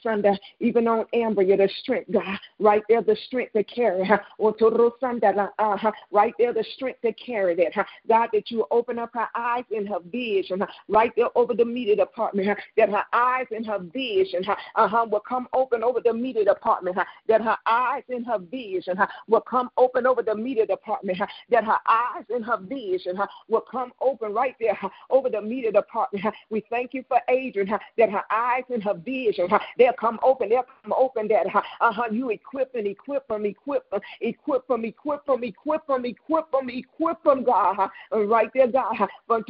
Sunday, 0.03 0.39
even 0.61 0.89
on 0.89 1.05
Amber, 1.13 1.44
the 1.45 1.69
strength, 1.81 2.11
God, 2.13 2.39
right 2.59 2.83
there, 2.89 3.03
the 3.03 3.17
strength 3.27 3.53
to 3.53 3.65
carry. 3.65 4.03
Uh-huh. 4.03 5.93
Right 6.11 6.35
there, 6.39 6.53
the 6.53 6.65
strength 6.75 7.01
to 7.03 7.13
carry 7.13 7.55
that. 7.57 7.87
God, 8.09 8.29
that 8.33 8.51
you 8.51 8.67
open 8.71 8.99
up 8.99 9.11
her 9.15 9.29
eyes 9.35 9.65
in 9.71 9.87
her 9.87 9.99
vision, 10.11 10.65
right 10.89 11.13
there 11.17 11.29
over 11.37 11.55
the 11.55 11.65
media 11.65 11.97
department, 11.97 12.59
that 12.77 12.89
her 12.91 13.05
eyes 13.13 13.47
in 13.51 13.65
her 13.65 13.79
vision 13.79 14.45
uh-huh, 14.75 15.07
will 15.11 15.21
come 15.21 15.49
open 15.53 15.83
over 15.83 16.01
the 16.05 16.13
media 16.13 16.45
department, 16.45 16.97
that 17.29 17.43
her 17.43 17.57
eyes 17.67 18.03
in 18.09 18.25
her 18.25 18.39
vision 18.39 18.99
will 19.29 19.41
come 19.41 19.71
open 19.77 20.07
over 20.07 20.23
the 20.23 20.35
media 20.35 20.67
department, 20.67 21.19
that 21.51 21.65
her 21.65 21.79
eyes 21.87 22.25
in 22.35 22.43
her 22.43 22.59
vision 22.59 23.19
will 23.49 23.61
come 23.61 23.93
open 24.01 24.33
right 24.33 24.57
there 24.61 24.79
over 25.11 25.29
the 25.31 25.41
media 25.41 25.73
department. 25.73 26.25
We 26.51 26.65
thank 26.71 26.95
you 26.95 27.05
for 27.09 27.21
Adrian, 27.29 27.69
that 27.99 28.11
her 28.11 28.23
eyes 28.31 28.65
and 28.71 28.83
her 28.83 28.95
vision, 28.95 29.49
they'll 29.79 29.93
come 29.93 30.19
open, 30.23 30.49
they'll 30.49 30.67
come 30.83 30.93
open 30.97 31.29
that 31.35 31.47
uh-huh, 31.81 32.09
you 32.11 32.31
equip 32.31 32.75
and 32.75 32.87
equip 32.87 33.27
them, 33.29 33.45
equip 33.45 33.89
them, 33.91 34.01
equip 34.21 34.67
them, 34.69 34.85
equip 34.85 35.27
them, 35.27 35.45
equip 35.45 35.87
them, 35.87 36.05
equip 36.05 36.51
them, 36.53 36.71
equip 36.71 37.23
them, 37.25 37.45
God, 37.45 37.91
uh, 38.13 38.21
right 38.25 38.51
there, 38.55 38.69
God, 38.69 38.95
uh, 39.01 39.07
uh, 39.31 39.41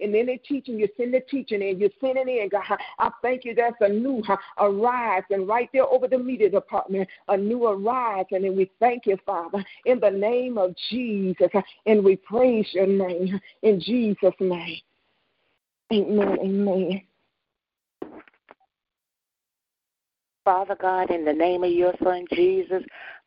and 0.00 0.14
then 0.14 0.26
they 0.26 0.40
teaching, 0.46 0.78
you 0.78 0.88
send 0.96 1.14
the 1.14 1.20
teaching 1.20 1.62
in, 1.62 1.80
you 1.80 1.90
send 2.00 2.18
it 2.18 2.28
in, 2.28 2.48
God. 2.48 2.78
I 2.98 3.10
thank 3.22 3.44
you 3.44 3.54
that's 3.54 3.76
a 3.80 3.88
new 3.88 4.22
arise, 4.58 5.22
and 5.30 5.48
right 5.48 5.68
there 5.72 5.86
over 5.86 6.08
the 6.08 6.18
media 6.18 6.50
department, 6.50 7.08
a 7.28 7.36
new 7.36 7.66
arise, 7.66 8.26
and 8.30 8.44
then 8.44 8.56
we 8.56 8.70
thank 8.80 9.06
you, 9.06 9.16
Father, 9.24 9.64
in 9.84 10.00
the 10.00 10.10
name 10.10 10.58
of 10.58 10.74
Jesus, 10.90 11.48
and 11.86 12.04
we 12.04 12.16
praise 12.16 12.66
your 12.72 12.86
name 12.86 13.40
in 13.62 13.80
Jesus' 13.80 14.34
name. 14.40 14.80
Amen. 15.92 16.36
Amen. 16.40 17.02
Father 20.46 20.76
God, 20.80 21.10
in 21.10 21.24
the 21.24 21.32
name 21.32 21.64
of 21.64 21.72
your 21.72 21.92
Son 22.04 22.24
Jesus, 22.32 22.84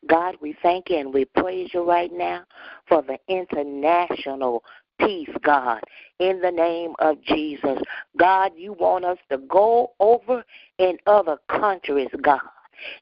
God, 0.08 0.36
we 0.40 0.56
thank 0.62 0.88
you 0.88 0.96
and 0.96 1.12
we 1.12 1.26
praise 1.26 1.68
you 1.74 1.86
right 1.86 2.10
now 2.10 2.44
for 2.88 3.02
the 3.02 3.18
international 3.28 4.64
peace, 4.98 5.28
God, 5.42 5.82
in 6.18 6.40
the 6.40 6.50
name 6.50 6.94
of 6.98 7.20
Jesus. 7.20 7.78
God, 8.16 8.52
you 8.56 8.72
want 8.72 9.04
us 9.04 9.18
to 9.30 9.36
go 9.36 9.92
over 10.00 10.42
in 10.78 10.96
other 11.06 11.36
countries, 11.50 12.08
God, 12.22 12.40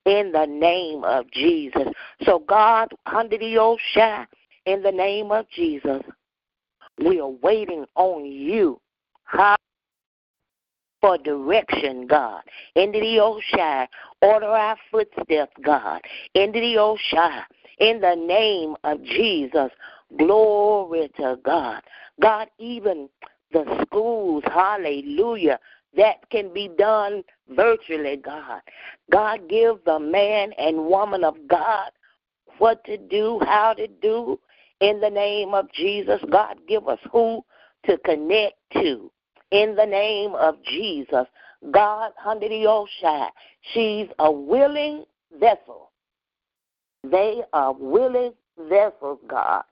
in 0.04 0.32
the 0.32 0.46
name 0.46 1.04
of 1.04 1.30
Jesus. 1.30 1.86
So, 2.24 2.40
God, 2.40 2.88
under 3.06 3.38
the 3.38 3.56
ocean, 3.56 4.26
in 4.66 4.82
the 4.82 4.90
name 4.90 5.30
of 5.30 5.48
Jesus, 5.48 6.02
we 7.06 7.20
are 7.20 7.28
waiting 7.28 7.86
on 7.94 8.24
you. 8.26 8.80
For 11.00 11.16
direction, 11.18 12.06
God. 12.06 12.42
Into 12.74 12.98
the 13.00 13.20
ocean, 13.20 13.86
order 14.20 14.46
our 14.46 14.76
footsteps, 14.90 15.52
God. 15.62 16.00
Into 16.34 16.60
the 16.60 16.78
ocean, 16.78 17.42
in 17.78 18.00
the 18.00 18.16
name 18.16 18.74
of 18.84 19.02
Jesus. 19.04 19.70
Glory 20.16 21.10
to 21.16 21.38
God. 21.44 21.82
God, 22.20 22.48
even 22.58 23.08
the 23.52 23.84
schools, 23.86 24.42
hallelujah, 24.46 25.58
that 25.96 26.28
can 26.30 26.52
be 26.52 26.68
done 26.78 27.22
virtually, 27.50 28.16
God. 28.16 28.60
God, 29.10 29.48
give 29.48 29.76
the 29.84 29.98
man 29.98 30.52
and 30.58 30.86
woman 30.86 31.24
of 31.24 31.36
God 31.46 31.90
what 32.58 32.84
to 32.84 32.96
do, 32.96 33.40
how 33.44 33.74
to 33.74 33.86
do, 33.86 34.38
in 34.80 35.00
the 35.00 35.10
name 35.10 35.54
of 35.54 35.70
Jesus. 35.72 36.20
God, 36.30 36.56
give 36.68 36.88
us 36.88 36.98
who 37.10 37.44
to 37.86 37.98
connect 37.98 38.54
to 38.74 39.10
in 39.50 39.74
the 39.74 39.86
name 39.86 40.34
of 40.34 40.62
Jesus. 40.64 41.26
God, 41.70 42.12
ocean, 42.24 43.28
she's 43.72 44.06
a 44.18 44.30
willing 44.30 45.04
vessel. 45.38 45.90
They 47.04 47.42
are 47.52 47.72
willing 47.72 48.32
vessels, 48.68 49.18
God. 49.28 49.64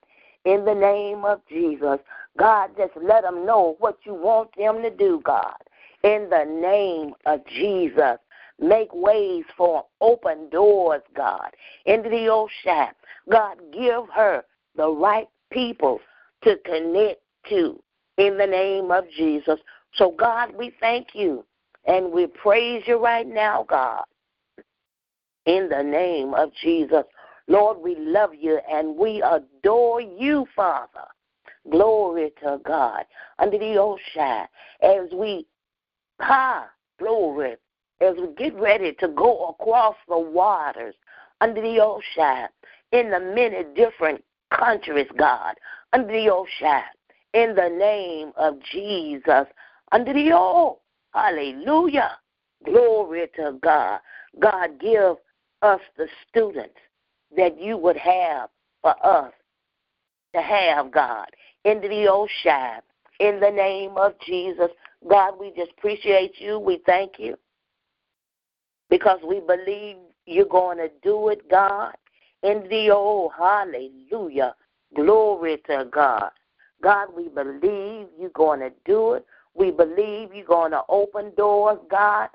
In 0.45 0.65
the 0.65 0.75
name 0.75 1.25
of 1.25 1.41
Jesus, 1.49 1.99
God, 2.39 2.71
just 2.77 2.93
let 2.97 3.23
them 3.23 3.45
know 3.45 3.77
what 3.79 3.99
you 4.05 4.15
want 4.15 4.51
them 4.57 4.83
to 4.83 4.91
do, 4.91 5.21
God. 5.25 5.57
In 6.05 6.29
the 6.31 6.45
name 6.45 7.15
of 7.25 7.41
Jesus, 7.47 8.19
make 8.61 8.93
ways 8.93 9.45
for 9.57 9.85
open 10.01 10.49
doors, 10.51 11.03
God. 11.17 11.51
Into 11.85 12.09
the 12.09 12.29
ocean, 12.29 12.95
God, 13.29 13.59
give 13.73 14.09
her 14.15 14.45
the 14.77 14.89
right 14.89 15.29
people 15.51 16.01
to 16.45 16.57
connect 16.65 17.21
to 17.49 17.83
in 18.17 18.39
the 18.39 18.47
name 18.47 18.91
of 18.91 19.05
Jesus. 19.17 19.59
So, 19.95 20.13
God, 20.13 20.55
we 20.57 20.73
thank 20.81 21.09
you 21.15 21.45
and 21.87 22.13
we 22.13 22.27
praise 22.27 22.83
you 22.87 23.03
right 23.03 23.27
now, 23.27 23.65
God, 23.69 24.05
in 25.47 25.69
the 25.69 25.83
name 25.83 26.35
of 26.35 26.51
Jesus. 26.63 27.05
Lord, 27.49 27.79
we 27.79 27.97
love 27.99 28.31
you 28.39 28.61
and 28.71 28.97
we 28.97 29.23
adore 29.23 30.01
you, 30.01 30.47
Father. 30.55 31.07
Glory 31.71 32.33
to 32.43 32.59
God. 32.65 33.05
Under 33.39 33.59
the 33.59 33.77
ocean, 33.77 34.47
as 34.83 35.13
we, 35.13 35.47
ha, 36.21 36.69
glory, 36.99 37.57
as 38.01 38.15
we 38.17 38.29
get 38.37 38.55
ready 38.55 38.93
to 39.01 39.09
go 39.09 39.49
across 39.49 39.97
the 40.09 40.19
waters 40.19 40.95
under 41.41 41.61
the 41.61 41.79
ocean 41.81 42.49
in 42.93 43.11
the 43.11 43.21
many 43.21 43.65
different 43.75 44.23
countries, 44.53 45.09
God, 45.17 45.55
under 45.93 46.13
the 46.13 46.31
ocean, 46.31 46.83
in 47.37 47.55
the 47.55 47.69
name 47.69 48.33
of 48.37 48.55
Jesus, 48.73 49.47
under 49.93 50.13
the 50.15 50.33
old. 50.33 50.79
Hallelujah. 51.13 52.13
Glory 52.65 53.29
to 53.37 53.59
God. 53.63 54.01
God, 54.41 54.81
give 54.81 55.17
us 55.61 55.81
the 55.99 56.09
students 56.29 56.79
that 57.37 57.61
you 57.61 57.77
would 57.77 57.99
have 57.99 58.49
for 58.81 58.95
us 59.05 59.33
to 60.35 60.41
have, 60.41 60.91
God, 60.91 61.27
into 61.65 61.89
the 61.89 62.09
old 62.09 62.31
ocean. 62.47 62.81
In 63.21 63.39
the 63.41 63.51
name 63.51 63.97
of 63.97 64.15
Jesus, 64.27 64.71
God, 65.09 65.35
we 65.39 65.53
just 65.57 65.73
appreciate 65.79 66.39
you. 66.39 66.59
We 66.59 66.81
thank 66.87 67.19
you 67.19 67.37
because 68.89 69.19
we 69.27 69.41
believe 69.41 69.97
you're 70.25 70.47
going 70.47 70.79
to 70.79 70.91
do 71.03 71.29
it, 71.29 71.51
God. 71.51 71.95
In 72.43 72.67
the 72.71 72.91
old, 72.91 73.33
hallelujah. 73.39 74.55
Glory 74.95 75.59
to 75.67 75.87
God. 75.91 76.31
God, 76.83 77.09
we 77.17 77.29
believe 77.29 78.07
you're 78.19 78.31
going 78.35 78.61
to 78.61 78.73
do 78.85 79.15
it. 79.15 79.27
We 79.55 79.71
believe 79.71 80.35
you're 80.35 80.45
going 80.45 80.73
to 80.73 80.83
open 80.89 81.33
doors, 81.37 81.79
God. 81.91 82.29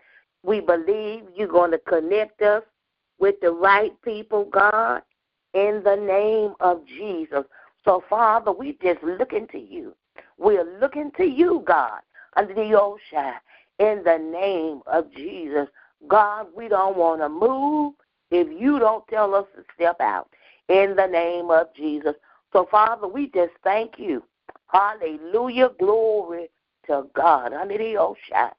We 0.43 0.59
believe 0.59 1.23
you're 1.35 1.47
going 1.47 1.71
to 1.71 1.77
connect 1.77 2.41
us 2.41 2.63
with 3.19 3.35
the 3.41 3.51
right 3.51 3.93
people, 4.01 4.45
God, 4.45 5.03
in 5.53 5.81
the 5.83 5.95
name 5.95 6.55
of 6.59 6.85
Jesus. 6.87 7.43
So, 7.85 8.03
Father, 8.09 8.51
we 8.51 8.77
just 8.81 9.03
looking 9.03 9.47
to 9.47 9.59
you. 9.59 9.95
We're 10.37 10.79
looking 10.79 11.11
to 11.17 11.25
you, 11.25 11.63
God, 11.65 12.01
under 12.35 12.53
the 12.53 12.73
ocean, 12.79 13.33
in 13.77 14.01
the 14.03 14.17
name 14.17 14.81
of 14.87 15.11
Jesus. 15.13 15.67
God, 16.07 16.47
we 16.55 16.67
don't 16.67 16.97
want 16.97 17.21
to 17.21 17.29
move 17.29 17.93
if 18.31 18.47
you 18.59 18.79
don't 18.79 19.07
tell 19.07 19.35
us 19.35 19.45
to 19.55 19.63
step 19.75 19.99
out, 19.99 20.29
in 20.69 20.95
the 20.95 21.05
name 21.05 21.51
of 21.51 21.67
Jesus. 21.75 22.15
So, 22.53 22.67
Father, 22.71 23.07
we 23.07 23.27
just 23.27 23.53
thank 23.63 23.93
you. 23.97 24.23
Hallelujah. 24.71 25.69
Glory 25.79 26.49
to 26.87 27.03
God 27.13 27.53
under 27.53 27.77
the 27.77 27.97
ocean 27.97 28.51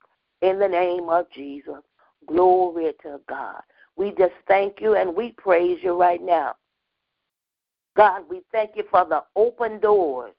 in 0.43 0.59
the 0.59 0.69
name 0.69 1.09
of 1.09 1.31
Jesus. 1.31 1.81
Glory 2.27 2.93
to 3.03 3.21
God. 3.29 3.63
We 3.97 4.11
just 4.19 4.35
thank 4.47 4.81
you 4.81 4.95
and 4.95 5.15
we 5.15 5.33
praise 5.33 5.79
you 5.83 5.99
right 5.99 6.23
now. 6.23 6.55
God, 7.97 8.23
we 8.29 8.43
thank 8.53 8.73
you 8.77 8.85
for 8.91 9.05
the 9.05 9.23
open 9.37 9.81
doors. 9.81 10.33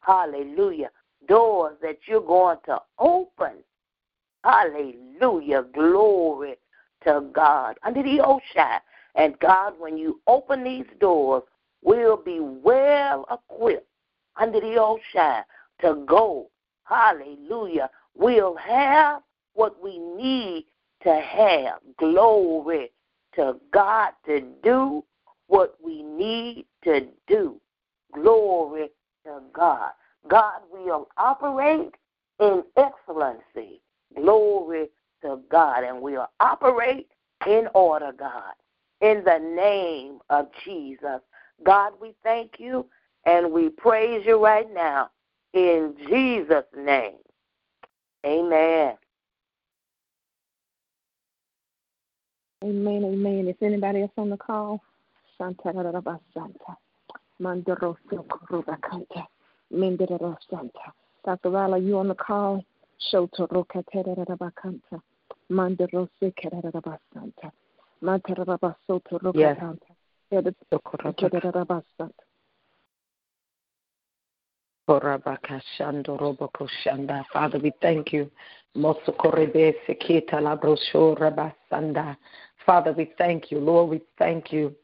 Hallelujah. 0.00 0.90
Doors 1.28 1.76
that 1.82 1.98
you're 2.06 2.20
going 2.20 2.58
to 2.66 2.80
open. 2.98 3.62
Hallelujah. 4.44 5.64
Glory 5.74 6.56
to 7.04 7.28
God. 7.32 7.76
Under 7.84 8.02
the 8.02 8.20
ocean. 8.20 8.80
And 9.16 9.38
God, 9.40 9.74
when 9.78 9.98
you 9.98 10.20
open 10.26 10.64
these 10.64 10.86
doors, 11.00 11.42
we'll 11.82 12.16
be 12.16 12.38
well 12.40 13.26
equipped 13.30 13.89
under 14.40 14.60
the 14.60 14.76
ocean 14.76 15.44
to 15.82 16.04
go 16.06 16.50
hallelujah, 16.90 17.88
we'll 18.14 18.56
have 18.56 19.22
what 19.54 19.82
we 19.82 19.98
need 19.98 20.66
to 21.02 21.14
have. 21.14 21.78
Glory 21.98 22.90
to 23.34 23.56
God 23.72 24.10
to 24.26 24.40
do 24.62 25.04
what 25.46 25.76
we 25.82 26.02
need 26.02 26.66
to 26.84 27.06
do. 27.26 27.60
Glory 28.12 28.90
to 29.24 29.40
God. 29.52 29.90
God 30.28 30.60
will 30.70 31.08
operate 31.16 31.94
in 32.40 32.62
excellency. 32.76 33.80
Glory 34.16 34.88
to 35.22 35.40
God. 35.50 35.84
And 35.84 36.02
we'll 36.02 36.28
operate 36.40 37.08
in 37.46 37.68
order, 37.74 38.12
God. 38.16 38.52
In 39.00 39.22
the 39.24 39.38
name 39.38 40.18
of 40.28 40.48
Jesus. 40.64 41.20
God, 41.64 41.92
we 42.00 42.14
thank 42.22 42.52
you 42.58 42.86
and 43.26 43.52
we 43.52 43.68
praise 43.68 44.22
you 44.26 44.42
right 44.42 44.72
now. 44.72 45.10
In 45.52 45.94
Jesus' 46.08 46.64
name. 46.76 47.16
Amen. 48.24 48.96
Amen, 52.62 53.04
amen. 53.04 53.48
Is 53.48 53.56
anybody 53.62 54.02
else 54.02 54.10
on 54.16 54.30
the 54.30 54.36
call? 54.36 54.80
Santa 55.38 55.72
Santa. 56.34 56.76
Mandoro 57.40 57.96
Sokorubakanta. 58.10 59.26
Mindera 59.72 60.36
Santa. 60.50 60.92
Dr. 61.24 61.50
Riley, 61.50 61.86
you 61.86 61.98
on 61.98 62.08
the 62.08 62.14
call? 62.14 62.62
Shoto 63.10 63.48
Rokaterabakanta. 63.48 65.00
Mandoro 65.50 66.08
Sekerabasanta. 66.20 67.50
Mantarabasoto 68.02 69.18
Rokatanta. 69.18 69.94
Yes. 70.30 70.44
Father, 77.32 77.58
we 77.58 77.72
thank 77.80 78.12
you. 78.12 78.30
Father, 82.66 82.92
we 82.92 83.10
thank 83.18 83.50
you. 83.50 83.58
Lord, 83.58 83.90
we 83.90 84.00
thank 84.18 84.52
you 84.52 84.74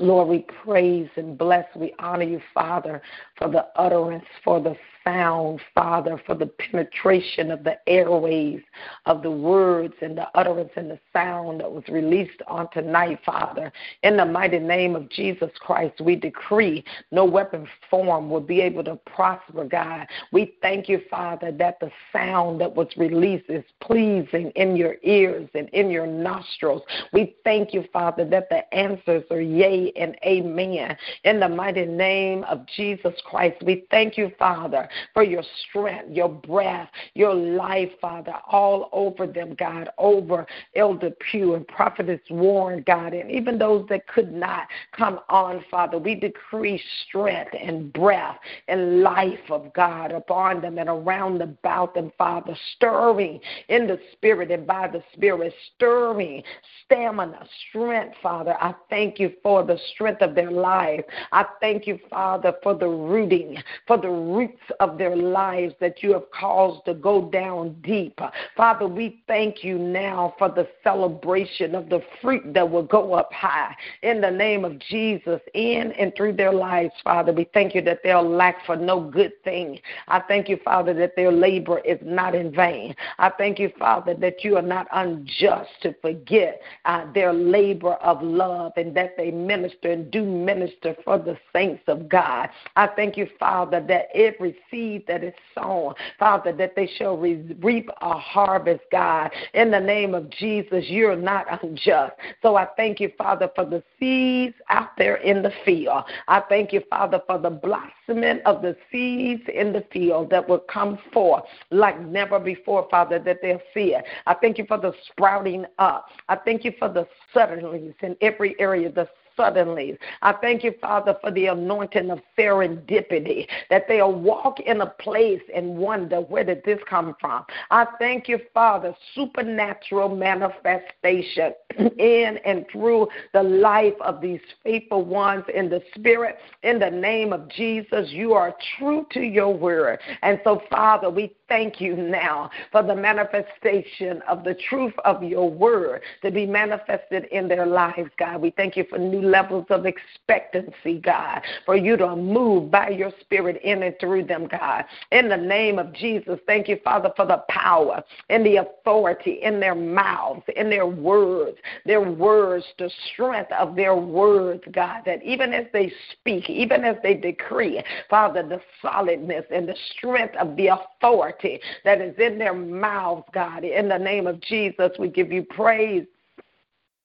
Lord, 0.00 0.28
we 0.28 0.46
praise 0.64 1.08
and 1.16 1.36
bless. 1.36 1.66
We 1.74 1.92
honor 1.98 2.22
you, 2.22 2.40
Father, 2.54 3.02
for 3.36 3.48
the 3.48 3.66
utterance, 3.74 4.24
for 4.44 4.60
the 4.60 4.76
sound, 5.08 5.60
Father, 5.74 6.20
for 6.26 6.34
the 6.34 6.46
penetration 6.46 7.50
of 7.50 7.64
the 7.64 7.78
airways 7.88 8.60
of 9.06 9.22
the 9.22 9.30
words 9.30 9.94
and 10.02 10.16
the 10.16 10.28
utterance 10.34 10.70
and 10.76 10.90
the 10.90 10.98
sound 11.12 11.60
that 11.60 11.70
was 11.70 11.82
released 11.88 12.42
on 12.46 12.70
tonight, 12.72 13.18
Father. 13.24 13.72
In 14.02 14.16
the 14.16 14.24
mighty 14.24 14.58
name 14.58 14.94
of 14.94 15.08
Jesus 15.08 15.50
Christ, 15.60 16.00
we 16.00 16.14
decree 16.14 16.84
no 17.10 17.24
weapon 17.24 17.66
form 17.90 18.28
will 18.28 18.40
be 18.40 18.60
able 18.60 18.84
to 18.84 18.96
prosper, 19.06 19.64
God. 19.64 20.06
We 20.30 20.54
thank 20.60 20.88
you, 20.88 21.00
Father, 21.10 21.52
that 21.52 21.80
the 21.80 21.90
sound 22.12 22.60
that 22.60 22.74
was 22.74 22.88
released 22.96 23.48
is 23.48 23.64
pleasing 23.80 24.50
in 24.56 24.76
your 24.76 24.96
ears 25.02 25.48
and 25.54 25.68
in 25.70 25.90
your 25.90 26.06
nostrils. 26.06 26.82
We 27.12 27.36
thank 27.44 27.72
you, 27.72 27.84
Father, 27.92 28.24
that 28.26 28.50
the 28.50 28.72
answers 28.74 29.24
are 29.30 29.40
yea 29.40 29.87
and 29.96 30.16
amen. 30.24 30.96
In 31.24 31.40
the 31.40 31.48
mighty 31.48 31.86
name 31.86 32.44
of 32.44 32.66
Jesus 32.76 33.14
Christ, 33.24 33.56
we 33.62 33.84
thank 33.90 34.16
you, 34.16 34.32
Father, 34.38 34.88
for 35.14 35.22
your 35.22 35.42
strength, 35.68 36.10
your 36.10 36.28
breath, 36.28 36.88
your 37.14 37.34
life, 37.34 37.90
Father, 38.00 38.34
all 38.50 38.88
over 38.92 39.26
them, 39.26 39.54
God, 39.58 39.88
over 39.98 40.46
Elder 40.74 41.10
Pugh 41.30 41.54
and 41.54 41.66
Prophetess 41.68 42.20
Warren, 42.30 42.82
God, 42.86 43.14
and 43.14 43.30
even 43.30 43.58
those 43.58 43.86
that 43.88 44.06
could 44.06 44.32
not 44.32 44.66
come 44.92 45.20
on, 45.28 45.64
Father. 45.70 45.98
We 45.98 46.14
decree 46.14 46.82
strength 47.06 47.54
and 47.60 47.92
breath 47.92 48.38
and 48.68 49.02
life 49.02 49.50
of 49.50 49.72
God 49.74 50.12
upon 50.12 50.60
them 50.60 50.78
and 50.78 50.88
around 50.88 51.42
about 51.42 51.94
them, 51.94 52.12
Father, 52.18 52.56
stirring 52.76 53.40
in 53.68 53.86
the 53.86 53.98
Spirit 54.12 54.50
and 54.50 54.66
by 54.66 54.88
the 54.88 55.02
Spirit, 55.14 55.52
stirring 55.74 56.42
stamina, 56.84 57.46
strength, 57.68 58.16
Father. 58.22 58.56
I 58.60 58.74
thank 58.90 59.18
you 59.18 59.32
for 59.42 59.64
the 59.64 59.77
strength 59.92 60.22
of 60.22 60.34
their 60.34 60.50
life. 60.50 61.04
I 61.32 61.44
thank 61.60 61.86
you, 61.86 61.98
Father, 62.10 62.52
for 62.62 62.74
the 62.74 62.88
rooting, 62.88 63.58
for 63.86 63.96
the 63.96 64.10
roots 64.10 64.62
of 64.80 64.98
their 64.98 65.16
lives 65.16 65.74
that 65.80 66.02
you 66.02 66.12
have 66.12 66.30
caused 66.30 66.84
to 66.86 66.94
go 66.94 67.28
down 67.30 67.76
deep. 67.82 68.18
Father, 68.56 68.86
we 68.86 69.22
thank 69.26 69.62
you 69.62 69.78
now 69.78 70.34
for 70.38 70.48
the 70.48 70.68
celebration 70.82 71.74
of 71.74 71.88
the 71.88 72.00
fruit 72.20 72.54
that 72.54 72.68
will 72.68 72.82
go 72.82 73.14
up 73.14 73.32
high. 73.32 73.74
In 74.02 74.20
the 74.20 74.30
name 74.30 74.64
of 74.64 74.78
Jesus, 74.78 75.40
in 75.54 75.92
and 75.92 76.12
through 76.16 76.34
their 76.34 76.52
lives, 76.52 76.92
Father, 77.04 77.32
we 77.32 77.48
thank 77.54 77.74
you 77.74 77.82
that 77.82 78.00
they'll 78.02 78.28
lack 78.28 78.64
for 78.66 78.76
no 78.76 79.00
good 79.00 79.32
thing. 79.44 79.78
I 80.08 80.20
thank 80.20 80.48
you, 80.48 80.58
Father, 80.64 80.94
that 80.94 81.16
their 81.16 81.32
labor 81.32 81.80
is 81.80 81.98
not 82.02 82.34
in 82.34 82.52
vain. 82.52 82.94
I 83.18 83.30
thank 83.30 83.58
you, 83.58 83.70
Father, 83.78 84.14
that 84.14 84.44
you 84.44 84.56
are 84.56 84.62
not 84.62 84.86
unjust 84.92 85.70
to 85.82 85.94
forget 86.00 86.60
uh, 86.84 87.10
their 87.12 87.32
labor 87.32 87.94
of 87.94 88.22
love 88.22 88.72
and 88.76 88.94
that 88.96 89.16
they 89.16 89.30
minister 89.30 89.67
and 89.82 90.10
do 90.10 90.24
minister 90.24 90.96
for 91.04 91.18
the 91.18 91.36
saints 91.52 91.82
of 91.86 92.08
God. 92.08 92.48
I 92.76 92.88
thank 92.88 93.16
you, 93.16 93.28
Father, 93.38 93.84
that 93.88 94.08
every 94.14 94.56
seed 94.70 95.06
that 95.08 95.24
is 95.24 95.34
sown, 95.54 95.94
Father, 96.18 96.52
that 96.52 96.74
they 96.76 96.86
shall 96.98 97.16
reap 97.16 97.90
a 98.00 98.18
harvest, 98.18 98.82
God. 98.90 99.30
In 99.54 99.70
the 99.70 99.80
name 99.80 100.14
of 100.14 100.30
Jesus, 100.30 100.84
you're 100.88 101.16
not 101.16 101.62
unjust. 101.62 102.14
So 102.42 102.56
I 102.56 102.66
thank 102.76 103.00
you, 103.00 103.10
Father, 103.16 103.50
for 103.54 103.64
the 103.64 103.82
seeds 103.98 104.54
out 104.70 104.96
there 104.96 105.16
in 105.16 105.42
the 105.42 105.52
field. 105.64 106.04
I 106.26 106.40
thank 106.48 106.72
you, 106.72 106.82
Father, 106.90 107.20
for 107.26 107.38
the 107.38 107.50
blossoming 107.50 108.40
of 108.44 108.62
the 108.62 108.76
seeds 108.90 109.42
in 109.52 109.72
the 109.72 109.84
field 109.92 110.30
that 110.30 110.48
will 110.48 110.58
come 110.58 110.98
forth 111.12 111.44
like 111.70 112.00
never 112.00 112.38
before, 112.38 112.86
Father, 112.90 113.18
that 113.18 113.38
they'll 113.42 113.60
see 113.74 113.94
it. 113.94 114.04
I 114.26 114.34
thank 114.34 114.58
you 114.58 114.64
for 114.66 114.78
the 114.78 114.92
sprouting 115.06 115.64
up. 115.78 116.08
I 116.28 116.36
thank 116.36 116.64
you 116.64 116.72
for 116.78 116.88
the 116.88 117.06
suddenlies 117.34 117.94
in 118.02 118.16
every 118.20 118.58
area, 118.60 118.90
the 118.90 119.08
suddenly. 119.38 119.96
I 120.20 120.32
thank 120.32 120.62
you, 120.62 120.74
Father, 120.80 121.16
for 121.22 121.30
the 121.30 121.46
anointing 121.46 122.10
of 122.10 122.20
serendipity, 122.36 123.46
that 123.70 123.88
they'll 123.88 124.12
walk 124.12 124.60
in 124.60 124.82
a 124.82 124.86
place 124.86 125.40
and 125.54 125.78
wonder, 125.78 126.20
where 126.20 126.44
did 126.44 126.62
this 126.64 126.80
come 126.90 127.16
from? 127.18 127.44
I 127.70 127.86
thank 127.98 128.28
you, 128.28 128.40
Father, 128.52 128.94
supernatural 129.14 130.14
manifestation 130.14 131.54
in 131.98 132.38
and 132.44 132.66
through 132.70 133.08
the 133.32 133.42
life 133.42 133.94
of 134.02 134.20
these 134.20 134.40
faithful 134.62 135.04
ones 135.04 135.44
in 135.54 135.70
the 135.70 135.82
Spirit. 135.94 136.36
In 136.62 136.78
the 136.78 136.90
name 136.90 137.32
of 137.32 137.48
Jesus, 137.48 138.10
you 138.10 138.32
are 138.34 138.54
true 138.76 139.06
to 139.12 139.20
your 139.20 139.54
word. 139.54 140.00
And 140.22 140.40
so, 140.44 140.62
Father, 140.68 141.08
we 141.08 141.32
thank 141.48 141.80
you 141.80 141.96
now 141.96 142.50
for 142.70 142.82
the 142.82 142.94
manifestation 142.94 144.22
of 144.28 144.44
the 144.44 144.54
truth 144.68 144.92
of 145.04 145.22
your 145.22 145.50
word 145.50 146.02
to 146.22 146.30
be 146.30 146.46
manifested 146.46 147.24
in 147.32 147.48
their 147.48 147.66
lives, 147.66 148.10
God. 148.18 148.40
We 148.40 148.50
thank 148.50 148.76
you 148.76 148.84
for 148.88 148.98
new 148.98 149.22
levels 149.22 149.66
of 149.70 149.86
expectancy, 149.86 150.98
God, 150.98 151.42
for 151.64 151.76
you 151.76 151.96
to 151.96 152.14
move 152.14 152.70
by 152.70 152.90
your 152.90 153.12
spirit 153.20 153.60
in 153.62 153.82
and 153.82 153.94
through 153.98 154.24
them, 154.24 154.46
God. 154.46 154.84
In 155.10 155.28
the 155.28 155.36
name 155.36 155.78
of 155.78 155.92
Jesus, 155.92 156.38
thank 156.46 156.68
you, 156.68 156.78
Father, 156.84 157.12
for 157.16 157.26
the 157.26 157.42
power 157.48 158.02
and 158.28 158.44
the 158.44 158.56
authority 158.56 159.40
in 159.42 159.60
their 159.60 159.74
mouths, 159.74 160.42
in 160.56 160.68
their 160.70 160.86
words, 160.86 161.56
their 161.86 162.02
words, 162.02 162.64
the 162.78 162.90
strength 163.12 163.50
of 163.52 163.74
their 163.74 163.96
words, 163.96 164.62
God, 164.72 165.02
that 165.06 165.22
even 165.22 165.52
as 165.52 165.66
they 165.72 165.92
speak, 166.12 166.50
even 166.50 166.84
as 166.84 166.96
they 167.02 167.14
decree, 167.14 167.82
Father, 168.10 168.42
the 168.42 168.60
solidness 168.82 169.44
and 169.50 169.68
the 169.68 169.76
strength 169.96 170.34
of 170.36 170.56
the 170.56 170.68
authority 170.68 171.37
that 171.84 172.00
is 172.00 172.16
in 172.18 172.38
their 172.38 172.54
mouths, 172.54 173.24
God, 173.32 173.64
in 173.64 173.88
the 173.88 173.98
name 173.98 174.26
of 174.26 174.40
Jesus, 174.40 174.90
we 174.98 175.08
give 175.08 175.32
you 175.32 175.42
praise 175.42 176.06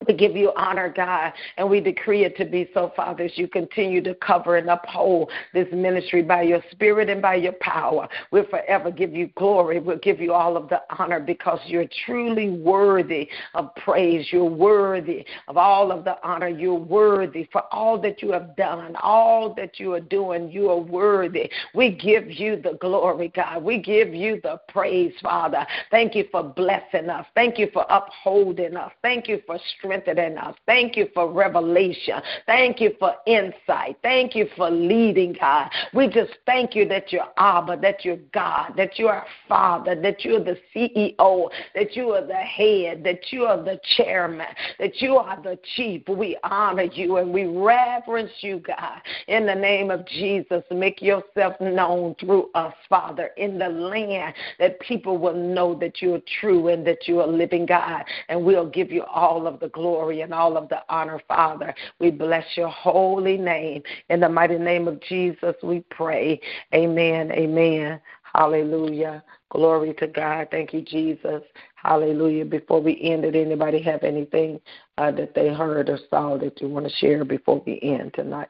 we 0.07 0.13
give 0.13 0.35
you 0.35 0.51
honor, 0.55 0.91
God, 0.95 1.33
and 1.57 1.69
we 1.69 1.79
decree 1.79 2.23
it 2.25 2.35
to 2.37 2.45
be 2.45 2.69
so, 2.73 2.91
Father, 2.95 3.23
as 3.25 3.31
you 3.35 3.47
continue 3.47 4.01
to 4.03 4.15
cover 4.15 4.57
and 4.57 4.69
uphold 4.69 5.31
this 5.53 5.67
ministry 5.71 6.21
by 6.21 6.41
your 6.43 6.61
spirit 6.71 7.09
and 7.09 7.21
by 7.21 7.35
your 7.35 7.53
power. 7.53 8.07
We'll 8.31 8.45
forever 8.45 8.91
give 8.91 9.13
you 9.13 9.27
glory. 9.35 9.79
We'll 9.79 9.97
give 9.97 10.19
you 10.19 10.33
all 10.33 10.57
of 10.57 10.69
the 10.69 10.81
honor 10.97 11.19
because 11.19 11.59
you're 11.65 11.87
truly 12.05 12.49
worthy 12.49 13.29
of 13.53 13.73
praise. 13.75 14.27
You're 14.31 14.45
worthy 14.45 15.25
of 15.47 15.57
all 15.57 15.91
of 15.91 16.03
the 16.03 16.17
honor. 16.27 16.49
You're 16.49 16.73
worthy 16.73 17.47
for 17.51 17.63
all 17.71 17.99
that 18.01 18.21
you 18.21 18.31
have 18.31 18.55
done, 18.55 18.95
all 19.01 19.53
that 19.55 19.79
you 19.79 19.93
are 19.93 19.99
doing. 19.99 20.51
You 20.51 20.69
are 20.69 20.79
worthy. 20.79 21.49
We 21.73 21.91
give 21.91 22.31
you 22.31 22.61
the 22.61 22.77
glory, 22.81 23.31
God. 23.35 23.63
We 23.63 23.79
give 23.79 24.13
you 24.13 24.39
the 24.41 24.59
praise, 24.67 25.13
Father. 25.21 25.65
Thank 25.91 26.15
you 26.15 26.25
for 26.31 26.43
blessing 26.43 27.09
us. 27.09 27.25
Thank 27.35 27.57
you 27.57 27.69
for 27.71 27.85
upholding 27.89 28.75
us. 28.75 28.91
Thank 29.01 29.27
you 29.27 29.41
for 29.45 29.59
strength 29.77 29.92
us. 29.93 30.55
Thank 30.65 30.97
you 30.97 31.07
for 31.13 31.31
revelation. 31.31 32.21
Thank 32.45 32.81
you 32.81 32.93
for 32.99 33.15
insight. 33.25 33.97
Thank 34.01 34.35
you 34.35 34.47
for 34.55 34.69
leading, 34.69 35.35
God. 35.39 35.69
We 35.93 36.07
just 36.07 36.31
thank 36.45 36.75
you 36.75 36.87
that 36.89 37.11
you're 37.11 37.27
Abba, 37.37 37.77
that 37.81 38.03
you're 38.03 38.17
God, 38.33 38.73
that 38.77 38.97
you 38.97 39.07
are 39.07 39.25
Father, 39.47 39.99
that 40.01 40.23
you're 40.23 40.43
the 40.43 40.57
CEO, 40.75 41.49
that 41.75 41.95
you 41.95 42.09
are 42.11 42.25
the 42.25 42.33
head, 42.33 43.03
that 43.03 43.31
you 43.31 43.43
are 43.43 43.61
the 43.61 43.79
chairman, 43.97 44.47
that 44.79 45.01
you 45.01 45.17
are 45.17 45.41
the 45.41 45.57
chief. 45.75 46.07
We 46.07 46.37
honor 46.43 46.83
you 46.83 47.17
and 47.17 47.33
we 47.33 47.45
reverence 47.45 48.31
you, 48.41 48.59
God. 48.59 49.01
In 49.27 49.45
the 49.45 49.55
name 49.55 49.91
of 49.91 50.05
Jesus, 50.07 50.63
make 50.71 51.01
yourself 51.01 51.59
known 51.59 52.15
through 52.19 52.49
us, 52.55 52.73
Father, 52.89 53.31
in 53.37 53.57
the 53.57 53.69
land 53.69 54.33
that 54.59 54.79
people 54.79 55.17
will 55.17 55.35
know 55.35 55.75
that 55.75 56.01
you 56.01 56.15
are 56.15 56.21
true 56.39 56.67
and 56.69 56.85
that 56.87 57.07
you 57.07 57.21
are 57.21 57.27
living 57.27 57.65
God. 57.65 58.03
And 58.29 58.43
we'll 58.43 58.69
give 58.69 58.91
you 58.91 59.03
all 59.03 59.47
of 59.47 59.59
the 59.59 59.69
glory 59.69 59.82
glory 59.83 60.21
and 60.21 60.33
all 60.33 60.55
of 60.55 60.69
the 60.69 60.79
honor, 60.87 61.19
Father. 61.27 61.75
We 61.99 62.09
bless 62.09 62.45
your 62.55 62.69
holy 62.69 63.37
name. 63.37 63.83
In 64.09 64.21
the 64.21 64.29
mighty 64.29 64.57
name 64.57 64.87
of 64.87 65.01
Jesus, 65.01 65.55
we 65.61 65.83
pray. 65.89 66.39
Amen. 66.73 67.33
Amen. 67.33 67.99
Hallelujah. 68.33 69.21
Glory 69.51 69.93
to 69.95 70.07
God. 70.07 70.47
Thank 70.51 70.73
you, 70.73 70.81
Jesus. 70.81 71.43
Hallelujah. 71.75 72.45
Before 72.45 72.81
we 72.81 72.97
end 73.01 73.25
it, 73.25 73.35
anybody 73.35 73.81
have 73.81 74.03
anything 74.03 74.61
uh, 74.97 75.11
that 75.11 75.35
they 75.35 75.53
heard 75.53 75.89
or 75.89 75.99
saw 76.09 76.37
that 76.37 76.61
you 76.61 76.69
want 76.69 76.87
to 76.87 76.95
share 76.95 77.25
before 77.25 77.61
we 77.65 77.77
end 77.81 78.13
tonight? 78.13 78.47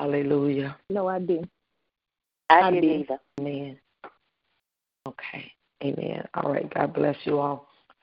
Hallelujah. 0.00 0.76
No, 0.90 1.06
I 1.06 1.20
didn't. 1.20 1.50
I, 2.50 2.62
I 2.62 2.70
didn't 2.72 2.90
either. 2.90 3.18
Amen. 3.40 3.78
Okay. 5.06 5.52
Amen. 5.84 6.26
All 6.34 6.52
right. 6.52 6.68
God 6.74 6.92
bless 6.92 7.16
you 7.24 7.38
all. 7.38 7.65